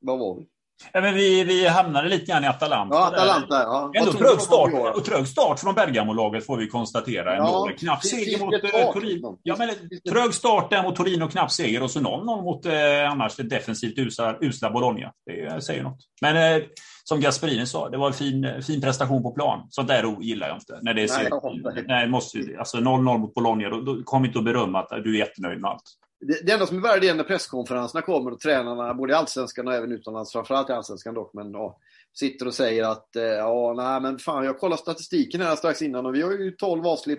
Var 0.00 0.16
var 0.16 0.36
vi? 0.36 0.46
Ja, 0.92 1.00
men 1.00 1.14
vi, 1.14 1.44
vi 1.44 1.68
hamnade 1.68 2.08
lite 2.08 2.24
grann 2.24 2.44
i 2.44 2.46
Atalanta. 2.46 2.96
Ja, 2.96 3.06
Atalanta, 3.06 3.62
ja. 3.62 3.92
Ändå 3.94 4.12
trög 4.12 4.40
start, 4.40 4.96
och 4.96 5.04
trög 5.04 5.28
start 5.28 5.60
från 5.60 5.74
Bergamo-laget 5.74 6.46
får 6.46 6.56
vi 6.56 6.68
konstatera. 6.68 7.36
Ja, 7.36 7.70
knapp 7.78 8.04
seger 8.04 8.38
mot 8.38 8.54
eh, 8.54 8.92
Torino. 8.92 9.38
Ja, 9.42 9.56
men, 9.58 9.68
trög 10.10 10.34
start 10.34 10.70
där 10.70 10.82
mot 10.82 10.96
Torino, 10.96 11.28
knapp 11.28 11.52
seger 11.52 11.82
och 11.82 11.90
så 11.90 12.00
0-0 12.00 12.42
mot 12.42 12.66
eh, 12.66 13.10
annars 13.10 13.36
det 13.36 13.42
defensivt 13.42 13.98
usla, 13.98 14.36
usla 14.40 14.70
Bologna. 14.70 15.12
Det 15.26 15.64
säger 15.64 15.82
något. 15.82 15.98
Men 16.20 16.36
eh, 16.36 16.66
som 17.08 17.20
Gasperini 17.20 17.66
sa, 17.66 17.88
det 17.88 17.96
var 17.96 18.06
en 18.06 18.12
fin, 18.12 18.62
fin 18.62 18.80
prestation 18.80 19.22
på 19.22 19.30
plan. 19.30 19.66
Sånt 19.70 19.88
där 19.88 20.16
gillar 20.20 20.48
jag 20.48 20.56
inte. 20.56 20.78
När 20.82 20.94
det 20.94 21.02
är 21.02 21.08
så, 21.08 21.82
nej, 21.86 22.08
måste, 22.08 22.38
alltså 22.58 22.76
0-0 22.76 23.18
mot 23.18 23.34
Bologna, 23.34 23.68
då, 23.68 23.80
då 23.80 24.02
kom 24.04 24.24
inte 24.24 24.38
att 24.38 24.44
berömma 24.44 24.78
att 24.80 25.04
du 25.04 25.14
är 25.14 25.18
jättenöjd 25.18 25.60
med 25.60 25.70
allt. 25.70 25.82
Det, 26.20 26.46
det 26.46 26.52
enda 26.52 26.66
som 26.66 26.76
är 26.76 26.82
värre 26.82 27.06
är 27.06 27.14
när 27.14 27.24
presskonferenserna 27.24 28.02
kommer 28.02 28.30
och 28.30 28.40
tränarna, 28.40 28.94
både 28.94 29.12
i 29.12 29.16
Allsvenskan 29.16 29.68
och 29.68 29.74
även 29.74 29.92
utomlands, 29.92 30.32
framförallt 30.32 30.70
i 30.70 30.72
Allsvenskan 30.72 31.14
dock, 31.14 31.34
men 31.34 31.52
ja, 31.52 31.78
sitter 32.18 32.46
och 32.46 32.54
säger 32.54 32.84
att 32.84 33.16
eh, 33.16 33.22
ja, 33.22 33.74
nej 33.76 34.00
men 34.00 34.18
fan, 34.18 34.44
jag 34.44 34.58
kollade 34.58 34.82
statistiken 34.82 35.40
här 35.40 35.56
strax 35.56 35.82
innan 35.82 36.06
och 36.06 36.14
vi 36.14 36.22
har 36.22 36.32
ju 36.32 36.50
12 36.50 36.86
avslut 36.86 37.18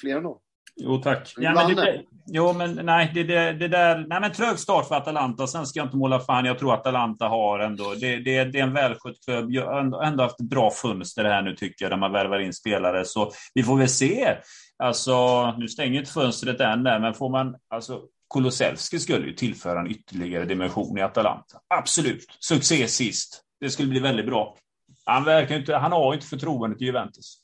fler 0.00 0.16
än 0.16 0.22
dem. 0.22 0.38
Jo 0.76 0.98
tack. 0.98 1.34
Ja, 1.36 1.54
men 1.54 1.76
det, 1.76 2.02
jo 2.26 2.52
men 2.52 2.74
nej, 2.74 3.10
det, 3.14 3.22
det, 3.22 3.52
det, 3.52 3.68
där, 3.68 4.06
nej 4.08 4.20
men 4.20 4.32
trög 4.32 4.58
start 4.58 4.88
för 4.88 4.94
Atalanta. 4.94 5.46
Sen 5.46 5.66
ska 5.66 5.78
jag 5.78 5.86
inte 5.86 5.96
måla 5.96 6.20
fan. 6.20 6.44
Jag 6.44 6.58
tror 6.58 6.74
att 6.74 6.80
Atalanta 6.80 7.28
har 7.28 7.58
ändå, 7.58 7.94
det, 8.00 8.16
det, 8.16 8.44
det 8.44 8.58
är 8.58 8.62
en 8.62 8.72
välskött 8.72 9.24
klubb. 9.24 9.50
Jag 9.50 9.66
har 9.66 9.80
ändå, 9.80 10.00
ändå 10.00 10.22
haft 10.22 10.40
bra 10.40 10.70
fönster 10.70 11.24
här 11.24 11.42
nu 11.42 11.56
tycker 11.56 11.84
jag, 11.84 11.92
där 11.92 11.96
man 11.96 12.12
värvar 12.12 12.38
in 12.38 12.52
spelare. 12.52 13.04
Så 13.04 13.32
vi 13.54 13.62
får 13.62 13.76
väl 13.76 13.88
se. 13.88 14.36
Alltså, 14.78 15.50
nu 15.58 15.68
stänger 15.68 15.98
inte 15.98 16.12
fönstret 16.12 16.60
än 16.60 16.84
där, 16.84 16.98
men 16.98 17.14
får 17.14 17.30
man, 17.30 17.56
alltså 17.70 18.00
Kulusevski 18.34 18.98
skulle 18.98 19.26
ju 19.26 19.32
tillföra 19.32 19.80
en 19.80 19.90
ytterligare 19.90 20.44
dimension 20.44 20.98
i 20.98 21.02
Atalanta. 21.02 21.58
Absolut. 21.74 22.26
Succé 22.40 22.88
sist. 22.88 23.42
Det 23.60 23.70
skulle 23.70 23.88
bli 23.88 24.00
väldigt 24.00 24.26
bra. 24.26 24.56
Han, 25.04 25.24
verkar 25.24 25.56
inte, 25.56 25.76
han 25.76 25.92
har 25.92 26.14
inte 26.14 26.26
förtroendet 26.26 26.82
i 26.82 26.84
Juventus. 26.84 27.38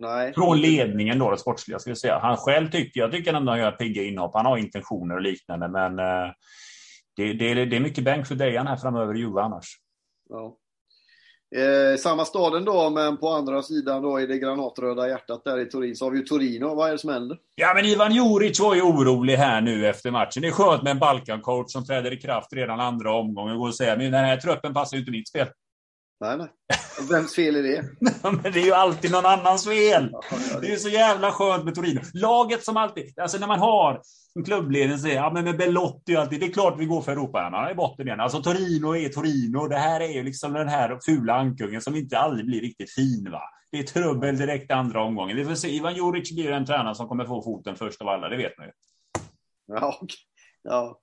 Nej. 0.00 0.34
Från 0.34 0.60
ledningen 0.60 1.18
då, 1.18 1.30
det 1.30 1.38
sportsliga, 1.38 1.78
ska 1.78 1.90
vi 1.90 1.96
säga. 1.96 2.18
Han 2.18 2.36
själv 2.36 2.70
tycker, 2.70 3.00
jag 3.00 3.12
tycker 3.12 3.34
ändå 3.34 3.52
han 3.52 3.58
gör 3.58 3.72
pigga 3.72 4.02
inhopp. 4.02 4.34
Han 4.34 4.46
har 4.46 4.56
intentioner 4.56 5.14
och 5.14 5.22
liknande, 5.22 5.68
men 5.68 5.98
eh, 5.98 6.32
det, 7.16 7.32
det, 7.32 7.64
det, 7.64 7.76
är 7.76 7.80
mycket 7.80 8.04
bänk 8.04 8.26
för 8.26 8.34
Dejan 8.34 8.66
här 8.66 8.76
framöver 8.76 9.16
i 9.16 9.18
Juve 9.18 9.40
annars. 9.40 9.66
Ja. 10.28 10.56
Eh, 11.56 11.96
samma 11.96 12.24
staden 12.24 12.64
då, 12.64 12.90
men 12.90 13.16
på 13.16 13.28
andra 13.28 13.62
sidan 13.62 14.02
då 14.02 14.20
i 14.20 14.26
det 14.26 14.38
granatröda 14.38 15.08
hjärtat 15.08 15.44
där 15.44 15.58
i 15.58 15.66
Turin 15.66 15.96
så 15.96 16.04
har 16.04 16.10
vi 16.10 16.18
ju 16.18 16.24
Torino. 16.24 16.74
Vad 16.74 16.88
är 16.88 16.92
det 16.92 16.98
som 16.98 17.10
händer? 17.10 17.38
Ja, 17.54 17.72
men 17.74 17.84
Ivan 17.84 18.14
Juric 18.14 18.60
var 18.60 18.74
ju 18.74 18.82
orolig 18.82 19.34
här 19.34 19.60
nu 19.60 19.86
efter 19.86 20.10
matchen. 20.10 20.42
Det 20.42 20.48
är 20.48 20.52
skönt 20.52 20.82
med 20.82 20.90
en 20.90 20.98
Balkan-coach 20.98 21.72
som 21.72 21.84
träder 21.84 22.12
i 22.12 22.16
kraft 22.16 22.52
redan 22.52 22.80
andra 22.80 23.14
omgången 23.14 23.56
och 23.56 23.74
säger 23.74 23.96
men 23.96 24.12
den 24.12 24.24
här 24.24 24.36
truppen 24.36 24.74
passar 24.74 24.96
ju 24.96 25.00
inte 25.00 25.12
mitt 25.12 25.28
spel. 25.28 25.46
Nej, 26.20 26.38
nej. 26.38 26.48
Och 26.98 27.10
vems 27.10 27.34
fel 27.34 27.56
är 27.56 27.62
det? 27.62 27.84
men 28.22 28.52
det 28.52 28.60
är 28.60 28.64
ju 28.64 28.72
alltid 28.72 29.10
någon 29.12 29.26
annans 29.26 29.64
fel. 29.64 30.12
Det 30.60 30.66
är 30.66 30.70
ju 30.70 30.76
så 30.76 30.88
jävla 30.88 31.32
skönt 31.32 31.64
med 31.64 31.74
Torino. 31.74 32.00
Laget 32.14 32.64
som 32.64 32.76
alltid, 32.76 33.18
alltså 33.18 33.38
när 33.38 33.46
man 33.46 33.58
har 33.58 34.02
en 34.34 34.44
klubbledning 34.44 34.98
säger 34.98 35.16
ja 35.16 35.30
men 35.32 35.44
med 35.44 35.56
Belotti 35.56 36.16
och 36.16 36.20
alltid, 36.20 36.40
det 36.40 36.46
är 36.46 36.52
klart 36.52 36.78
vi 36.78 36.84
går 36.84 37.02
för 37.02 37.12
Europa. 37.12 37.50
Han 37.52 37.66
är 37.66 37.70
i 37.70 37.74
botten 37.74 38.06
igen. 38.06 38.20
Alltså 38.20 38.42
Torino 38.42 38.96
är 38.96 39.08
Torino. 39.08 39.68
Det 39.68 39.76
här 39.76 40.00
är 40.00 40.08
ju 40.08 40.22
liksom 40.22 40.52
den 40.52 40.68
här 40.68 40.98
fula 41.04 41.34
ankungen 41.34 41.80
som 41.80 41.96
inte 41.96 42.18
aldrig 42.18 42.46
blir 42.46 42.60
riktigt 42.60 42.94
fin 42.94 43.28
va. 43.32 43.42
Det 43.72 43.78
är 43.78 43.82
trubbel 43.82 44.36
direkt 44.36 44.70
andra 44.70 45.04
omgången. 45.04 45.36
Vi 45.36 45.44
får 45.44 45.54
se. 45.54 45.68
Ivan 45.68 45.94
Juric 45.94 46.32
blir 46.34 46.50
den 46.50 46.66
tränare 46.66 46.94
som 46.94 47.08
kommer 47.08 47.24
få 47.24 47.42
foten 47.42 47.76
först 47.76 48.00
av 48.00 48.08
alla, 48.08 48.28
det 48.28 48.36
vet 48.36 48.58
man 48.58 48.66
ju. 48.66 48.72
Ja, 49.66 50.00
ja. 50.62 51.00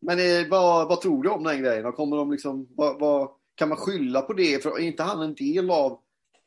Men 0.00 0.18
eh, 0.18 0.48
vad, 0.50 0.88
vad 0.88 1.00
tror 1.00 1.22
du 1.22 1.30
om 1.30 1.44
den 1.44 1.62
grejen? 1.62 1.92
Kommer 1.92 2.16
de 2.16 2.32
liksom, 2.32 2.68
vad, 2.76 3.00
vad, 3.00 3.28
kan 3.60 3.68
man 3.68 3.78
skylla 3.78 4.22
på 4.22 4.32
det? 4.32 4.62
För 4.62 4.70
är 4.70 4.82
inte 4.82 5.02
han 5.02 5.22
en 5.22 5.34
del 5.34 5.70
av, 5.70 5.98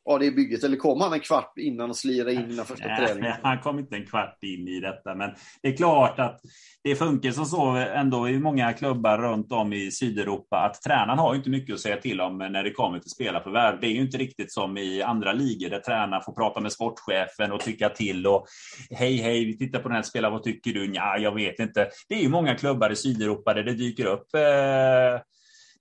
av 0.09 0.19
det 0.19 0.31
bygget? 0.31 0.63
Eller 0.63 0.77
kom 0.77 1.01
han 1.01 1.13
en 1.13 1.19
kvart 1.19 1.53
innan 1.57 1.89
och 1.89 1.95
slira 1.95 2.31
in 2.31 2.51
innan 2.51 2.65
första 2.65 2.87
Nej, 2.87 3.07
träningen? 3.07 3.33
Han 3.43 3.59
kom 3.59 3.79
inte 3.79 3.95
en 3.95 4.05
kvart 4.05 4.37
in 4.41 4.67
i 4.67 4.79
detta, 4.79 5.15
men 5.15 5.29
det 5.61 5.67
är 5.67 5.77
klart 5.77 6.19
att 6.19 6.41
det 6.83 6.95
funkar 6.95 7.31
som 7.31 7.45
så 7.45 7.67
ändå 7.75 8.29
i 8.29 8.39
många 8.39 8.73
klubbar 8.73 9.17
runt 9.17 9.51
om 9.51 9.73
i 9.73 9.91
Sydeuropa 9.91 10.57
att 10.57 10.81
tränaren 10.81 11.19
har 11.19 11.35
inte 11.35 11.49
mycket 11.49 11.73
att 11.73 11.79
säga 11.79 11.97
till 11.97 12.21
om 12.21 12.37
när 12.37 12.63
det 12.63 12.71
kommer 12.71 12.99
till 12.99 13.11
spelarförvärv. 13.11 13.77
Det 13.81 13.87
är 13.87 13.91
ju 13.91 14.01
inte 14.01 14.17
riktigt 14.17 14.53
som 14.53 14.77
i 14.77 15.01
andra 15.01 15.33
ligor 15.33 15.69
där 15.69 15.79
tränaren 15.79 16.23
får 16.23 16.33
prata 16.33 16.59
med 16.59 16.71
sportchefen 16.71 17.51
och 17.51 17.59
tycka 17.59 17.89
till 17.89 18.27
och 18.27 18.45
hej 18.89 19.17
hej, 19.17 19.45
vi 19.45 19.57
tittar 19.57 19.79
på 19.79 19.87
den 19.87 19.95
här 19.95 20.03
spelaren, 20.03 20.33
vad 20.33 20.43
tycker 20.43 20.73
du? 20.73 20.93
Ja, 20.93 21.17
jag 21.17 21.35
vet 21.35 21.59
inte. 21.59 21.89
Det 22.09 22.15
är 22.15 22.21
ju 22.21 22.29
många 22.29 22.55
klubbar 22.55 22.89
i 22.89 22.95
Sydeuropa 22.95 23.53
där 23.53 23.63
det 23.63 23.73
dyker 23.73 24.05
upp 24.05 24.35
eh, 24.35 25.21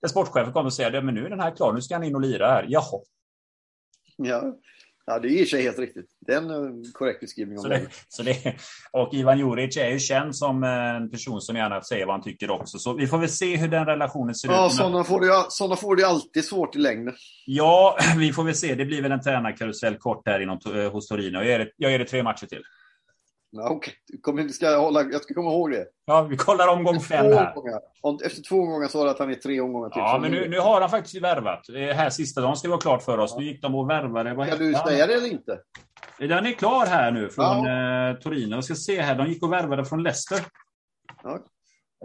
där 0.03 0.09
sportchefen 0.09 0.53
kommer 0.53 0.65
och 0.65 0.73
säger 0.73 1.01
men 1.01 1.15
nu 1.15 1.25
är 1.25 1.29
den 1.29 1.39
här 1.39 1.55
klar, 1.55 1.73
nu 1.73 1.81
ska 1.81 1.95
han 1.95 2.03
in 2.03 2.15
och 2.15 2.21
lira 2.21 2.47
här. 2.47 2.65
Jaha. 2.69 3.01
Ja, 4.17 4.43
ja 5.05 5.19
det 5.19 5.27
är 5.27 5.41
i 5.41 5.45
sig 5.45 5.63
helt 5.63 5.79
riktigt. 5.79 6.05
Det 6.27 6.33
är 6.33 6.37
en 6.37 6.49
eh, 6.49 6.91
korrekt 6.93 7.19
beskrivning 7.21 7.57
Så 7.57 7.67
det. 7.67 7.87
så 8.07 8.23
det, 8.23 8.55
och 8.91 9.13
Ivan 9.13 9.39
Juric 9.39 9.77
är 9.77 9.89
ju 9.89 9.99
känd 9.99 10.35
som 10.35 10.63
en 10.63 11.09
person 11.11 11.41
som 11.41 11.55
gärna 11.55 11.81
säger 11.81 12.05
vad 12.05 12.15
han 12.15 12.23
tycker 12.23 12.51
också. 12.51 12.77
Så 12.79 12.93
vi 12.93 13.07
får 13.07 13.17
väl 13.17 13.29
se 13.29 13.55
hur 13.57 13.67
den 13.67 13.85
relationen 13.85 14.35
ser 14.35 14.49
Ja, 14.49 14.67
ut. 14.67 14.73
sådana 14.73 15.03
får, 15.03 15.19
det, 15.21 15.45
såna 15.49 15.75
får 15.75 15.95
det 15.95 16.03
alltid 16.07 16.45
svårt 16.45 16.75
i 16.75 16.79
längden. 16.79 17.13
Ja, 17.45 17.97
vi 18.17 18.33
får 18.33 18.43
väl 18.43 18.55
se. 18.55 18.75
Det 18.75 18.85
blir 18.85 19.01
väl 19.01 19.11
en 19.11 19.21
tränarkarusell 19.21 19.97
kort 19.97 20.27
här 20.27 20.39
inom, 20.39 20.59
eh, 20.75 20.91
hos 20.91 21.07
Torino. 21.07 21.37
Jag 21.37 21.45
ger, 21.45 21.59
det, 21.59 21.69
jag 21.77 21.91
ger 21.91 21.99
det 21.99 22.05
tre 22.05 22.23
matcher 22.23 22.45
till. 22.45 22.61
Ja, 23.55 23.69
Okej, 23.69 23.93
kommer, 24.21 24.47
ska 24.47 24.65
jag, 24.65 24.79
hålla, 24.81 25.01
jag 25.03 25.21
ska 25.23 25.33
komma 25.33 25.51
ihåg 25.51 25.71
det. 25.71 25.85
Ja, 26.05 26.21
vi 26.21 26.37
kollar 26.37 26.67
omgång 26.67 26.99
fem 26.99 27.25
Två 27.25 27.33
här. 27.37 27.47
omgångar. 27.55 27.79
Om- 28.01 28.19
Efter 28.25 28.41
två 28.41 28.55
omgångar 28.61 28.87
så 28.87 29.03
det 29.05 29.11
att 29.11 29.19
han 29.19 29.29
är 29.31 29.35
tre 29.35 29.61
omgångar 29.61 29.89
till. 29.89 29.99
Ja, 29.99 30.19
men 30.21 30.31
nu, 30.31 30.49
nu 30.49 30.59
har 30.59 30.81
han 30.81 30.89
faktiskt 30.89 31.21
värvat. 31.23 31.61
Här 31.95 32.09
sista 32.09 32.41
dagen 32.41 32.55
ska 32.55 32.67
vi 32.67 32.73
ha 32.73 32.79
klart 32.79 33.03
för 33.03 33.17
oss. 33.17 33.37
Nu 33.37 33.45
gick 33.45 33.61
de 33.61 33.75
och 33.75 33.89
värvade. 33.89 34.33
Vad 34.33 34.47
Ska 34.47 34.55
du 34.57 34.75
han? 34.75 34.87
säga 34.87 35.07
det 35.07 35.13
eller 35.13 35.31
inte? 35.31 35.59
Den 36.19 36.45
är 36.45 36.51
klar 36.51 36.85
här 36.85 37.11
nu 37.11 37.29
från 37.29 37.45
eh, 37.67 38.15
Torino. 38.19 38.55
Jag 38.55 38.63
ska 38.63 38.75
se 38.75 39.01
här. 39.01 39.15
De 39.15 39.27
gick 39.27 39.43
och 39.43 39.51
värvade 39.53 39.85
från 39.85 40.03
Leicester. 40.03 40.39
Ja. 41.23 41.39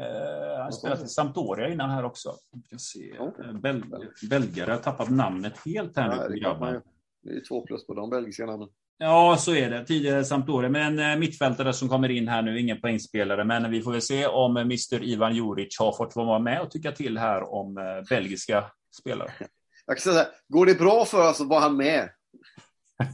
Eh, 0.01 0.63
han 0.63 0.73
spelade 0.73 1.01
till 1.01 1.09
Sampdoria 1.09 1.69
innan 1.69 1.91
här 1.91 2.05
också. 2.05 2.35
Vi 2.53 2.63
ska 2.63 2.77
se. 2.79 3.17
Okej. 3.19 3.45
Eh, 3.47 3.53
Bel 3.53 3.85
belgare. 4.31 4.71
Jag 4.71 4.77
har 4.77 4.83
tappat 4.83 5.11
namnet 5.11 5.53
helt 5.67 5.97
här 5.97 6.09
nu. 6.09 6.17
Ja, 6.17 6.29
det, 6.29 6.41
kan 6.41 6.83
det 7.23 7.31
är 7.31 7.41
två 7.49 7.67
plus 7.67 7.87
på 7.87 7.95
de 7.95 8.11
belgiska 8.11 8.47
namnen. 8.47 8.69
Ja, 8.99 9.37
så 9.37 9.55
är 9.55 9.71
det. 9.71 9.87
Tidigare 9.87 10.25
Sampdoria. 10.25 10.71
Men 10.71 10.99
eh, 10.99 11.17
mittfältare 11.17 11.73
som 11.73 11.89
kommer 11.89 12.09
in 12.09 12.29
här 12.29 12.43
nu, 12.43 12.61
ingen 12.61 12.81
poängspelare. 12.81 13.45
Men 13.45 13.71
vi 13.71 13.83
får 13.83 13.93
väl 13.93 14.03
se 14.03 14.27
om 14.27 14.57
eh, 14.57 14.63
Mr 14.63 15.03
Ivan 15.03 15.37
Juric 15.37 15.79
har 15.79 15.93
fått 15.93 16.17
vara 16.17 16.39
med 16.39 16.61
och 16.61 16.71
tycka 16.71 16.93
till 16.93 17.19
här 17.19 17.55
om 17.55 17.79
eh, 17.79 18.09
belgiska 18.09 18.65
spelare. 19.01 19.33
Jag 19.87 19.97
kan 19.97 20.03
säga 20.03 20.13
så 20.15 20.19
här, 20.19 20.29
går 20.49 20.67
det 20.67 20.75
bra 20.75 21.05
för 21.05 21.31
oss 21.31 21.37
så 21.37 21.45
var 21.45 21.61
han 21.61 21.77
med. 21.77 22.09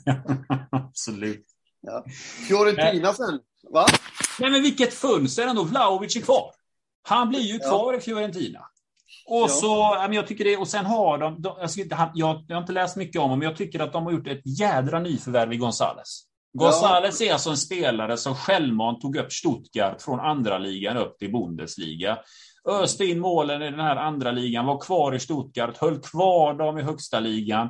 Absolut. 0.70 1.46
Ja. 1.80 2.04
Fiorentina 2.48 3.12
sen, 3.12 3.40
va? 3.72 3.86
Nej, 4.40 4.50
men 4.50 4.62
vilket 4.62 4.94
fönster 4.94 5.46
ändå. 5.46 5.64
Vlahovic 5.64 6.16
är 6.16 6.20
kvar. 6.20 6.50
Han 7.02 7.28
blir 7.28 7.40
ju 7.40 7.58
kvar 7.58 7.94
i 7.94 8.00
Fiorentina. 8.00 8.60
Och 9.26 9.40
Ja. 9.40 9.48
så, 9.48 9.66
ja, 9.66 10.08
jag 10.12 10.26
tycker 10.26 10.44
det, 10.44 10.56
och 10.56 10.68
sen 10.68 10.86
har 10.86 11.18
de, 11.18 11.42
de 11.42 11.56
jag, 11.60 11.78
inte, 11.78 12.10
jag, 12.14 12.44
jag 12.48 12.56
har 12.56 12.60
inte 12.60 12.72
läst 12.72 12.96
mycket 12.96 13.20
om 13.22 13.30
dem, 13.30 13.38
men 13.38 13.48
jag 13.48 13.56
tycker 13.56 13.80
att 13.80 13.92
de 13.92 14.04
har 14.04 14.12
gjort 14.12 14.28
ett 14.28 14.58
jädra 14.60 15.00
nyförvärv 15.00 15.52
i 15.52 15.56
Gonzales. 15.56 16.22
Gonzales 16.58 17.20
är 17.20 17.32
alltså 17.32 17.50
en 17.50 17.56
spelare 17.56 18.16
som 18.16 18.34
självmant 18.34 19.00
tog 19.00 19.16
upp 19.16 19.32
Stuttgart 19.32 20.02
från 20.02 20.20
andra 20.20 20.58
ligan 20.58 20.96
upp 20.96 21.18
till 21.18 21.32
Bundesliga. 21.32 22.18
Öste 22.68 23.04
in 23.04 23.20
målen 23.20 23.62
i 23.62 23.70
den 23.70 23.80
här 23.80 23.96
andra 23.96 24.30
ligan, 24.30 24.66
var 24.66 24.80
kvar 24.80 25.14
i 25.14 25.20
Stuttgart, 25.20 25.76
höll 25.78 26.00
kvar 26.00 26.54
dem 26.54 26.78
i 26.78 26.82
högsta 26.82 27.20
ligan. 27.20 27.68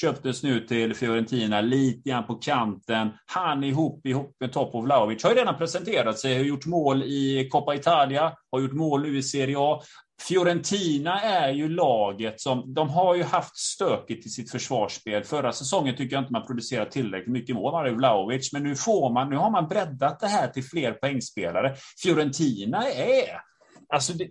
Köptes 0.00 0.42
nu 0.42 0.60
till 0.60 0.94
Fiorentina 0.94 1.60
lite 1.60 2.10
grann 2.10 2.26
på 2.26 2.34
kanten. 2.34 3.10
Han 3.26 3.64
ihop, 3.64 4.06
ihop 4.06 4.36
med 4.40 4.52
Topov 4.52 4.84
Vlahovic 4.84 5.22
har 5.22 5.30
ju 5.30 5.36
redan 5.36 5.58
presenterat 5.58 6.18
sig, 6.18 6.36
har 6.36 6.44
gjort 6.44 6.66
mål 6.66 7.02
i 7.02 7.48
Coppa 7.52 7.74
Italia, 7.74 8.32
har 8.50 8.60
gjort 8.60 8.72
mål 8.72 9.02
nu 9.02 9.18
i 9.18 9.22
Serie 9.22 9.56
A. 9.58 9.80
Fiorentina 10.28 11.20
är 11.20 11.52
ju 11.52 11.68
laget 11.68 12.40
som, 12.40 12.74
de 12.74 12.88
har 12.88 13.14
ju 13.14 13.22
haft 13.22 13.56
stökigt 13.56 14.26
i 14.26 14.28
sitt 14.28 14.50
försvarsspel. 14.50 15.24
Förra 15.24 15.52
säsongen 15.52 15.96
tycker 15.96 16.16
jag 16.16 16.22
inte 16.22 16.32
man 16.32 16.46
producerade 16.46 16.90
tillräckligt 16.90 17.32
mycket 17.32 17.56
mål, 17.56 17.72
man 17.72 17.84
hade 17.84 17.96
Vlahovic, 17.96 18.52
men 18.52 18.62
nu 18.62 18.76
får 18.76 19.12
man, 19.12 19.30
nu 19.30 19.36
har 19.36 19.50
man 19.50 19.68
breddat 19.68 20.20
det 20.20 20.26
här 20.26 20.48
till 20.48 20.64
fler 20.64 20.92
poängspelare. 20.92 21.76
Fiorentina 22.02 22.82
är, 22.90 23.40
alltså 23.88 24.12
det, 24.12 24.28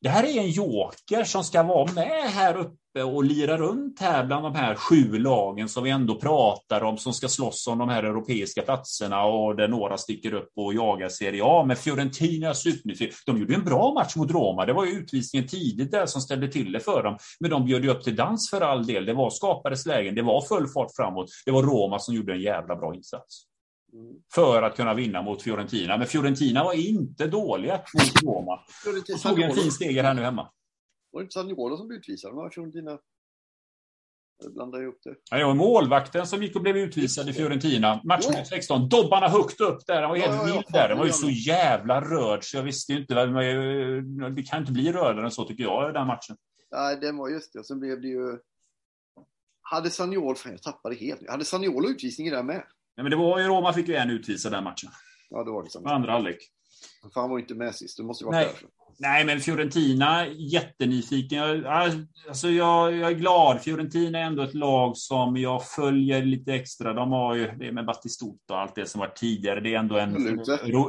det 0.00 0.08
här 0.08 0.24
är 0.24 0.40
en 0.40 0.50
joker 0.50 1.24
som 1.24 1.44
ska 1.44 1.62
vara 1.62 1.92
med 1.92 2.30
här 2.30 2.56
uppe 2.56 2.83
och 3.02 3.24
lira 3.24 3.56
runt 3.56 4.00
här 4.00 4.24
bland 4.26 4.44
de 4.44 4.54
här 4.54 4.74
sju 4.74 5.18
lagen 5.18 5.68
som 5.68 5.84
vi 5.84 5.90
ändå 5.90 6.14
pratar 6.14 6.84
om 6.84 6.98
som 6.98 7.12
ska 7.12 7.28
slåss 7.28 7.66
om 7.66 7.78
de 7.78 7.88
här 7.88 8.02
europeiska 8.02 8.62
platserna 8.62 9.24
och 9.24 9.56
där 9.56 9.68
några 9.68 9.98
sticker 9.98 10.34
upp 10.34 10.50
och 10.56 10.74
jagar 10.74 11.08
Serie 11.08 11.42
A. 11.44 11.64
Men 11.66 11.76
Fiorentina 11.76 12.54
supernyfiken. 12.54 13.14
De 13.26 13.38
gjorde 13.38 13.54
en 13.54 13.64
bra 13.64 13.94
match 13.94 14.16
mot 14.16 14.30
Roma. 14.30 14.66
Det 14.66 14.72
var 14.72 14.84
ju 14.84 14.92
utvisningen 14.92 15.48
tidigt 15.48 15.90
där 15.90 16.06
som 16.06 16.20
ställde 16.20 16.48
till 16.48 16.72
det 16.72 16.80
för 16.80 17.02
dem. 17.02 17.18
Men 17.40 17.50
de 17.50 17.64
bjöd 17.64 17.84
ju 17.84 17.90
upp 17.90 18.02
till 18.02 18.16
dans 18.16 18.50
för 18.50 18.60
all 18.60 18.86
del. 18.86 19.06
Det 19.06 19.14
var 19.14 19.30
skapades 19.30 19.86
lägen. 19.86 20.14
Det 20.14 20.22
var 20.22 20.40
full 20.40 20.68
fart 20.68 20.90
framåt. 20.96 21.30
Det 21.44 21.50
var 21.50 21.62
Roma 21.62 21.98
som 21.98 22.14
gjorde 22.14 22.32
en 22.32 22.40
jävla 22.40 22.76
bra 22.76 22.94
insats 22.94 23.44
för 24.34 24.62
att 24.62 24.76
kunna 24.76 24.94
vinna 24.94 25.22
mot 25.22 25.42
Fiorentina. 25.42 25.96
Men 25.96 26.06
Fiorentina 26.06 26.64
var 26.64 26.72
inte 26.72 27.26
dåliga 27.26 27.80
mot 27.94 28.22
Roma. 28.22 28.58
Tog 29.22 29.40
en 29.40 29.54
fin 29.54 29.70
seger 29.70 30.02
här 30.04 30.14
nu 30.14 30.22
hemma. 30.22 30.48
Var 31.14 31.20
det 31.20 31.24
inte 31.24 31.32
Saniolo 31.32 31.76
som 31.76 31.88
blev 31.88 31.98
utvisad? 31.98 32.34
Var 32.34 32.50
Fiorentina. 32.50 32.98
Jag 34.42 34.52
blandar 34.54 34.82
ihop 34.82 34.98
det. 35.02 35.14
Ja, 35.30 35.36
det 35.38 35.44
var 35.44 35.54
målvakten 35.54 36.26
som 36.26 36.42
gick 36.42 36.56
och 36.56 36.62
blev 36.62 36.76
utvisad 36.76 37.28
i 37.28 37.32
Fiorentina. 37.32 38.00
Match 38.04 38.26
mot 38.26 38.46
16. 38.46 38.88
Dobbarna 38.88 39.28
högt 39.28 39.60
upp 39.60 39.86
där. 39.86 40.02
Han 40.02 40.10
var 40.10 40.16
helt 40.16 40.54
vild 40.54 40.64
där. 40.68 40.88
Den 40.88 40.98
var 40.98 41.06
ju 41.06 41.12
så 41.12 41.30
jävla 41.30 42.00
rörd 42.00 42.44
så 42.44 42.56
jag 42.56 42.62
visste 42.62 42.92
ju 42.92 42.98
inte. 42.98 43.14
Det 44.30 44.42
kan 44.42 44.60
inte 44.60 44.72
bli 44.72 44.92
rödare 44.92 45.24
än 45.24 45.30
så 45.30 45.44
tycker 45.44 45.64
jag, 45.64 45.94
den 45.94 46.06
matchen. 46.06 46.36
Nej, 46.70 46.96
det 47.00 47.12
var 47.12 47.28
just 47.28 47.52
det. 47.52 47.64
Sen 47.64 47.80
blev 47.80 48.00
det 48.00 48.08
ju... 48.08 48.38
Hade 49.62 49.90
Saniolo... 49.90 50.34
Fan, 50.34 50.52
jag 50.52 50.62
tappade 50.62 50.94
helt. 50.94 51.30
Hade 51.30 51.44
Saniolo 51.44 51.88
utvisning 51.88 52.26
i 52.26 52.30
det 52.30 52.42
med? 52.42 52.64
Ja, 52.94 53.02
men 53.02 53.10
det 53.10 53.16
var 53.16 53.38
ju 53.38 53.46
Roma 53.46 53.72
fick 53.72 53.88
ju 53.88 53.94
en 53.94 54.10
utvisad 54.10 54.52
den 54.52 54.64
matchen. 54.64 54.90
Ja, 55.30 55.44
det 55.44 55.50
var 55.50 55.62
det. 55.62 55.90
Andra 55.90 56.12
halvlek. 56.12 56.38
För 57.14 57.20
han 57.20 57.30
var 57.30 57.38
ju 57.38 57.42
inte 57.42 57.54
med 57.54 57.74
sist. 57.74 57.96
Det 57.96 58.02
måste 58.02 58.24
ju 58.24 58.26
vara 58.26 58.36
Nej. 58.36 58.46
därför. 58.46 58.68
Nej, 58.98 59.24
men 59.24 59.40
Fiorentina, 59.40 60.26
jättenyfiken. 60.26 61.38
Jag, 61.38 61.66
alltså 62.28 62.48
jag, 62.48 62.96
jag 62.96 63.10
är 63.10 63.14
glad. 63.14 63.60
Fiorentina 63.60 64.18
är 64.18 64.22
ändå 64.22 64.42
ett 64.42 64.54
lag 64.54 64.96
som 64.96 65.36
jag 65.36 65.66
följer 65.68 66.22
lite 66.22 66.54
extra. 66.54 66.92
De 66.92 67.12
har 67.12 67.34
ju 67.34 67.46
det 67.46 67.72
med 67.72 67.86
Battistuta 67.86 68.54
och 68.54 68.60
allt 68.60 68.74
det 68.74 68.86
som 68.86 68.98
var 68.98 69.08
tidigare. 69.08 69.60
Det 69.60 69.74
är 69.74 69.78
ändå 69.78 69.98
en 69.98 70.16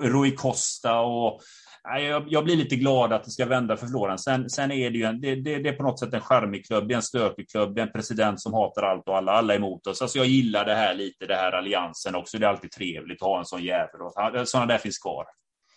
Rui 0.01 0.31
Costa 0.31 0.99
och 0.99 1.41
jag, 1.83 2.25
jag 2.27 2.43
blir 2.43 2.55
lite 2.55 2.75
glad 2.75 3.13
att 3.13 3.23
det 3.23 3.31
ska 3.31 3.45
vända 3.45 3.77
för 3.77 3.87
Florens. 3.87 4.23
Sen, 4.23 4.49
sen 4.49 4.71
är 4.71 4.89
det 4.89 4.97
ju 4.97 5.03
en, 5.03 5.21
det, 5.21 5.35
det, 5.35 5.57
det 5.57 5.69
är 5.69 5.73
på 5.73 5.83
något 5.83 5.99
sätt 5.99 6.13
en 6.13 6.21
charmig 6.21 6.65
klubb. 6.65 6.87
Det 6.87 6.93
är 6.93 6.95
en 6.95 7.01
stökig 7.01 7.49
klubb. 7.49 7.75
Det 7.75 7.81
är 7.81 7.85
en 7.85 7.91
president 7.91 8.41
som 8.41 8.53
hatar 8.53 8.83
allt 8.83 9.07
och 9.07 9.17
alla. 9.17 9.31
Alla 9.31 9.53
är 9.53 9.57
emot 9.57 9.87
oss. 9.87 10.01
Alltså 10.01 10.17
jag 10.17 10.27
gillar 10.27 10.65
det 10.65 10.75
här 10.75 10.93
lite, 10.93 11.25
det 11.25 11.35
här 11.35 11.51
alliansen 11.51 12.15
också. 12.15 12.37
Det 12.37 12.45
är 12.45 12.49
alltid 12.49 12.71
trevligt 12.71 13.21
att 13.21 13.27
ha 13.27 13.39
en 13.39 13.45
sån 13.45 13.63
jävel. 13.63 14.01
Och 14.01 14.47
Sådana 14.47 14.65
där 14.65 14.77
finns 14.77 14.97
kvar. 14.97 15.25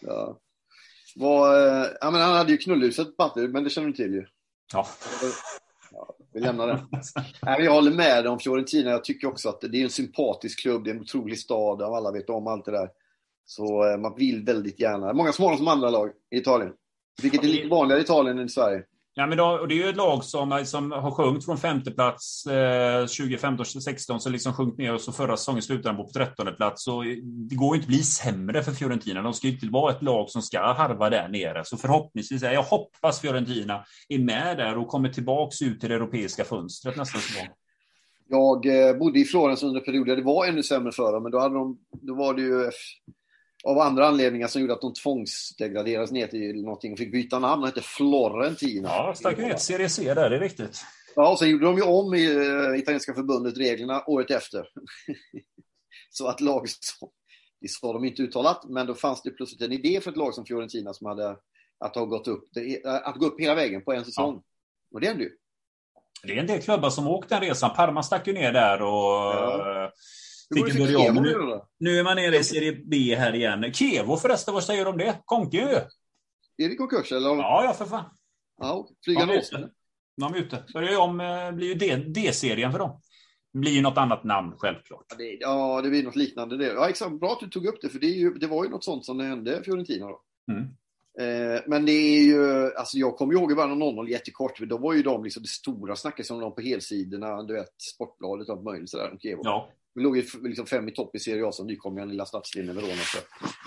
Ja. 0.00 0.38
Var, 1.16 1.66
eh, 1.66 1.86
ja, 2.00 2.10
men 2.10 2.20
han 2.20 2.34
hade 2.34 2.52
ju 2.52 2.58
knullhuset 2.58 3.16
Batti, 3.16 3.48
men 3.48 3.64
det 3.64 3.70
känner 3.70 3.88
du 3.88 3.94
till 3.94 4.14
ju. 4.14 4.26
Ja. 4.72 4.86
Ja, 5.92 6.14
vi 6.32 6.40
lämnar 6.40 6.66
det. 6.66 6.86
Nej, 7.42 7.64
jag 7.64 7.72
håller 7.72 7.92
med 7.92 8.24
dig 8.24 8.28
om 8.28 8.38
Fiorentina. 8.38 8.90
Jag 8.90 9.04
tycker 9.04 9.28
också 9.28 9.48
att 9.48 9.60
det 9.60 9.80
är 9.80 9.84
en 9.84 9.90
sympatisk 9.90 10.60
klubb. 10.60 10.84
Det 10.84 10.90
är 10.90 10.94
en 10.94 11.00
otrolig 11.00 11.38
stad. 11.38 11.82
och 11.82 11.96
Alla 11.96 12.12
vet 12.12 12.30
om 12.30 12.46
allt 12.46 12.64
det 12.64 12.72
där. 12.72 12.90
Så 13.44 13.90
eh, 13.90 13.98
man 13.98 14.14
vill 14.16 14.44
väldigt 14.44 14.80
gärna. 14.80 15.12
Många 15.12 15.32
som 15.32 15.42
har 15.42 15.50
dem 15.50 15.58
som 15.58 15.68
andra 15.68 15.90
lag 15.90 16.10
i 16.30 16.38
Italien. 16.38 16.72
Vilket 17.22 17.44
är 17.44 17.48
lite 17.48 17.68
vanligare 17.68 18.00
i 18.00 18.04
Italien 18.04 18.38
än 18.38 18.46
i 18.46 18.48
Sverige. 18.48 18.82
Ja, 19.18 19.26
men 19.26 19.38
då, 19.38 19.44
och 19.44 19.68
det 19.68 19.74
är 19.74 19.76
ju 19.76 19.88
ett 19.88 19.96
lag 19.96 20.24
som, 20.24 20.52
eh, 20.52 20.62
som 20.62 20.92
har 20.92 21.10
sjunkit 21.10 21.44
från 21.44 21.58
femte 21.58 21.90
plats 21.90 22.46
eh, 22.46 23.04
2015-16, 23.04 24.18
så 24.18 24.30
liksom 24.30 24.54
sjunkit 24.54 24.78
ner 24.78 24.94
och 24.94 25.00
så 25.00 25.12
förra 25.12 25.36
säsongen 25.36 25.62
slutade 25.62 25.96
de 25.96 26.06
på 26.06 26.12
trettonde 26.12 26.52
plats. 26.52 26.84
Så 26.84 27.02
eh, 27.02 27.16
det 27.22 27.54
går 27.54 27.68
ju 27.68 27.74
inte 27.74 27.84
att 27.84 27.88
bli 27.88 28.02
sämre 28.02 28.62
för 28.62 28.72
Fiorentina. 28.72 29.22
De 29.22 29.34
ska 29.34 29.46
ju 29.46 29.52
inte 29.52 29.66
vara 29.66 29.92
ett 29.92 30.02
lag 30.02 30.30
som 30.30 30.42
ska 30.42 30.72
harva 30.72 31.10
där 31.10 31.28
nere. 31.28 31.64
Så 31.64 31.76
förhoppningsvis, 31.76 32.42
jag 32.42 32.62
hoppas 32.62 33.20
Fiorentina 33.20 33.84
är 34.08 34.18
med 34.18 34.56
där 34.56 34.78
och 34.78 34.88
kommer 34.88 35.08
tillbaks 35.08 35.62
ut 35.62 35.80
till 35.80 35.88
det 35.88 35.94
europeiska 35.94 36.44
fönstret 36.44 36.96
nästa 36.96 37.18
säsong. 37.18 37.48
Jag 38.28 38.66
eh, 38.66 38.96
bodde 38.96 39.18
i 39.18 39.24
Florens 39.24 39.62
under 39.62 39.80
perioder 39.80 40.16
det 40.16 40.22
var 40.22 40.46
ännu 40.46 40.62
sämre 40.62 40.92
för 40.92 41.12
dem, 41.12 41.22
men 41.22 41.32
då, 41.32 41.38
hade 41.38 41.54
de, 41.54 41.78
då 41.90 42.14
var 42.14 42.34
det 42.34 42.42
ju 42.42 42.70
av 43.68 43.78
andra 43.78 44.06
anledningar 44.06 44.46
som 44.46 44.60
gjorde 44.60 44.72
att 44.72 44.80
de 44.80 44.94
tvångsdegraderades 44.94 46.10
ner 46.10 46.26
till 46.26 46.62
någonting 46.62 46.92
och 46.92 46.98
fick 46.98 47.12
byta 47.12 47.38
namn. 47.38 47.62
De 47.62 47.66
hette 47.66 47.82
Florentina. 47.82 48.88
Ja, 48.88 49.14
stack 49.14 49.38
ner 49.38 49.56
Serie 49.56 49.88
C 49.88 50.14
där, 50.14 50.30
det 50.30 50.36
är 50.36 50.40
riktigt. 50.40 50.80
Ja, 51.16 51.30
och 51.30 51.38
sen 51.38 51.50
gjorde 51.50 51.64
de 51.64 51.76
ju 51.76 51.82
om 51.82 52.14
i 52.14 52.36
uh, 52.36 52.78
italienska 52.78 53.14
förbundet 53.14 53.58
reglerna 53.58 54.04
året 54.06 54.30
efter. 54.30 54.68
så 56.10 56.26
att 56.26 56.40
lag 56.40 56.66
det 57.60 57.68
sa 57.68 57.92
de 57.92 58.04
inte 58.04 58.22
uttalat, 58.22 58.64
men 58.68 58.86
då 58.86 58.94
fanns 58.94 59.22
det 59.22 59.30
plötsligt 59.30 59.62
en 59.62 59.72
idé 59.72 60.00
för 60.00 60.10
ett 60.10 60.16
lag 60.16 60.34
som 60.34 60.44
Fiorentina 60.44 60.92
som 60.92 61.06
hade 61.06 61.36
att 61.84 61.94
ha 61.94 62.04
gått 62.04 62.28
upp, 62.28 62.44
att 63.04 63.16
gå 63.16 63.26
upp 63.26 63.40
hela 63.40 63.54
vägen 63.54 63.84
på 63.84 63.92
en 63.92 64.04
säsong. 64.04 64.34
Ja. 64.34 64.42
Och 64.94 65.00
det 65.00 65.06
hände 65.06 65.24
ju. 65.24 65.30
Det 66.22 66.32
är 66.32 66.36
en 66.36 66.46
del 66.46 66.62
klubbar 66.62 66.90
som 66.90 67.06
åkt 67.06 67.28
den 67.28 67.40
resan. 67.40 67.70
Parma 67.76 68.02
stack 68.02 68.26
ju 68.26 68.32
ner 68.32 68.52
där 68.52 68.82
och 68.82 69.34
ja. 69.34 69.92
fick 70.54 70.74
en 70.74 70.76
börja 70.78 70.98
om. 70.98 71.60
Nu, 71.78 71.98
är 71.98 72.04
man 72.04 72.16
nere 72.16 72.36
i 72.36 72.44
Serie 72.44 72.72
B 72.84 73.14
här 73.14 73.34
igen. 73.34 73.72
Kevo 73.72 74.16
förresten, 74.16 74.54
vad 74.54 74.64
säger 74.64 74.84
du 74.84 74.90
om 74.90 74.98
det? 74.98 75.22
Konke 75.24 75.56
ju. 75.56 75.62
Är 76.64 76.68
det 76.68 76.74
konkurs 76.74 77.12
eller? 77.12 77.28
Ja, 77.28 77.64
ja 77.64 77.72
för 77.72 77.84
fan. 77.84 78.04
Ja, 78.60 78.88
flygande 79.04 79.38
Åsne. 79.38 79.68
De 80.16 80.34
är 80.34 80.38
ute. 80.38 80.64
Börjar 80.72 80.90
ju 80.90 80.96
om, 80.96 81.20
eh, 81.20 81.52
blir 81.52 81.82
ju 81.82 82.04
D-serien 82.04 82.72
för 82.72 82.78
dem. 82.78 83.00
Det 83.52 83.58
blir 83.58 83.72
ju 83.72 83.80
något 83.80 83.98
annat 83.98 84.24
namn 84.24 84.54
självklart. 84.58 85.06
Ja, 85.08 85.16
det, 85.16 85.36
ja, 85.40 85.82
det 85.82 85.90
blir 85.90 86.02
något 86.02 86.16
liknande 86.16 86.56
det. 86.56 86.66
Ja, 86.66 86.88
exakt. 86.88 87.20
Bra 87.20 87.32
att 87.32 87.40
du 87.40 87.48
tog 87.48 87.66
upp 87.66 87.78
det, 87.82 87.88
för 87.88 87.98
det, 87.98 88.06
ju, 88.06 88.34
det 88.34 88.46
var 88.46 88.64
ju 88.64 88.70
något 88.70 88.84
sånt 88.84 89.04
som 89.04 89.18
det 89.18 89.24
hände 89.24 89.62
Fiorentina 89.64 90.06
då. 90.06 90.20
Mm. 90.52 90.62
Eh, 91.20 91.60
men 91.66 91.86
det 91.86 91.92
är 91.92 92.22
ju, 92.22 92.72
alltså 92.74 92.98
jag 92.98 93.16
kommer 93.16 93.34
ihåg 93.34 93.52
i 93.52 93.54
början 93.54 93.82
av 93.82 93.94
00 93.94 94.10
jättekort, 94.10 94.60
då 94.60 94.78
var 94.78 94.94
ju 94.94 95.02
de 95.02 95.24
liksom 95.24 95.42
det 95.42 95.48
stora 95.48 95.96
snacket 95.96 96.30
om 96.30 96.40
dem 96.40 96.54
på 96.54 96.60
helsidorna, 96.60 97.42
du 97.42 97.54
vet, 97.54 97.80
Sportbladet 97.94 98.48
och 98.48 98.54
allt 98.54 98.64
möjligt 98.64 98.90
sådär. 98.90 99.18
Ja. 99.20 99.70
Vi 99.94 100.02
låg 100.02 100.16
ju 100.16 100.24
liksom 100.42 100.66
fem 100.66 100.88
i 100.88 100.94
topp 100.94 101.14
i 101.14 101.18
Serie 101.18 101.46
A 101.46 101.52
som 101.52 101.66
nykomlingar, 101.66 102.06
lilla 102.06 102.26
stadsdelen 102.26 102.74
Verona. 102.74 102.92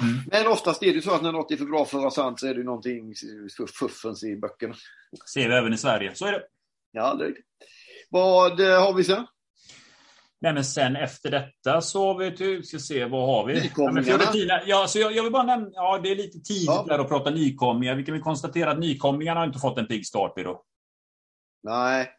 Mm. 0.01 0.15
Men 0.31 0.47
oftast 0.47 0.83
är 0.83 0.93
det 0.93 1.01
så 1.01 1.11
att 1.11 1.23
när 1.23 1.31
något 1.31 1.51
är 1.51 1.57
för 1.57 1.65
bra 1.65 1.85
för 1.85 1.97
att 1.97 2.01
vara 2.01 2.11
sant 2.11 2.39
så 2.39 2.47
är 2.47 2.53
det 2.53 2.63
någonting 2.63 3.13
fuffens 3.79 4.23
i 4.23 4.35
böckerna. 4.35 4.75
Ser 5.33 5.49
vi 5.49 5.55
även 5.55 5.73
i 5.73 5.77
Sverige, 5.77 6.15
så 6.15 6.25
är 6.25 6.31
det. 6.31 6.43
Ja, 6.91 7.13
det 7.13 7.25
är 7.25 7.29
det. 7.29 7.41
Vad 8.09 8.59
eh, 8.59 8.83
har 8.83 8.93
vi 8.93 9.03
sen? 9.03 9.25
Nej, 10.41 10.53
men 10.53 10.65
sen 10.65 10.95
efter 10.95 11.31
detta 11.31 11.81
så 11.81 12.07
har 12.07 12.17
vi, 12.17 12.63
ska 12.63 12.79
se, 12.79 13.05
vad 13.05 13.27
har 13.27 13.47
vi? 13.47 13.53
Nykomlingarna. 13.53 14.23
Ja, 14.65 14.87
så 14.87 14.99
jag, 14.99 15.15
jag, 15.15 15.23
vill 15.23 15.31
bara 15.31 15.43
nämna, 15.43 15.69
ja 15.73 15.99
det 16.03 16.11
är 16.11 16.15
lite 16.15 16.39
tidigt 16.39 16.65
ja. 16.65 16.85
där 16.87 16.99
att 16.99 17.07
prata 17.07 17.29
nykomlingar. 17.29 17.95
Vi 17.95 18.03
kan 18.03 18.13
väl 18.13 18.23
konstatera 18.23 18.71
att 18.71 18.79
nykomlingarna 18.79 19.39
har 19.39 19.47
inte 19.47 19.59
fått 19.59 19.77
en 19.77 19.87
pigg 19.87 20.05
start, 20.05 20.33
då. 20.35 20.63
Nej. 21.63 22.09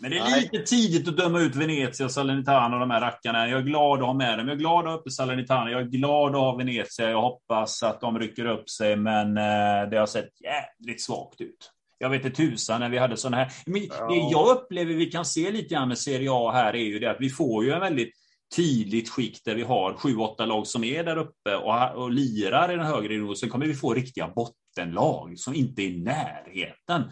Men 0.00 0.10
det 0.10 0.18
är 0.18 0.24
Nej. 0.24 0.40
lite 0.52 0.64
tidigt 0.64 1.08
att 1.08 1.16
döma 1.16 1.40
ut 1.40 1.56
Venezia 1.56 2.06
och 2.06 2.12
Salernitana 2.12 2.76
och 2.76 2.80
de 2.80 2.90
här 2.90 3.00
rackarna. 3.00 3.48
Jag 3.48 3.58
är 3.58 3.64
glad 3.64 3.98
att 3.98 4.06
ha 4.06 4.14
med 4.14 4.38
dem. 4.38 4.48
Jag 4.48 4.54
är 4.54 4.58
glad 4.58 4.78
att 4.78 4.92
ha 4.92 4.98
uppe 4.98 5.10
Salernitana. 5.10 5.70
Jag 5.70 5.80
är 5.80 5.84
glad 5.84 6.34
att 6.34 6.40
ha 6.40 6.56
Venezia. 6.56 7.10
Jag 7.10 7.22
hoppas 7.22 7.82
att 7.82 8.00
de 8.00 8.18
rycker 8.18 8.44
upp 8.44 8.70
sig, 8.70 8.96
men 8.96 9.36
eh, 9.36 9.90
det 9.90 9.96
har 9.96 10.06
sett 10.06 10.30
jävligt 10.40 11.02
svagt 11.02 11.40
ut 11.40 11.72
jag 11.98 12.10
vet 12.10 12.24
inte 12.24 12.36
tusan 12.36 12.80
när 12.80 12.88
vi 12.88 12.98
hade 12.98 13.16
sådana 13.16 13.36
här. 13.36 13.52
Men 13.66 13.84
ja. 13.84 14.08
Det 14.08 14.16
jag 14.16 14.48
upplever 14.56 14.94
vi 14.94 15.06
kan 15.06 15.24
se 15.24 15.50
lite 15.50 15.74
grann 15.74 15.88
med 15.88 15.98
Serie 15.98 16.28
A 16.32 16.52
här 16.52 16.76
är 16.76 16.84
ju 16.84 16.98
det 16.98 17.10
att 17.10 17.20
vi 17.20 17.30
får 17.30 17.64
ju 17.64 17.72
en 17.72 17.80
väldigt 17.80 18.12
tydligt 18.56 19.08
skikt 19.08 19.44
där 19.44 19.54
vi 19.54 19.62
har 19.62 19.94
sju, 19.94 20.16
åtta 20.16 20.46
lag 20.46 20.66
som 20.66 20.84
är 20.84 21.04
där 21.04 21.16
uppe 21.16 21.56
och, 21.56 22.02
och 22.02 22.10
lirar 22.10 22.72
i 22.72 22.76
den 22.76 22.86
högre 22.86 23.14
nivån. 23.14 23.36
Sen 23.36 23.48
kommer 23.48 23.66
vi 23.66 23.74
få 23.74 23.94
riktiga 23.94 24.28
bottenlag 24.28 25.38
som 25.38 25.54
inte 25.54 25.82
är 25.82 25.86
i 25.86 25.98
närheten 25.98 27.02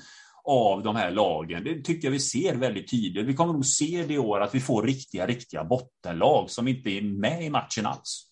av 0.46 0.82
de 0.82 0.96
här 0.96 1.10
lagen. 1.10 1.64
Det 1.64 1.82
tycker 1.82 2.08
jag 2.08 2.12
vi 2.12 2.20
ser 2.20 2.54
väldigt 2.54 2.90
tydligt. 2.90 3.26
Vi 3.26 3.34
kommer 3.34 3.52
nog 3.52 3.66
se 3.66 4.04
det 4.08 4.14
i 4.14 4.18
år 4.18 4.40
att 4.40 4.54
vi 4.54 4.60
får 4.60 4.82
riktiga, 4.82 5.26
riktiga 5.26 5.64
bottenlag 5.64 6.50
som 6.50 6.68
inte 6.68 6.90
är 6.90 7.02
med 7.02 7.44
i 7.44 7.50
matchen 7.50 7.86
alls. 7.86 8.26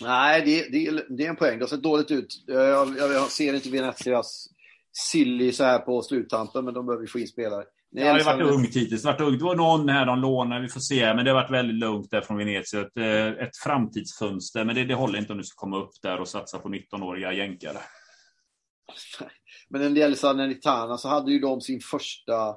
Nej, 0.00 0.42
det, 0.44 0.68
det, 0.68 1.04
det 1.08 1.24
är 1.24 1.28
en 1.28 1.36
poäng. 1.36 1.58
Det 1.58 1.64
har 1.64 1.68
sett 1.68 1.82
dåligt 1.82 2.10
ut. 2.10 2.44
Jag, 2.46 2.98
jag, 2.98 3.12
jag 3.12 3.30
ser 3.30 3.54
inte 3.54 3.70
Venezias 3.70 4.48
silly 4.92 5.52
så 5.52 5.64
här 5.64 5.78
på 5.78 6.02
sluttampen, 6.02 6.64
men 6.64 6.74
de 6.74 6.86
behöver 6.86 7.06
få 7.06 7.18
in 7.18 7.28
spelare. 7.28 7.64
Ja, 7.90 8.14
det 8.14 8.22
har 8.22 8.38
varit 8.38 8.54
ungt 8.54 8.76
hittills. 8.76 9.02
Det, 9.02 9.08
varit 9.08 9.20
ungt. 9.20 9.38
det 9.38 9.44
var 9.44 9.56
någon 9.56 9.88
här 9.88 10.06
de 10.06 10.18
lånade, 10.18 10.62
vi 10.62 10.68
får 10.68 10.80
se. 10.80 11.14
Men 11.14 11.24
det 11.24 11.30
har 11.30 11.42
varit 11.42 11.50
väldigt 11.50 11.76
lugnt 11.76 12.10
där 12.10 12.20
från 12.20 12.36
Venezia. 12.36 12.80
Ett, 12.80 12.96
eh, 12.96 13.44
ett 13.46 13.56
framtidsfönster, 13.56 14.64
men 14.64 14.74
det, 14.74 14.84
det 14.84 14.94
håller 14.94 15.18
inte 15.18 15.32
om 15.32 15.38
du 15.38 15.44
ska 15.44 15.60
komma 15.60 15.78
upp 15.78 15.92
där 16.02 16.20
och 16.20 16.28
satsa 16.28 16.58
på 16.58 16.68
19-åriga 16.68 17.32
jänkare. 17.32 17.78
Men 19.74 19.82
när 19.82 19.90
det 19.90 20.00
gäller 20.00 20.16
Salernitana 20.16 20.98
så 20.98 21.08
hade 21.08 21.32
ju 21.32 21.38
de 21.38 21.60
sin 21.60 21.80
första 21.80 22.56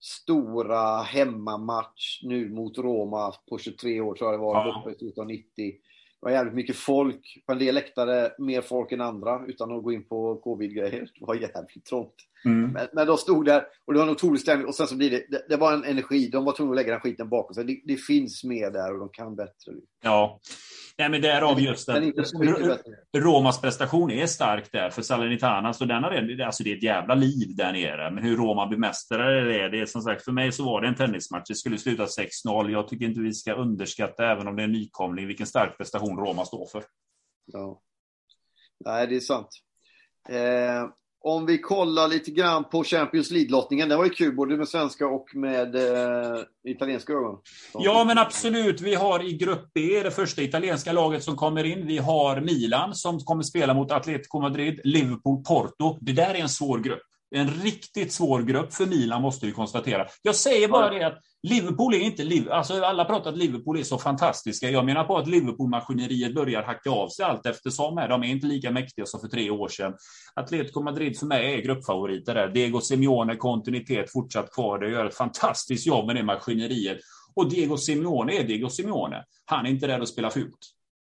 stora 0.00 1.02
hemmamatch 1.02 2.20
nu 2.22 2.48
mot 2.48 2.78
Roma 2.78 3.32
på 3.48 3.58
23 3.58 4.00
år, 4.00 4.14
tror 4.14 4.30
jag 4.30 4.40
det 4.40 4.42
var, 4.42 4.54
ja. 4.54 4.80
uppe 4.80 4.90
i 4.90 4.98
slutet 4.98 5.18
av 5.18 5.26
90. 5.26 5.44
Det 5.56 5.72
var 6.20 6.30
jävligt 6.30 6.54
mycket 6.54 6.76
folk. 6.76 7.42
På 7.46 7.52
en 7.52 7.58
del 7.58 7.74
läktare 7.74 8.32
mer 8.38 8.60
folk 8.60 8.92
än 8.92 9.00
andra 9.00 9.44
utan 9.46 9.76
att 9.76 9.82
gå 9.82 9.92
in 9.92 10.08
på 10.08 10.36
covid-grejer. 10.36 11.10
Det 11.18 11.26
var 11.26 11.34
jävligt 11.34 11.84
trångt. 11.84 12.14
Mm. 12.44 12.70
Men, 12.72 12.88
men 12.92 13.06
de 13.06 13.16
stod 13.16 13.44
där 13.44 13.64
och 13.86 13.92
det 13.92 13.98
var 13.98 14.06
en 14.06 14.12
otrolig 14.12 14.40
stämning 14.40 14.66
och 14.66 14.74
sen 14.74 14.86
så 14.86 14.96
blir 14.96 15.10
det, 15.10 15.24
det, 15.30 15.46
det 15.48 15.56
var 15.56 15.72
en 15.72 15.84
energi. 15.84 16.28
De 16.28 16.44
var 16.44 16.52
tvungna 16.52 16.72
att 16.72 16.76
lägga 16.76 16.92
den 16.92 17.00
skiten 17.00 17.28
bakom 17.28 17.54
sig. 17.54 17.64
Det, 17.64 17.80
det 17.84 17.96
finns 17.96 18.44
mer 18.44 18.70
där 18.70 18.92
och 18.92 18.98
de 18.98 19.08
kan 19.08 19.36
bättre. 19.36 19.72
Ja, 20.02 20.40
Nej, 21.00 21.08
men 21.08 21.20
därav 21.20 21.60
just 21.60 21.88
att 21.88 22.02
Romas 23.16 23.60
prestation 23.60 24.10
är 24.10 24.26
stark 24.26 24.72
där 24.72 24.90
för 24.90 25.02
Salernitana. 25.02 25.72
Så 25.72 25.84
den 25.84 26.04
har, 26.04 26.40
alltså 26.46 26.64
det 26.64 26.72
är 26.72 26.76
ett 26.76 26.82
jävla 26.82 27.14
liv 27.14 27.56
där 27.56 27.72
nere. 27.72 28.10
Men 28.10 28.24
hur 28.24 28.36
Roma 28.36 28.66
bemästrar 28.66 29.44
det, 29.44 29.68
det 29.68 29.80
är 29.80 29.86
som 29.86 30.02
sagt, 30.02 30.24
för 30.24 30.32
mig 30.32 30.52
så 30.52 30.64
var 30.64 30.80
det 30.80 30.88
en 30.88 30.94
tennismatch. 30.94 31.48
Det 31.48 31.54
skulle 31.54 31.78
sluta 31.78 32.04
6-0. 32.04 32.70
Jag 32.70 32.88
tycker 32.88 33.04
inte 33.04 33.20
vi 33.20 33.32
ska 33.32 33.54
underskatta, 33.54 34.26
även 34.26 34.48
om 34.48 34.56
det 34.56 34.62
är 34.62 34.64
en 34.64 34.72
nykomling, 34.72 35.26
vilken 35.26 35.46
stark 35.46 35.78
prestation 35.78 36.16
Roma 36.16 36.44
står 36.44 36.66
för. 36.66 36.84
Ja. 37.46 37.80
Nej, 38.84 39.06
det 39.06 39.16
är 39.16 39.20
sant. 39.20 39.48
Eh, 40.28 40.88
om 41.20 41.46
vi 41.46 41.58
kollar 41.58 42.08
lite 42.08 42.30
grann 42.30 42.64
på 42.64 42.84
Champions 42.84 43.30
League-lottningen. 43.30 43.88
Den 43.88 43.98
var 43.98 44.04
ju 44.04 44.10
kul, 44.10 44.36
både 44.36 44.56
med 44.56 44.68
svenska 44.68 45.06
och 45.06 45.26
med 45.34 45.74
eh, 45.74 46.42
italienska 46.64 47.12
ögon. 47.12 47.38
Ja, 47.74 48.04
men 48.04 48.18
absolut. 48.18 48.80
Vi 48.80 48.94
har 48.94 49.28
i 49.28 49.32
Grupp 49.32 49.70
B 49.74 50.00
det 50.02 50.10
första 50.10 50.42
italienska 50.42 50.92
laget 50.92 51.24
som 51.24 51.36
kommer 51.36 51.64
in. 51.64 51.86
Vi 51.86 51.98
har 51.98 52.40
Milan 52.40 52.94
som 52.94 53.18
kommer 53.18 53.42
spela 53.42 53.74
mot 53.74 53.92
Atletico 53.92 54.40
Madrid, 54.40 54.80
Liverpool, 54.84 55.44
Porto. 55.44 55.98
Det 56.00 56.12
där 56.12 56.34
är 56.34 56.40
en 56.40 56.48
svår 56.48 56.78
grupp. 56.78 57.09
En 57.30 57.48
riktigt 57.48 58.12
svår 58.12 58.42
grupp 58.42 58.72
för 58.72 58.86
Milan 58.86 59.22
måste 59.22 59.46
vi 59.46 59.52
konstatera. 59.52 60.06
Jag 60.22 60.36
säger 60.36 60.68
bara 60.68 60.90
det 60.90 61.06
att 61.06 61.18
Liverpool 61.42 61.94
är 61.94 61.98
inte 61.98 62.24
Liverpool. 62.24 62.52
Alltså 62.52 62.84
alla 62.84 63.04
pratar 63.04 63.30
att 63.30 63.38
Liverpool 63.38 63.78
är 63.78 63.82
så 63.82 63.98
fantastiska. 63.98 64.70
Jag 64.70 64.84
menar 64.84 65.04
på 65.04 65.18
att 65.18 65.28
Liverpool-maskineriet 65.28 66.34
börjar 66.34 66.62
hacka 66.62 66.90
av 66.90 67.08
sig 67.08 67.24
allt 67.24 67.46
eftersom. 67.46 67.94
De 67.94 68.22
är 68.22 68.26
inte 68.26 68.46
lika 68.46 68.70
mäktiga 68.70 69.06
som 69.06 69.20
för 69.20 69.28
tre 69.28 69.50
år 69.50 69.68
sedan. 69.68 69.94
Atletico 70.34 70.82
Madrid 70.82 71.18
för 71.18 71.26
mig 71.26 71.54
är 71.54 71.62
gruppfavoriter 71.62 72.34
där. 72.34 72.48
Diego 72.48 72.80
Simeone, 72.80 73.36
kontinuitet 73.36 74.12
fortsatt 74.12 74.52
kvar. 74.54 74.78
Det 74.78 74.90
gör 74.90 75.06
ett 75.06 75.16
fantastiskt 75.16 75.86
jobb 75.86 76.06
med 76.06 76.16
det 76.16 76.22
maskineriet. 76.22 76.98
Och 77.34 77.50
Diego 77.50 77.76
Simeone 77.76 78.32
är 78.32 78.44
Diego 78.44 78.68
Simeone. 78.68 79.24
Han 79.44 79.66
är 79.66 79.70
inte 79.70 79.86
där 79.86 80.00
att 80.00 80.08
spela 80.08 80.30
fult. 80.30 80.58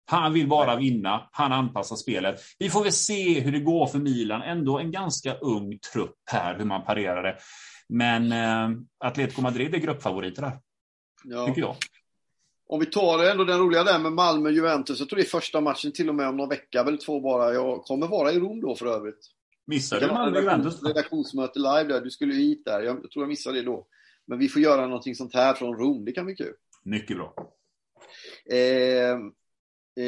Han 0.07 0.33
vill 0.33 0.49
bara 0.49 0.77
vinna, 0.77 1.29
han 1.33 1.53
anpassar 1.53 1.97
spelet. 1.97 2.41
Vi 2.59 2.71
får 2.71 2.83
väl 2.83 2.93
se 2.93 3.41
hur 3.41 3.53
det 3.53 3.61
går 3.61 3.87
för 3.87 3.99
Milan. 3.99 4.43
Ändå 4.43 4.79
en 4.79 4.91
ganska 4.91 5.35
ung 5.35 5.79
trupp 5.93 6.17
här, 6.31 6.59
hur 6.59 6.65
man 6.65 6.85
parerar 6.85 7.23
det. 7.23 7.37
Men 7.89 8.33
eh, 8.33 8.79
Atletico 8.99 9.43
Madrid 9.43 9.75
är 9.75 9.79
gruppfavoriter 9.79 10.43
här. 10.43 10.59
Ja. 11.25 11.47
Tycker 11.47 11.61
jag. 11.61 11.77
Om 12.67 12.81
vi 12.81 12.87
tar 12.87 13.25
ändå 13.25 13.45
den 13.45 13.59
roliga 13.59 13.85
där 13.85 13.99
med 13.99 14.13
Malmö-Juventus. 14.13 15.01
Jag 15.01 15.09
tror 15.09 15.17
det 15.17 15.23
är 15.23 15.29
första 15.29 15.61
matchen 15.61 15.93
till 15.93 16.09
och 16.09 16.15
med 16.15 16.29
om 16.29 16.37
någon 16.37 16.49
vecka, 16.49 16.85
väl 16.85 16.99
två 16.99 17.21
bara. 17.21 17.55
Jag 17.55 17.83
kommer 17.83 18.07
vara 18.07 18.33
i 18.33 18.39
Rom 18.39 18.61
då 18.61 18.77
för 18.77 18.87
övrigt. 18.87 19.31
Missar 19.67 20.01
du 20.01 20.07
Malmö-Juventus? 20.07 20.83
Redaktionsmöte 20.83 21.59
live 21.59 21.85
där. 21.85 22.01
Du 22.01 22.11
skulle 22.11 22.35
ju 22.35 22.41
hit 22.41 22.65
där. 22.65 22.83
Jag 22.83 23.11
tror 23.11 23.23
jag 23.23 23.29
missade 23.29 23.59
det 23.59 23.65
då. 23.65 23.87
Men 24.27 24.39
vi 24.39 24.49
får 24.49 24.63
göra 24.63 24.87
någonting 24.87 25.15
sånt 25.15 25.35
här 25.35 25.55
från 25.55 25.77
Rom. 25.77 26.05
Det 26.05 26.13
kan 26.13 26.25
bli 26.25 26.35
kul. 26.35 26.55
Mycket 26.85 27.17
bra. 27.17 27.35
Eh, 28.51 29.19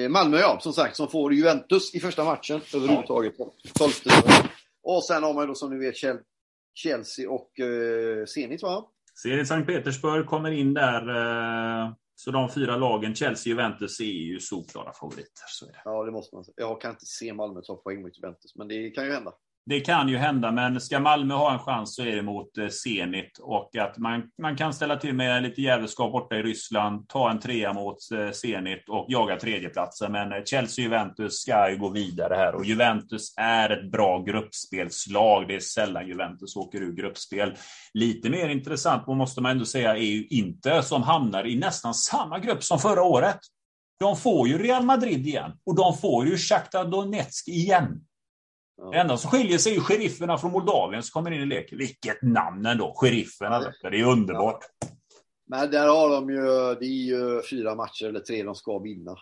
Malmö 0.08 0.38
ja, 0.38 0.58
som 0.60 0.72
sagt, 0.72 0.96
som 0.96 1.08
får 1.08 1.34
Juventus 1.34 1.94
i 1.94 2.00
första 2.00 2.24
matchen 2.24 2.60
överhuvudtaget. 2.74 3.34
12 3.74 3.90
Och 4.82 5.04
sen 5.04 5.22
har 5.22 5.34
man 5.34 5.48
då 5.48 5.54
som 5.54 5.70
ni 5.70 5.86
vet 5.86 5.94
Chelsea 6.74 7.30
och 7.30 7.60
eh, 7.60 8.24
Zenit 8.26 8.62
va? 8.62 8.88
Zenit 9.22 9.48
Sankt 9.48 9.66
Petersburg 9.66 10.26
kommer 10.26 10.50
in 10.50 10.74
där. 10.74 11.08
Eh, 11.08 11.92
så 12.14 12.30
de 12.30 12.50
fyra 12.50 12.76
lagen, 12.76 13.14
Chelsea 13.14 13.50
Juventus, 13.50 14.00
är 14.00 14.04
ju 14.04 14.40
solklara 14.40 14.92
favoriter. 14.92 15.44
Så 15.46 15.66
är 15.66 15.72
det. 15.72 15.80
Ja, 15.84 16.04
det 16.04 16.12
måste 16.12 16.34
man 16.34 16.44
säga. 16.44 16.54
Jag 16.56 16.80
kan 16.80 16.90
inte 16.90 17.06
se 17.06 17.32
Malmö 17.32 17.60
ta 17.60 17.76
poäng 17.76 18.02
mot 18.02 18.18
Juventus, 18.18 18.54
men 18.54 18.68
det 18.68 18.90
kan 18.90 19.04
ju 19.06 19.12
hända. 19.12 19.32
Det 19.68 19.80
kan 19.80 20.08
ju 20.08 20.16
hända, 20.16 20.52
men 20.52 20.80
ska 20.80 21.00
Malmö 21.00 21.34
ha 21.34 21.52
en 21.52 21.58
chans 21.58 21.94
så 21.94 22.02
är 22.02 22.16
det 22.16 22.22
mot 22.22 22.58
eh, 22.58 22.68
Zenit 22.68 23.38
och 23.38 23.76
att 23.76 23.98
man, 23.98 24.22
man 24.42 24.56
kan 24.56 24.72
ställa 24.72 24.96
till 24.96 25.14
med 25.14 25.42
lite 25.42 25.62
jävelskap 25.62 26.12
borta 26.12 26.36
i 26.36 26.42
Ryssland, 26.42 27.08
ta 27.08 27.30
en 27.30 27.40
trea 27.40 27.72
mot 27.72 27.96
eh, 28.12 28.30
Zenit 28.30 28.88
och 28.88 29.06
jaga 29.08 29.36
tredjeplatsen. 29.36 30.12
Men 30.12 30.32
eh, 30.32 30.38
Chelsea 30.44 30.76
Chelsea-Juventus 30.76 31.30
ska 31.30 31.70
ju 31.70 31.78
gå 31.78 31.88
vidare 31.88 32.34
här 32.34 32.54
och 32.54 32.64
Juventus 32.64 33.34
är 33.36 33.70
ett 33.70 33.90
bra 33.90 34.22
gruppspelslag. 34.22 35.48
Det 35.48 35.54
är 35.54 35.60
sällan 35.60 36.08
Juventus 36.08 36.56
åker 36.56 36.78
ur 36.78 36.92
gruppspel. 36.92 37.54
Lite 37.94 38.30
mer 38.30 38.48
intressant 38.48 39.06
måste 39.06 39.40
man 39.40 39.52
ändå 39.52 39.64
säga 39.64 39.96
är 39.96 40.00
ju 40.00 40.26
Inter 40.26 40.82
som 40.82 41.02
hamnar 41.02 41.46
i 41.46 41.58
nästan 41.58 41.94
samma 41.94 42.38
grupp 42.38 42.64
som 42.64 42.78
förra 42.78 43.02
året. 43.02 43.38
De 44.00 44.16
får 44.16 44.48
ju 44.48 44.58
Real 44.58 44.82
Madrid 44.82 45.26
igen 45.26 45.52
och 45.66 45.76
de 45.76 45.98
får 45.98 46.26
ju 46.26 46.36
Shakhtar 46.36 46.84
Donetsk 46.84 47.48
igen. 47.48 48.00
Ja. 48.76 48.90
Det 48.90 48.98
enda 48.98 49.16
som 49.16 49.30
skiljer 49.30 49.58
sig 49.58 49.76
är 49.76 49.80
sherifferna 49.80 50.38
från 50.38 50.52
Moldavien 50.52 51.02
som 51.02 51.12
kommer 51.12 51.30
in 51.30 51.42
i 51.42 51.46
leken. 51.46 51.78
Vilket 51.78 52.22
namn 52.22 52.66
ändå! 52.66 52.94
Sherifferna. 52.96 53.72
Ja. 53.82 53.90
Det 53.90 54.00
är 54.00 54.04
underbart. 54.04 54.58
Ja. 54.80 54.88
Men 55.48 55.70
där 55.70 55.88
har 55.88 56.10
de 56.10 56.30
ju, 56.30 56.74
det 56.80 56.86
är 56.86 57.06
ju 57.06 57.42
fyra 57.50 57.74
matcher 57.74 58.06
eller 58.08 58.20
tre 58.20 58.42
de 58.42 58.54
ska 58.54 58.78
vinna. 58.78 59.16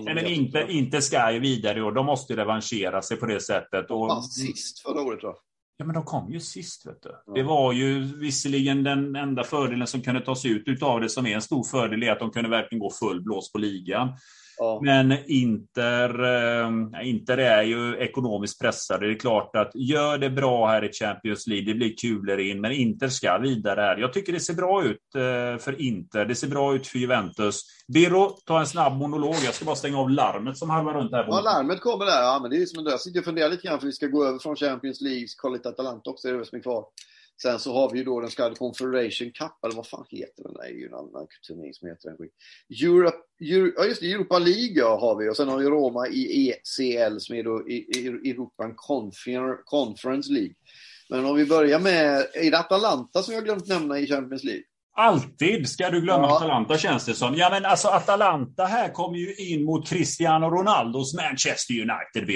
Nej, 0.00 0.14
men 0.14 0.26
inte, 0.26 0.66
inte 0.68 1.02
ska 1.02 1.32
ju 1.32 1.40
vidare 1.40 1.82
år. 1.82 1.92
De 1.92 2.06
måste 2.06 2.36
revanschera 2.36 3.02
sig 3.02 3.16
på 3.16 3.26
det 3.26 3.40
sättet. 3.40 3.90
Och... 3.90 4.08
Fast 4.08 4.40
sist 4.40 4.82
förra 4.82 5.02
året 5.02 5.20
då? 5.20 5.36
Ja, 5.76 5.84
men 5.84 5.94
de 5.94 6.04
kom 6.04 6.32
ju 6.32 6.40
sist. 6.40 6.86
Vet 6.86 7.02
du. 7.02 7.22
Ja. 7.26 7.32
Det 7.32 7.42
var 7.42 7.72
ju 7.72 8.00
visserligen 8.18 8.82
den 8.82 9.16
enda 9.16 9.44
fördelen 9.44 9.86
som 9.86 10.02
kunde 10.02 10.20
tas 10.20 10.44
ut 10.44 10.82
av 10.82 11.00
det 11.00 11.08
som 11.08 11.26
är 11.26 11.34
en 11.34 11.42
stor 11.42 11.64
fördel 11.64 12.02
är 12.02 12.12
att 12.12 12.20
de 12.20 12.30
kunde 12.30 12.50
verkligen 12.50 12.80
gå 12.80 12.90
full 12.90 13.22
blås 13.22 13.52
på 13.52 13.58
ligan. 13.58 14.08
Ja. 14.58 14.80
Men 14.82 15.14
Inter, 15.26 16.24
äh, 16.24 17.08
Inter 17.08 17.38
är 17.38 17.62
ju 17.62 17.96
ekonomiskt 17.96 18.60
pressade. 18.60 19.06
Det 19.06 19.12
är 19.12 19.18
klart 19.18 19.56
att 19.56 19.70
gör 19.74 20.18
det 20.18 20.30
bra 20.30 20.66
här 20.66 20.84
i 20.84 20.92
Champions 20.92 21.46
League, 21.46 21.66
det 21.66 21.74
blir 21.74 21.96
kulor 21.96 22.40
in, 22.40 22.60
men 22.60 22.72
Inter 22.72 23.08
ska 23.08 23.38
vidare 23.38 23.80
här. 23.80 23.96
Jag 23.96 24.12
tycker 24.12 24.32
det 24.32 24.40
ser 24.40 24.54
bra 24.54 24.84
ut 24.84 25.14
äh, 25.14 25.62
för 25.64 25.80
Inter. 25.80 26.24
Det 26.24 26.34
ser 26.34 26.48
bra 26.48 26.74
ut 26.74 26.86
för 26.86 26.98
Juventus. 26.98 27.62
Biro, 27.94 28.28
ta 28.46 28.60
en 28.60 28.66
snabb 28.66 28.96
monolog. 28.96 29.34
Jag 29.44 29.54
ska 29.54 29.64
bara 29.64 29.76
stänga 29.76 29.98
av 29.98 30.10
larmet 30.10 30.58
som 30.58 30.70
harvar 30.70 30.94
runt 30.94 31.12
här. 31.12 31.24
Ja, 31.28 31.40
larmet 31.40 31.80
kommer 31.80 32.06
där. 32.06 32.22
Ja, 32.22 32.38
men 32.42 32.50
det 32.50 32.56
är 32.56 32.66
som 32.66 32.78
en 32.78 32.90
Jag 32.90 33.00
sitter 33.00 33.18
och 33.18 33.24
funderar 33.24 33.48
lite 33.48 33.68
grann 33.68 33.80
för 33.80 33.86
vi 33.86 33.92
ska 33.92 34.06
gå 34.06 34.24
över 34.24 34.38
från 34.38 34.56
Champions 34.56 35.00
League, 35.00 35.26
kolla 35.36 35.56
lite 35.56 35.68
Atalanta 35.68 36.10
också, 36.10 36.28
det 36.28 36.34
är 36.34 36.38
det 36.38 36.46
som 36.46 36.58
är 36.58 36.62
kvar. 36.62 36.84
Sen 37.42 37.58
så 37.58 37.72
har 37.72 37.90
vi 37.90 37.98
ju 37.98 38.04
då 38.04 38.20
den 38.20 38.30
kallade 38.30 38.56
Confederation 38.56 39.30
Cup, 39.30 39.64
eller 39.64 39.76
vad 39.76 39.86
fan 39.86 40.04
heter 40.08 40.42
den? 40.42 40.54
Det 40.54 40.66
är 40.66 40.70
ju 40.70 40.86
en 40.86 40.94
annan 40.94 41.26
turnering 41.48 41.74
som 41.74 41.88
heter 41.88 42.08
den. 42.08 42.28
Europe, 42.82 43.16
Euro, 43.40 43.72
ja 43.76 43.84
just 43.84 44.00
det, 44.00 44.12
Europa 44.12 44.38
League 44.38 44.82
har 44.82 45.16
vi 45.18 45.30
och 45.30 45.36
sen 45.36 45.48
har 45.48 45.58
vi 45.58 45.64
Roma 45.64 46.08
i 46.08 46.50
ECL 46.50 47.18
som 47.18 47.36
är 47.36 47.42
då 47.42 47.58
European 48.30 48.74
Conference 49.64 50.32
League. 50.32 50.54
Men 51.10 51.24
om 51.24 51.36
vi 51.36 51.46
börjar 51.46 51.78
med, 51.78 52.26
är 52.34 52.50
det 52.50 52.58
Atalanta 52.58 53.22
som 53.22 53.34
jag 53.34 53.44
glömt 53.44 53.68
nämna 53.68 53.98
i 53.98 54.06
Champions 54.06 54.44
League? 54.44 54.62
Alltid 54.96 55.68
ska 55.68 55.90
du 55.90 56.00
glömma 56.00 56.26
ja. 56.26 56.36
Atalanta 56.36 56.78
känns 56.78 57.04
det 57.04 57.14
som. 57.14 57.34
Ja 57.34 57.50
men 57.50 57.64
alltså 57.64 57.88
Atalanta 57.88 58.64
här 58.64 58.88
kommer 58.88 59.18
ju 59.18 59.34
in 59.34 59.64
mot 59.64 59.88
Cristiano 59.88 60.50
Ronaldos 60.50 61.14
Manchester 61.14 61.74
United, 61.74 62.26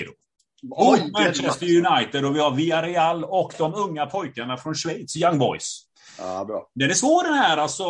Och 0.70 0.98
Manchester 1.12 1.66
United 1.66 2.24
och 2.24 2.36
vi 2.36 2.40
har 2.40 2.54
Villarreal 2.54 3.24
och 3.24 3.52
de 3.59 3.74
unga 3.74 4.07
pojkarna 4.07 4.57
från 4.57 4.74
Schweiz, 4.74 5.16
Young 5.16 5.38
Boys. 5.38 5.82
Ja, 6.18 6.44
bra. 6.44 6.70
Den 6.74 6.90
är 6.90 6.94
svår 6.94 7.24
den 7.24 7.34
här. 7.34 7.57
Alltså, 7.57 7.84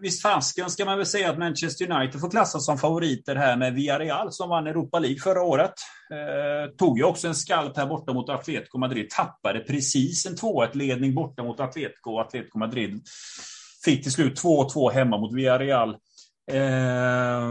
visst 0.00 0.22
fasken 0.22 0.70
ska 0.70 0.84
man 0.84 0.96
väl 0.96 1.06
säga 1.06 1.30
att 1.30 1.38
Manchester 1.38 1.90
United 1.92 2.20
får 2.20 2.30
klassas 2.30 2.64
som 2.64 2.78
favoriter 2.78 3.36
här 3.36 3.56
med 3.56 3.74
Villarreal 3.74 4.32
som 4.32 4.48
vann 4.48 4.66
Europa 4.66 4.98
League 4.98 5.18
förra 5.18 5.42
året. 5.42 5.74
Eh, 6.12 6.70
tog 6.76 6.98
ju 6.98 7.04
också 7.04 7.28
en 7.28 7.34
skalp 7.34 7.76
här 7.76 7.86
borta 7.86 8.12
mot 8.12 8.28
Atletico 8.28 8.78
Madrid. 8.78 9.10
Tappade 9.10 9.60
precis 9.60 10.26
en 10.26 10.36
2-1-ledning 10.36 11.14
borta 11.14 11.42
mot 11.42 11.60
Atletico. 11.60 12.18
Atletico 12.18 12.58
Madrid 12.58 13.02
fick 13.84 14.02
till 14.02 14.12
slut 14.12 14.42
2-2 14.42 14.90
hemma 14.90 15.18
mot 15.18 15.34
Villarreal. 15.34 15.90
Eh, 16.52 17.50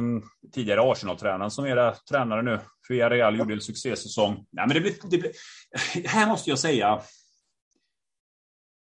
tidigare 0.53 0.91
Arsenal-tränaren 0.91 1.51
som 1.51 1.65
är 1.65 1.95
tränare 2.09 2.41
nu. 2.41 2.59
För 2.89 2.93
Villarreal 2.93 3.39
gjorde 3.39 3.53
en 3.53 3.61
succésäsong. 3.61 4.45
Nej, 4.49 4.67
men 4.67 4.73
det 4.73 4.81
blir, 4.81 4.93
det 5.09 5.17
blir, 5.17 5.31
här 6.07 6.27
måste 6.27 6.49
jag 6.49 6.59
säga. 6.59 7.01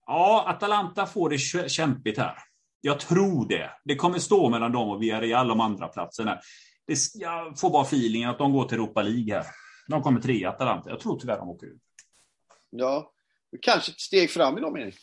Ja, 0.06 0.44
Atalanta 0.48 1.06
får 1.06 1.30
det 1.30 1.38
kämpigt 1.68 2.18
här. 2.18 2.38
Jag 2.80 3.00
tror 3.00 3.48
det. 3.48 3.70
Det 3.84 3.96
kommer 3.96 4.18
stå 4.18 4.50
mellan 4.50 4.72
dem 4.72 4.88
och 4.88 5.02
Villarreal 5.02 5.50
om 5.50 5.60
andra 5.60 5.88
platsen 5.88 6.28
här. 6.28 6.40
Det, 6.86 6.98
jag 7.14 7.58
får 7.58 7.70
bara 7.70 7.84
feelingen 7.84 8.30
att 8.30 8.38
de 8.38 8.52
går 8.52 8.64
till 8.64 8.74
Europa 8.74 9.02
League 9.02 9.34
här. 9.34 9.46
De 9.88 10.02
kommer 10.02 10.20
tre 10.20 10.44
Atalanta. 10.44 10.90
Jag 10.90 11.00
tror 11.00 11.18
tyvärr 11.20 11.38
de 11.38 11.48
åker 11.48 11.66
ut. 11.66 11.82
Ja, 12.70 13.12
kanske 13.62 13.92
ett 13.92 14.00
steg 14.00 14.30
fram 14.30 14.58
i 14.58 14.60
dem, 14.60 14.76
Erik. 14.76 14.98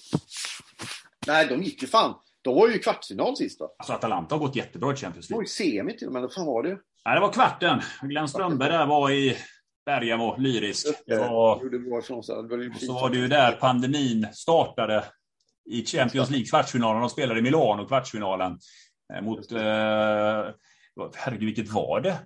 Nej, 1.28 1.48
de 1.48 1.64
gick 1.64 1.82
ju 1.82 1.88
fan. 1.88 2.16
De 2.46 2.56
var 2.56 2.68
ju 2.68 2.76
i 2.76 2.80
kvartsfinal 2.80 3.38
sist 3.38 3.60
då. 3.60 3.76
Alltså 3.78 3.94
Atalanta 3.94 4.36
har 4.36 4.40
gått 4.40 4.56
jättebra 4.56 4.94
i 4.94 4.96
Champions 4.96 5.30
League. 5.30 5.46
Det 5.46 5.64
var 5.64 5.66
ju 5.66 5.82
semi 5.82 5.98
till 5.98 6.08
och 6.08 6.14
med. 6.14 6.22
Vad 6.22 6.34
fan 6.34 6.46
var 6.46 6.64
det? 6.64 6.78
Nej, 7.06 7.16
det 7.16 7.22
var 7.22 7.34
kvarten. 7.34 7.82
Glenn 8.02 8.28
Strömberg 8.28 8.72
där 8.72 8.86
var 8.86 9.12
i 9.12 9.38
Bergamo, 9.86 10.36
lyrisk. 10.38 10.88
Det 11.06 11.18
var, 11.18 11.70
det 11.70 11.80
bra 11.80 12.00
ifrån 12.00 12.24
sig. 12.24 12.36
Det 12.36 12.42
var 12.42 12.80
så 12.80 12.94
var 12.94 13.10
det 13.10 13.18
ju 13.18 13.28
där 13.28 13.52
pandemin 13.52 14.28
startade 14.34 15.04
i 15.70 15.86
Champions 15.86 16.30
League 16.30 16.46
kvartsfinalen. 16.46 17.02
De 17.02 17.10
spelade 17.10 17.40
i 17.40 17.44
Milano 17.44 17.88
kvartsfinalen 17.88 18.60
eh, 19.14 19.22
mot, 19.22 19.52
eh, 19.52 19.60
herregud 21.16 21.46
vilket 21.46 21.70
var 21.70 22.02
det? 22.02 22.18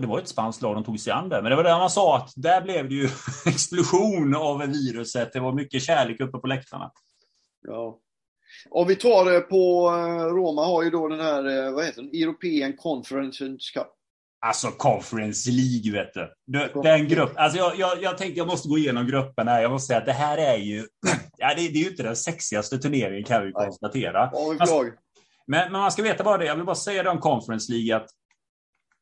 Det 0.00 0.06
var 0.06 0.18
ett 0.18 0.28
spanskt 0.28 0.62
lag 0.62 0.74
de 0.74 0.84
tog 0.84 1.00
sig 1.00 1.12
an 1.12 1.28
där. 1.28 1.42
Men 1.42 1.50
det 1.50 1.56
var 1.56 1.64
där 1.64 1.78
man 1.78 1.90
sa 1.90 2.16
att 2.16 2.32
där 2.36 2.62
blev 2.62 2.88
det 2.88 2.94
ju 2.94 3.04
explosion 3.46 4.34
av 4.34 4.58
viruset. 4.58 5.32
Det 5.32 5.40
var 5.40 5.52
mycket 5.52 5.82
kärlek 5.82 6.20
uppe 6.20 6.38
på 6.38 6.46
läktarna. 6.46 6.90
Ja. 7.66 7.98
Om 8.70 8.86
vi 8.86 8.96
tar 8.96 9.24
det 9.24 9.40
på 9.40 9.88
eh, 9.88 10.34
Roma 10.34 10.64
har 10.64 10.82
ju 10.82 10.90
då 10.90 11.08
den 11.08 11.20
här, 11.20 11.66
eh, 11.66 11.72
vad 11.72 11.84
heter 11.84 12.02
den, 12.02 12.10
European 12.22 12.72
Conference 12.72 13.44
Cup. 13.74 13.86
Alltså 14.40 14.68
Conference 14.68 15.50
League, 15.50 15.92
vet 15.92 16.14
du. 16.14 16.32
Den 16.82 17.08
grupp, 17.08 17.32
alltså 17.36 17.58
jag, 17.58 17.78
jag, 17.78 18.02
jag 18.02 18.18
tänkte 18.18 18.38
jag 18.38 18.46
måste 18.46 18.68
gå 18.68 18.78
igenom 18.78 19.06
gruppen 19.06 19.48
här. 19.48 19.62
Jag 19.62 19.70
måste 19.70 19.86
säga 19.86 19.98
att 19.98 20.06
det 20.06 20.12
här 20.12 20.38
är 20.38 20.56
ju, 20.56 20.86
ja, 21.38 21.54
det, 21.56 21.68
det 21.68 21.78
är 21.78 21.82
ju 21.82 21.90
inte 21.90 22.02
den 22.02 22.16
sexigaste 22.16 22.78
turneringen 22.78 23.24
kan 23.24 23.46
vi 23.46 23.52
konstatera. 23.52 24.30
Alltså, 24.60 24.82
men, 25.46 25.72
men, 25.72 25.72
man 25.72 25.92
ska 25.92 26.02
veta 26.02 26.24
bara 26.24 26.38
det, 26.38 26.44
jag 26.44 26.56
vill 26.56 26.64
bara 26.64 26.76
säga 26.76 27.02
det 27.02 27.10
om 27.10 27.20
Conference 27.20 27.72
League 27.72 27.96
att 27.96 28.06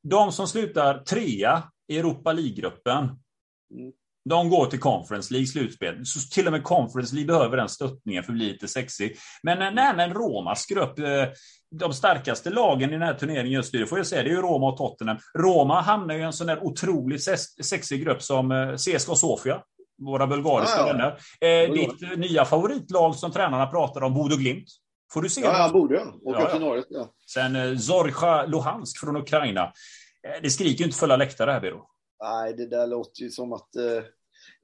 de 0.02 0.32
som 0.32 0.48
slutar 0.48 0.98
trea 0.98 1.62
i 1.88 1.98
Europa 1.98 2.32
League-gruppen, 2.32 3.04
mm. 3.04 3.92
De 4.28 4.50
går 4.50 4.66
till 4.66 4.80
Conference 4.80 5.32
League 5.32 5.46
slutspel. 5.46 6.06
Så 6.06 6.20
till 6.34 6.46
och 6.46 6.52
med 6.52 6.64
Conference 6.64 7.14
League 7.14 7.34
behöver 7.34 7.56
den 7.56 7.68
stöttningen 7.68 8.22
för 8.22 8.32
att 8.32 8.38
bli 8.38 8.52
lite 8.52 8.68
sexig. 8.68 9.16
Men 9.42 9.62
eh, 9.62 9.70
nej, 9.70 9.96
men 9.96 10.14
Romas 10.14 10.66
grupp, 10.66 10.98
eh, 10.98 11.04
de 11.70 11.92
starkaste 11.92 12.50
lagen 12.50 12.90
i 12.90 12.92
den 12.92 13.02
här 13.02 13.14
turneringen 13.14 13.52
just 13.52 13.72
nu, 13.72 13.80
det 13.80 13.86
får 13.86 13.98
jag 13.98 14.06
säga, 14.06 14.22
det 14.22 14.28
är 14.28 14.34
ju 14.34 14.42
Roma 14.42 14.68
och 14.68 14.76
Tottenham. 14.76 15.18
Roma 15.38 15.80
hamnar 15.80 16.14
ju 16.14 16.20
i 16.20 16.24
en 16.24 16.32
sån 16.32 16.46
där 16.46 16.64
otroligt 16.64 17.22
sexig 17.64 18.04
grupp 18.04 18.22
som 18.22 18.52
eh, 18.52 18.74
CSKA 18.74 19.14
Sofia, 19.14 19.62
våra 20.02 20.26
bulgariska 20.26 20.80
ah, 20.80 20.86
ja. 20.86 20.92
vänner. 20.92 21.18
Eh, 21.40 21.72
ditt 21.72 22.18
nya 22.18 22.44
favoritlag 22.44 23.16
som 23.16 23.32
tränarna 23.32 23.66
pratar 23.66 24.02
om, 24.02 24.14
Bodo 24.14 24.36
Glimt. 24.36 24.68
Får 25.12 25.22
du 25.22 25.28
se? 25.28 25.40
Ja, 25.40 25.52
han 25.52 25.72
borde 25.72 26.04
åka 26.24 26.40
ja, 26.40 26.50
till 26.50 26.60
Norge. 26.60 26.84
Ja. 26.88 27.10
Sen 27.34 27.56
eh, 27.56 27.76
Zorja 27.76 28.46
Luhansk 28.46 29.00
från 29.00 29.16
Ukraina. 29.16 29.62
Eh, 29.62 30.42
det 30.42 30.50
skriker 30.50 30.78
ju 30.78 30.84
inte 30.84 30.98
fulla 30.98 31.16
läktare 31.16 31.50
här, 31.50 31.60
Biro. 31.60 31.86
Nej, 32.22 32.54
det 32.54 32.66
där 32.66 32.86
låter 32.86 33.22
ju 33.22 33.30
som 33.30 33.52
att 33.52 33.76
eh, 33.76 34.02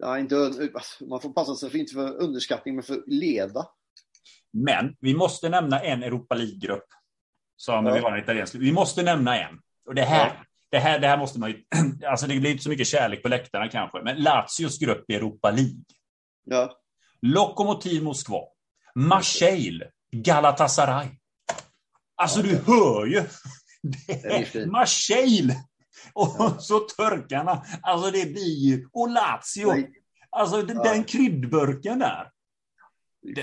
ja, 0.02 0.18
inte, 0.18 0.34
man 1.00 1.20
får 1.20 1.32
passa 1.32 1.54
sig 1.54 1.70
för 1.70 1.78
inte 1.78 1.94
för 1.94 2.22
underskattning, 2.22 2.74
men 2.74 2.84
för 2.84 3.02
leda. 3.06 3.66
Men 4.52 4.96
vi 5.00 5.14
måste 5.14 5.48
nämna 5.48 5.80
en 5.80 6.02
Europa 6.02 6.34
League-grupp. 6.34 6.86
Som 7.56 7.86
ja. 7.86 7.94
vi 7.94 8.00
har 8.00 8.12
en 8.12 8.22
italiensk. 8.22 8.54
Vi 8.54 8.72
måste 8.72 9.02
nämna 9.02 9.38
en. 9.38 9.58
Och 9.86 9.94
det 9.94 10.02
här, 10.02 10.26
ja. 10.26 10.44
det 10.70 10.78
här, 10.78 10.98
det 10.98 11.08
här 11.08 11.18
måste 11.18 11.40
man 11.40 11.50
ju... 11.50 11.64
Alltså 12.06 12.26
det 12.26 12.40
blir 12.40 12.50
inte 12.50 12.62
så 12.62 12.68
mycket 12.68 12.86
kärlek 12.86 13.22
på 13.22 13.28
läktarna 13.28 13.68
kanske, 13.68 14.02
men 14.02 14.22
Lazios 14.22 14.78
grupp 14.78 15.10
i 15.10 15.14
Europa 15.14 15.50
League. 15.50 15.84
Ja. 16.44 16.76
Lokomotiv 17.22 18.02
Moskva. 18.02 18.40
Marseille. 18.94 19.90
Galatasaray. 20.12 21.08
Alltså 22.16 22.40
ja. 22.40 22.46
du 22.46 22.56
hör 22.66 23.06
ju. 23.06 23.22
Det 23.82 24.24
är 24.24 24.66
Marseille 24.66 25.56
och 26.14 26.36
ja. 26.38 26.56
så 26.58 26.78
turkarna. 26.78 27.62
Alltså 27.82 28.10
det 28.10 28.32
blir 28.32 28.58
ju... 28.58 28.88
Och 28.92 29.08
Lazio. 29.08 29.88
Alltså 30.30 30.62
den, 30.62 30.76
ja. 30.76 30.82
den 30.82 31.04
kryddburken 31.04 31.98
där. 31.98 32.30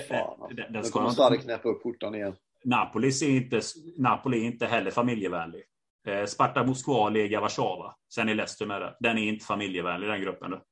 Alltså. 0.09 0.47
den, 0.55 0.73
den 0.73 0.83
ska 0.83 0.99
kommer 0.99 1.33
inte 1.33 1.43
knäppa 1.43 1.69
upp 1.69 1.83
portarna 1.83 2.17
igen. 2.17 2.35
Napoli 2.63 3.07
är 3.07 3.29
inte, 3.29 3.61
Napoli 3.97 4.41
är 4.41 4.45
inte 4.45 4.65
heller 4.65 4.91
familjevänlig. 4.91 5.63
Eh, 6.07 6.25
Sparta 6.25 6.63
Moskva, 6.63 7.09
Lega 7.09 7.41
Warszawa. 7.41 7.95
Sen 8.13 8.29
är 8.29 8.35
Leicester 8.35 8.65
med 8.65 8.81
det. 8.81 8.97
Den 8.99 9.17
är 9.17 9.21
inte 9.21 9.45
familjevänlig 9.45 10.09
den 10.09 10.21
gruppen. 10.21 10.51
Då. 10.51 10.63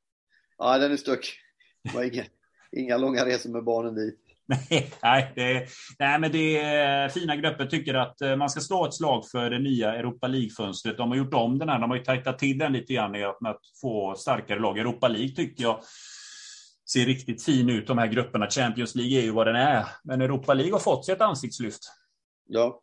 Ja, 0.57 0.77
den 0.77 0.91
är 0.91 0.97
stuck. 0.97 1.39
Inga, 1.93 2.23
inga 2.71 2.97
långa 2.97 3.25
resor 3.25 3.49
med 3.49 3.63
barnen 3.63 3.95
dit. 3.95 4.26
nej, 5.03 5.31
det, 5.35 5.67
nej, 5.99 6.19
men 6.19 6.31
det 6.31 6.57
är 6.57 7.09
fina 7.09 7.35
grupper 7.35 7.65
tycker 7.65 7.93
att 7.93 8.21
eh, 8.21 8.35
man 8.35 8.49
ska 8.49 8.59
slå 8.59 8.85
ett 8.85 8.93
slag 8.93 9.27
för 9.31 9.49
det 9.49 9.59
nya 9.59 9.95
Europa 9.95 10.27
League-fönstret. 10.27 10.97
De 10.97 11.09
har 11.09 11.17
gjort 11.17 11.33
om 11.33 11.59
den 11.59 11.69
här, 11.69 11.79
de 11.79 11.89
har 11.89 11.97
ju 11.97 12.03
tajtat 12.03 12.39
till 12.39 12.57
den 12.57 12.73
lite 12.73 12.93
grann 12.93 13.11
med 13.11 13.51
att 13.51 13.61
få 13.81 14.15
starkare 14.17 14.59
lag. 14.59 14.77
Europa 14.77 15.07
League 15.07 15.35
tycker 15.35 15.63
jag 15.63 15.79
ser 16.91 17.05
riktigt 17.05 17.43
fin 17.43 17.69
ut, 17.69 17.87
de 17.87 17.97
här 17.97 18.07
grupperna. 18.07 18.49
Champions 18.49 18.95
League 18.95 19.17
är 19.17 19.21
ju 19.21 19.31
vad 19.31 19.47
den 19.47 19.55
är. 19.55 19.85
Men 20.03 20.21
Europa 20.21 20.53
League 20.53 20.73
har 20.73 20.79
fått 20.79 21.05
sig 21.05 21.15
ett 21.15 21.21
ansiktslyft. 21.21 21.81
Ja. 22.49 22.81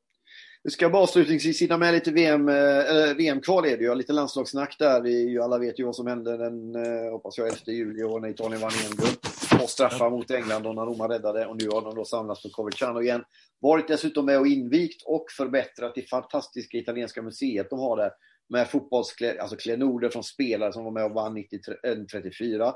Vi 0.67 0.71
ska 0.71 0.91
bara 0.91 1.03
avslutningsvis 1.03 1.63
hinna 1.63 1.79
med 1.79 1.95
lite 1.95 2.11
VM, 2.11 2.49
äh, 2.49 2.57
eh, 2.57 3.09
eh, 3.09 3.15
VM-kval 3.15 3.65
är 3.65 3.77
det 3.77 3.85
ju. 3.85 3.95
Lite 3.95 4.13
landslagssnack 4.13 4.77
där. 4.79 5.01
Vi, 5.01 5.39
alla 5.39 5.59
vet 5.59 5.79
ju 5.79 5.85
vad 5.85 5.97
som 5.97 6.07
hände 6.07 6.37
den, 6.37 6.75
äh, 6.75 7.11
hoppas 7.13 7.39
jag, 7.39 7.47
11 7.47 7.59
juli 7.67 8.03
och 8.03 8.23
när 8.23 8.29
Italien 8.29 8.61
vann 8.61 8.71
EM-guld. 8.71 9.19
Och 9.63 9.71
straffar 9.71 10.11
mot 10.11 10.31
England 10.31 10.67
och 10.67 10.75
när 10.75 10.83
Roma 10.83 11.09
räddade. 11.09 11.47
Och 11.47 11.63
nu 11.63 11.69
har 11.69 11.83
de 11.83 11.95
då 11.95 12.05
samlats 12.05 12.43
på 12.43 12.49
Coverciano 12.49 13.03
igen. 13.03 13.25
Varit 13.61 13.89
dessutom 13.89 14.27
med 14.27 14.39
och 14.39 14.47
invigt 14.47 15.03
och 15.07 15.27
förbättrat 15.37 15.95
det 15.95 16.03
fantastiska 16.11 16.79
italienska 16.79 17.23
museet 17.23 17.71
de 17.71 17.79
har 17.79 17.97
där. 17.97 18.11
Med 18.49 18.69
fotbollsklenoder 18.69 20.07
alltså 20.07 20.13
från 20.13 20.25
spelare 20.25 20.73
som 20.73 20.85
var 20.85 20.93
med 20.93 21.05
och 21.05 21.13
vann 21.13 21.37
1934. 21.37 22.75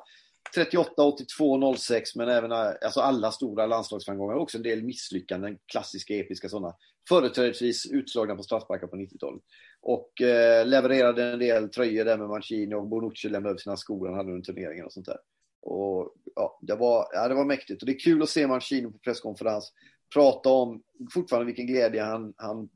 38, 0.54 1.02
82, 1.02 1.76
06, 1.76 2.16
men 2.16 2.28
även 2.28 2.52
eh, 2.52 2.58
alltså 2.58 3.00
alla 3.00 3.32
stora 3.32 3.66
landslagsframgångar. 3.66 4.34
Också 4.34 4.56
en 4.56 4.62
del 4.62 4.82
misslyckanden, 4.82 5.58
klassiska 5.72 6.14
episka 6.14 6.48
sådana. 6.48 6.74
Företrädesvis 7.08 7.86
utslagna 7.86 8.36
på 8.36 8.42
straffsparkar 8.42 8.86
på 8.86 8.96
90-talet. 8.96 9.42
Och 9.80 10.22
eh, 10.22 10.66
levererade 10.66 11.24
en 11.24 11.38
del 11.38 11.68
tröjor 11.68 12.04
där 12.04 12.18
med 12.18 12.28
Mancini 12.28 12.74
och 12.74 12.86
Bonucci 12.86 13.28
lämnade 13.28 13.50
över 13.50 13.58
sina 13.58 13.76
skor 13.76 14.06
han 14.06 14.16
hade 14.16 14.32
under 14.32 14.44
turneringen 14.44 14.84
och 14.84 14.92
sånt 14.92 15.06
där. 15.06 15.18
Och 15.62 16.14
ja, 16.34 16.58
det 16.62 16.74
var, 16.74 17.06
ja, 17.12 17.28
det 17.28 17.34
var 17.34 17.44
mäktigt. 17.44 17.82
Och 17.82 17.86
det 17.86 17.92
är 17.92 17.98
kul 17.98 18.22
att 18.22 18.28
se 18.28 18.46
Mancini 18.46 18.92
på 18.92 18.98
presskonferens 18.98 19.72
prata 20.14 20.48
om 20.48 20.82
fortfarande 21.14 21.46
vilken 21.46 21.66
glädje 21.66 22.02
han, 22.02 22.34
han 22.36 22.68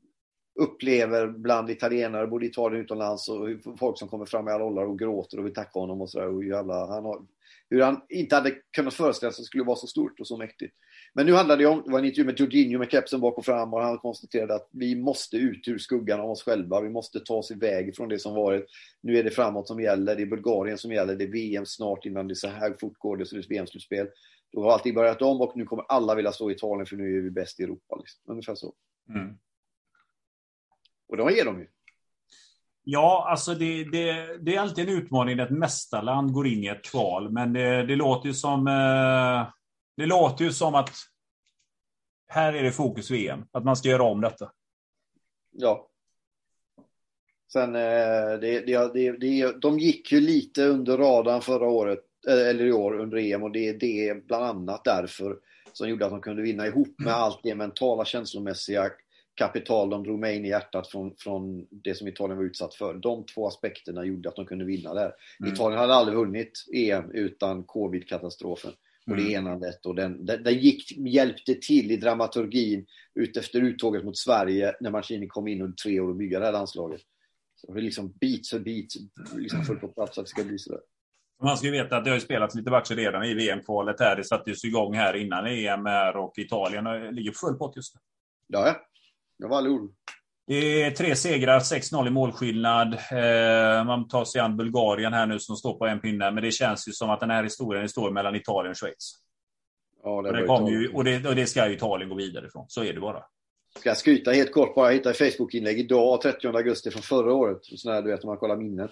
upplever 0.55 1.27
bland 1.29 1.71
italienare, 1.71 2.27
både 2.27 2.47
i 2.47 2.49
Italien 2.49 2.81
och 2.81 2.85
utomlands, 2.85 3.29
och 3.29 3.49
folk 3.79 3.99
som 3.99 4.09
kommer 4.09 4.27
fram 4.27 4.49
i 4.49 4.51
alla 4.51 4.65
åldrar 4.65 4.85
och 4.85 4.99
gråter 4.99 5.39
och 5.39 5.47
vill 5.47 5.55
tacka 5.55 5.81
honom 5.81 6.01
och 6.01 6.11
sådär. 6.11 6.29
Och 6.29 6.45
jävla, 6.45 6.87
han 6.87 7.05
har, 7.05 7.23
hur 7.71 7.83
han 7.83 8.01
inte 8.09 8.35
hade 8.35 8.51
kunnat 8.51 8.95
föreställa 8.95 9.33
sig 9.33 9.41
att 9.41 9.45
det 9.45 9.47
skulle 9.47 9.65
vara 9.65 9.77
så 9.77 9.87
stort 9.87 10.21
och 10.21 10.27
så 10.27 10.37
mäktigt. 10.37 10.75
Men 11.15 11.27
nu 11.27 11.33
handlade 11.33 11.63
det 11.63 11.69
om, 11.69 11.83
det 11.85 11.91
var 11.93 11.99
en 11.99 12.05
intervju 12.05 12.25
med 12.25 12.41
Jorginho 12.41 12.79
med 12.79 12.91
kepsen 12.91 13.21
bak 13.21 13.39
och 13.39 13.45
fram 13.45 13.75
och 13.75 13.83
han 13.83 13.99
konstaterade 13.99 14.55
att 14.55 14.69
vi 14.71 14.97
måste 14.97 15.37
ut 15.37 15.69
ur 15.69 15.79
skuggan 15.79 16.21
av 16.21 16.31
oss 16.31 16.43
själva. 16.43 16.81
Vi 16.81 16.89
måste 16.89 17.21
ta 17.21 17.35
oss 17.35 17.51
iväg 17.51 17.97
från 17.97 18.09
det 18.09 18.19
som 18.19 18.35
varit. 18.35 18.67
Nu 19.01 19.19
är 19.19 19.25
det 19.25 19.31
framåt 19.31 19.67
som 19.67 19.81
gäller, 19.81 20.17
det 20.17 20.23
är 20.23 20.27
Bulgarien 20.27 20.79
som 20.79 20.93
gäller, 20.93 21.17
det 21.17 21.25
är 21.25 21.29
VM 21.29 21.67
snart 21.67 22.07
innan 22.07 22.29
det 22.29 22.33
är 22.33 22.35
så 22.35 22.49
här 22.49 22.77
fort 22.81 22.99
går 22.99 23.17
det 23.17 23.27
så 23.27 23.37
det 23.37 23.41
är 23.41 23.49
VM-slutspel. 23.49 24.09
Då 24.53 24.63
har 24.63 24.73
allting 24.73 24.95
börjat 24.95 25.23
om 25.23 25.41
och 25.41 25.57
nu 25.57 25.65
kommer 25.65 25.85
alla 25.89 26.15
vilja 26.15 26.33
stå 26.33 26.51
i 26.51 26.55
Italien 26.55 26.87
för 26.87 26.97
nu 26.97 27.19
är 27.19 27.23
vi 27.23 27.31
bäst 27.31 27.61
i 27.61 27.63
Europa. 27.63 27.97
Liksom. 27.97 28.21
Ungefär 28.27 28.55
så. 28.55 28.75
Mm. 29.09 29.39
Och 31.13 31.19
det 31.19 31.35
ger 31.35 31.45
de 31.45 31.59
ju. 31.59 31.67
Ja, 32.85 33.27
alltså 33.31 33.55
det, 33.55 33.85
det, 33.85 34.37
det, 34.41 34.57
är 34.57 34.61
alltid 34.61 34.89
en 34.89 34.95
utmaning 34.95 35.37
när 35.37 35.45
ett 35.45 35.51
mästarland 35.51 36.33
går 36.33 36.47
in 36.47 36.65
i 36.65 36.67
ett 36.67 36.85
kval. 36.85 37.33
Men 37.33 37.53
det, 37.53 37.87
det, 37.87 37.97
låter 37.97 38.29
ju 38.29 38.35
som 38.35 38.67
eh, 38.67 39.53
det 39.97 40.07
låter 40.07 40.45
ju 40.45 40.53
som 40.53 40.75
att 40.75 40.91
här 42.29 42.53
är 42.53 42.63
det 42.63 42.73
fokus 42.73 43.11
VM. 43.11 43.45
Att 43.53 43.65
man 43.65 43.77
ska 43.77 43.89
göra 43.89 44.03
om 44.03 44.21
detta. 44.21 44.53
Ja. 45.51 45.89
Sen, 47.53 47.75
eh, 47.75 48.39
det, 48.41 48.67
det, 48.67 49.13
det, 49.21 49.61
de 49.61 49.79
gick 49.79 50.13
ju 50.13 50.21
lite 50.21 50.65
under 50.65 50.99
radarn 50.99 51.41
förra 51.41 51.69
året, 51.69 52.05
eh, 52.29 52.49
eller 52.49 52.65
i 52.65 52.73
år 52.73 53.01
under 53.01 53.19
EM 53.19 53.43
och 53.43 53.53
det 53.53 53.69
är 53.69 53.75
det 53.75 54.27
bland 54.27 54.45
annat 54.45 54.85
därför 54.85 55.39
som 55.73 55.89
gjorde 55.89 56.05
att 56.05 56.11
de 56.11 56.21
kunde 56.21 56.43
vinna 56.43 56.67
ihop 56.67 56.95
med 56.99 57.13
allt 57.13 57.41
det 57.43 57.55
mentala, 57.55 58.05
känslomässiga 58.05 58.83
kapital 59.35 59.91
de 59.91 60.03
drog 60.03 60.19
med 60.19 60.37
in 60.37 60.45
i 60.45 60.49
hjärtat 60.49 60.89
från, 60.89 61.15
från 61.17 61.67
det 61.71 61.95
som 61.95 62.09
Italien 62.09 62.39
var 62.39 62.45
utsatt 62.45 62.75
för. 62.75 62.95
De 62.95 63.27
två 63.27 63.47
aspekterna 63.47 64.05
gjorde 64.05 64.29
att 64.29 64.37
de 64.37 64.47
kunde 64.47 64.65
vinna 64.65 64.95
där. 64.95 65.15
Mm. 65.41 65.53
Italien 65.53 65.81
hade 65.81 65.95
aldrig 65.95 66.19
vunnit 66.19 66.53
EM 66.75 67.11
utan 67.11 67.65
covid-katastrofen 67.65 68.73
och 69.07 69.17
det 69.17 69.23
mm. 69.23 69.35
enandet. 69.35 69.87
Och 69.87 69.95
den, 69.95 70.27
den, 70.27 70.43
den, 70.43 70.59
gick, 70.59 70.93
hjälpte 70.99 71.55
till 71.55 71.91
i 71.91 71.97
dramaturgin 71.97 72.87
utefter 73.15 73.61
uttåget 73.61 74.05
mot 74.05 74.19
Sverige 74.19 74.75
när 74.81 74.91
Mancini 74.91 75.27
kom 75.27 75.49
in 75.49 75.63
under 75.63 75.77
tre 75.77 76.01
år 76.01 76.09
och 76.09 76.17
bygga 76.17 76.39
det 76.39 76.45
här 76.45 76.53
landslaget. 76.53 77.01
Så 77.55 77.73
det 77.73 77.81
är 77.81 77.83
liksom 77.83 78.13
bit 78.21 78.49
för 78.49 78.59
bit 78.59 78.95
liksom 79.37 79.65
fullt 79.65 79.81
på 79.81 79.89
plats 79.89 80.19
att 80.19 80.25
det 80.25 80.31
ska 80.31 80.45
bli 80.45 80.59
sådär. 80.59 80.81
Man 81.43 81.57
ska 81.57 81.67
ju 81.67 81.73
veta 81.73 81.97
att 81.97 82.05
det 82.05 82.11
har 82.11 82.19
spelats 82.19 82.55
lite 82.55 82.71
matcher 82.71 82.95
redan 82.95 83.25
i 83.25 83.35
VM-kvalet 83.35 84.01
här. 84.01 84.17
Det 84.17 84.25
sattes 84.25 84.65
igång 84.65 84.95
här 84.95 85.17
innan 85.17 85.47
EM 85.47 85.87
här 85.87 86.17
och 86.17 86.39
Italien 86.39 86.85
ligger 87.15 87.33
full 87.33 87.55
pott 87.55 87.77
just 87.77 87.95
nu. 87.95 88.01
Ja, 88.47 88.67
ja. 88.67 88.89
Jag 89.37 89.49
var. 89.49 89.89
Det 90.47 90.83
är 90.83 90.91
tre 90.91 91.17
segrar, 91.17 91.59
6-0 91.59 92.07
i 92.07 92.11
målskillnad. 92.11 92.95
Eh, 92.95 93.85
man 93.85 94.09
tar 94.09 94.25
sig 94.25 94.41
an 94.41 94.57
Bulgarien 94.57 95.13
här 95.13 95.27
nu 95.27 95.39
som 95.39 95.57
står 95.57 95.79
på 95.79 95.87
en 95.87 96.01
pinne. 96.01 96.31
Men 96.31 96.43
det 96.43 96.51
känns 96.51 96.89
ju 96.89 96.93
som 96.93 97.11
att 97.11 97.21
den 97.21 97.31
här 97.31 97.45
historien 97.45 97.89
står 97.89 98.11
mellan 98.11 98.35
Italien 98.35 98.71
och 98.71 98.77
Schweiz. 98.77 99.15
Ja, 100.03 100.23
det 100.23 100.29
och, 100.29 100.37
det 100.37 100.47
kommer 100.47 100.71
ju, 100.71 100.89
och, 100.89 101.05
det, 101.05 101.29
och 101.29 101.37
det 101.37 101.47
ska 101.47 101.69
ju 101.69 101.75
Italien 101.75 102.09
gå 102.09 102.17
vidare 102.17 102.47
ifrån. 102.47 102.65
Så 102.69 102.85
är 102.85 102.93
det 102.93 103.01
bara. 103.01 103.25
Ska 103.79 103.91
jag 103.91 103.97
skryta 103.97 104.31
helt 104.31 104.53
kort 104.53 104.75
bara. 104.75 104.87
Jag 104.87 104.95
hittade 104.95 105.15
Facebook-inlägg 105.15 105.79
idag, 105.79 106.21
30 106.21 106.49
augusti 106.49 106.91
från 106.91 107.03
förra 107.03 107.33
året. 107.33 107.59
Sån 107.63 107.93
här, 107.93 108.03
du 108.03 108.11
vet, 108.11 108.25
om 108.25 108.29
man 108.29 108.39
kollar 108.39 108.57
minnen. 108.57 108.89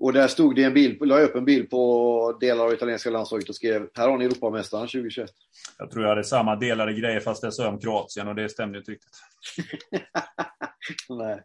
Och 0.00 0.12
där 0.12 0.28
stod 0.28 0.56
det 0.56 0.64
en 0.64 0.74
bild, 0.74 1.06
la 1.06 1.18
jag 1.18 1.28
upp 1.28 1.36
en 1.36 1.44
bild 1.44 1.70
på 1.70 2.38
delar 2.40 2.64
av 2.64 2.72
italienska 2.72 3.10
landslaget 3.10 3.48
och 3.48 3.54
skrev 3.54 3.88
här 3.94 4.08
har 4.08 4.18
ni 4.18 4.24
Europamästaren 4.24 4.86
2021. 4.86 5.30
Jag 5.78 5.90
tror 5.90 6.02
jag 6.02 6.08
hade 6.08 6.24
samma 6.24 6.56
delade 6.56 6.92
grejer 6.92 7.20
fast 7.20 7.42
det 7.42 7.52
sa 7.52 7.68
om 7.68 7.80
Kroatien 7.80 8.28
och 8.28 8.34
det 8.34 8.48
stämde 8.48 8.78
inte 8.78 8.90
riktigt. 8.90 9.16
Nej. 11.08 11.42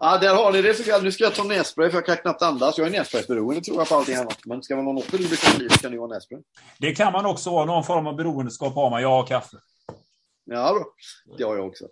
Ja, 0.00 0.18
där 0.18 0.34
har 0.34 0.52
ni 0.52 0.62
det. 0.62 1.02
Nu 1.02 1.12
ska 1.12 1.24
jag 1.24 1.34
ta 1.34 1.44
nässpray 1.44 1.90
för 1.90 1.96
jag 1.96 2.06
kan 2.06 2.16
knappt 2.16 2.42
andas. 2.42 2.78
Jag 2.78 2.86
är 2.86 2.90
nässpraysberoende 2.90 3.60
tror 3.60 3.78
jag 3.78 3.88
på 3.88 3.94
allting 3.94 4.16
annat. 4.16 4.38
Men 4.46 4.62
ska 4.62 4.76
man 4.76 4.86
ha 4.86 4.92
något 4.92 5.10
beroende 5.10 5.36
kan 5.36 5.58
det 5.58 5.82
kan 5.82 5.92
det 5.92 5.98
vara 5.98 6.14
nässpray. 6.14 6.40
Det 6.78 6.92
kan 6.92 7.12
man 7.12 7.26
också 7.26 7.50
vara. 7.50 7.64
Någon 7.64 7.84
form 7.84 8.06
av 8.06 8.16
beroendeskap 8.16 8.74
har 8.74 8.90
man. 8.90 9.02
Jag 9.02 9.08
har 9.08 9.26
kaffe. 9.26 9.56
Ja, 10.44 10.72
bra. 10.72 10.84
Det 11.38 11.44
har 11.44 11.56
jag 11.56 11.66
också. 11.66 11.84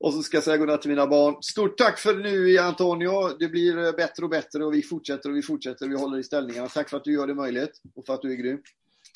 Och 0.00 0.14
så 0.14 0.22
ska 0.22 0.36
jag 0.36 0.44
säga 0.44 0.56
godnatt 0.56 0.82
till 0.82 0.90
mina 0.90 1.06
barn. 1.06 1.42
Stort 1.42 1.78
tack 1.78 1.98
för 1.98 2.14
nu 2.14 2.58
Antonio. 2.58 3.36
Det 3.38 3.48
blir 3.48 3.78
eh, 3.78 3.92
bättre 3.92 4.24
och 4.24 4.30
bättre 4.30 4.64
och 4.64 4.74
vi 4.74 4.82
fortsätter 4.82 5.30
och 5.30 5.36
vi 5.36 5.42
fortsätter. 5.42 5.88
Vi 5.88 5.96
håller 5.96 6.18
i 6.18 6.22
ställningarna. 6.22 6.68
Tack 6.68 6.90
för 6.90 6.96
att 6.96 7.04
du 7.04 7.12
gör 7.12 7.26
det 7.26 7.34
möjligt 7.34 7.80
och 7.94 8.06
för 8.06 8.14
att 8.14 8.22
du 8.22 8.32
är 8.32 8.36
grym. 8.36 8.62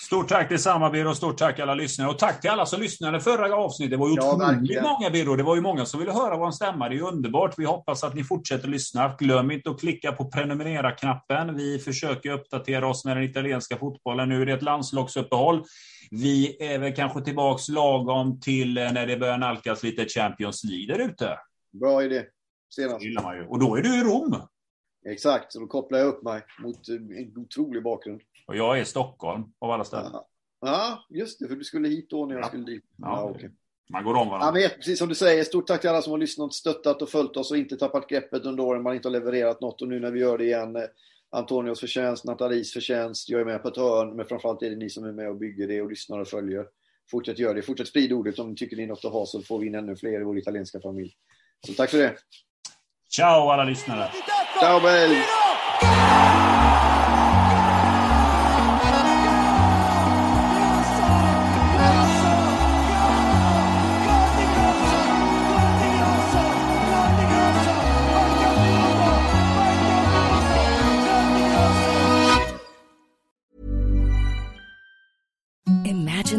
Stort 0.00 0.28
tack 0.28 0.48
detsamma 0.48 0.90
Birro 0.90 1.08
och 1.08 1.16
stort 1.16 1.38
tack 1.38 1.58
alla 1.58 1.74
lyssnare. 1.74 2.08
Och 2.08 2.18
tack 2.18 2.40
till 2.40 2.50
alla 2.50 2.66
som 2.66 2.80
lyssnade 2.80 3.20
förra 3.20 3.56
avsnittet. 3.56 3.90
Det 3.90 3.96
var 3.96 4.08
ju 4.08 4.14
ja, 4.14 4.34
otroligt 4.34 4.82
många 4.82 5.10
Birro. 5.10 5.36
Det 5.36 5.42
var 5.42 5.54
ju 5.54 5.60
många 5.60 5.86
som 5.86 6.00
ville 6.00 6.12
höra 6.12 6.36
vår 6.36 6.50
stämma. 6.50 6.88
Det 6.88 6.96
är 6.96 7.02
underbart. 7.02 7.54
Vi 7.58 7.64
hoppas 7.64 8.04
att 8.04 8.14
ni 8.14 8.24
fortsätter 8.24 8.68
lyssna. 8.68 9.16
Glöm 9.18 9.50
inte 9.50 9.70
att 9.70 9.80
klicka 9.80 10.12
på 10.12 10.30
prenumerera-knappen. 10.30 11.56
Vi 11.56 11.78
försöker 11.78 12.30
uppdatera 12.30 12.88
oss 12.88 13.04
med 13.04 13.16
den 13.16 13.24
italienska 13.24 13.76
fotbollen. 13.76 14.28
Nu 14.28 14.42
är 14.42 14.46
det 14.46 14.52
ett 14.52 14.62
landslagsuppehåll. 14.62 15.64
Vi 16.10 16.56
är 16.62 16.78
väl 16.78 16.94
kanske 16.94 17.20
tillbaks 17.20 17.68
lagom 17.68 18.40
till 18.40 18.78
eh, 18.78 18.92
när 18.92 19.06
det 19.06 19.16
börjar 19.16 19.38
nalkas 19.38 19.82
lite 19.82 20.04
Champions 20.08 20.64
League 20.64 20.96
där 20.96 21.04
ute. 21.04 21.38
Bra 21.72 22.04
idé. 22.04 22.24
Senast. 22.74 23.04
Och 23.48 23.58
då 23.58 23.76
är 23.76 23.82
du 23.82 24.00
i 24.00 24.02
Rom. 24.02 24.36
Exakt, 25.08 25.52
så 25.52 25.60
då 25.60 25.66
kopplar 25.66 25.98
jag 25.98 26.08
upp 26.08 26.22
mig 26.22 26.42
mot 26.62 26.88
en 26.88 27.38
otrolig 27.38 27.82
bakgrund. 27.82 28.20
Och 28.46 28.56
jag 28.56 28.78
är 28.78 28.82
i 28.82 28.84
Stockholm, 28.84 29.44
av 29.58 29.70
alla 29.70 29.84
ställen. 29.84 30.10
Ja, 30.12 30.26
ja 30.60 31.04
just 31.10 31.40
det, 31.40 31.48
för 31.48 31.56
du 31.56 31.64
skulle 31.64 31.88
hit 31.88 32.10
då 32.10 32.26
när 32.26 32.34
jag 32.34 32.44
ja. 32.44 32.48
skulle 32.48 32.64
dit. 32.64 32.84
Ja, 32.96 33.06
ja 33.06 33.30
okay. 33.30 33.50
Man 33.92 34.04
går 34.04 34.14
om 34.14 34.28
varandra. 34.28 34.60
Ja, 34.60 34.68
men 34.68 34.78
precis 34.78 34.98
som 34.98 35.08
du 35.08 35.14
säger, 35.14 35.44
stort 35.44 35.66
tack 35.66 35.80
till 35.80 35.90
alla 35.90 36.02
som 36.02 36.10
har 36.10 36.18
lyssnat, 36.18 36.54
stöttat 36.54 37.02
och 37.02 37.08
följt 37.08 37.36
oss 37.36 37.50
och 37.50 37.56
inte 37.56 37.76
tappat 37.76 38.08
greppet 38.08 38.44
under 38.44 38.64
åren 38.64 38.82
man 38.82 38.94
inte 38.94 39.08
har 39.08 39.12
levererat 39.12 39.60
något. 39.60 39.82
Och 39.82 39.88
nu 39.88 40.00
när 40.00 40.10
vi 40.10 40.20
gör 40.20 40.38
det 40.38 40.44
igen, 40.44 40.76
eh, 40.76 40.82
Antonios 41.30 41.80
förtjänst, 41.80 42.24
Natalies 42.24 42.72
förtjänst, 42.72 43.28
jag 43.28 43.40
är 43.40 43.44
med 43.44 43.62
på 43.62 43.68
ett 43.68 43.76
hörn, 43.76 44.16
men 44.16 44.26
framförallt 44.26 44.62
är 44.62 44.70
det 44.70 44.76
ni 44.76 44.90
som 44.90 45.04
är 45.04 45.12
med 45.12 45.28
och 45.28 45.36
bygger 45.36 45.68
det 45.68 45.82
och 45.82 45.90
lyssnar 45.90 46.18
och 46.18 46.28
följer. 46.28 46.66
Fortsätt 47.10 47.38
göra 47.38 47.54
det, 47.54 47.62
fortsätt 47.62 47.88
sprida 47.88 48.14
ordet 48.14 48.38
om 48.38 48.50
ni 48.50 48.56
tycker 48.56 48.76
det 48.76 48.82
är 48.82 48.86
något 48.86 49.04
att 49.04 49.12
ha 49.12 49.26
så 49.26 49.42
får 49.42 49.58
vi 49.58 49.66
in 49.66 49.74
ännu 49.74 49.96
fler 49.96 50.20
i 50.20 50.24
vår 50.24 50.38
italienska 50.38 50.80
familj. 50.80 51.12
Så 51.66 51.72
tack 51.72 51.90
för 51.90 51.98
det. 51.98 52.16
Ciao 53.10 53.48
alla 53.48 53.64
lyssnare. 53.64 54.10
Ciao 54.60 54.80
belli. 54.80 55.22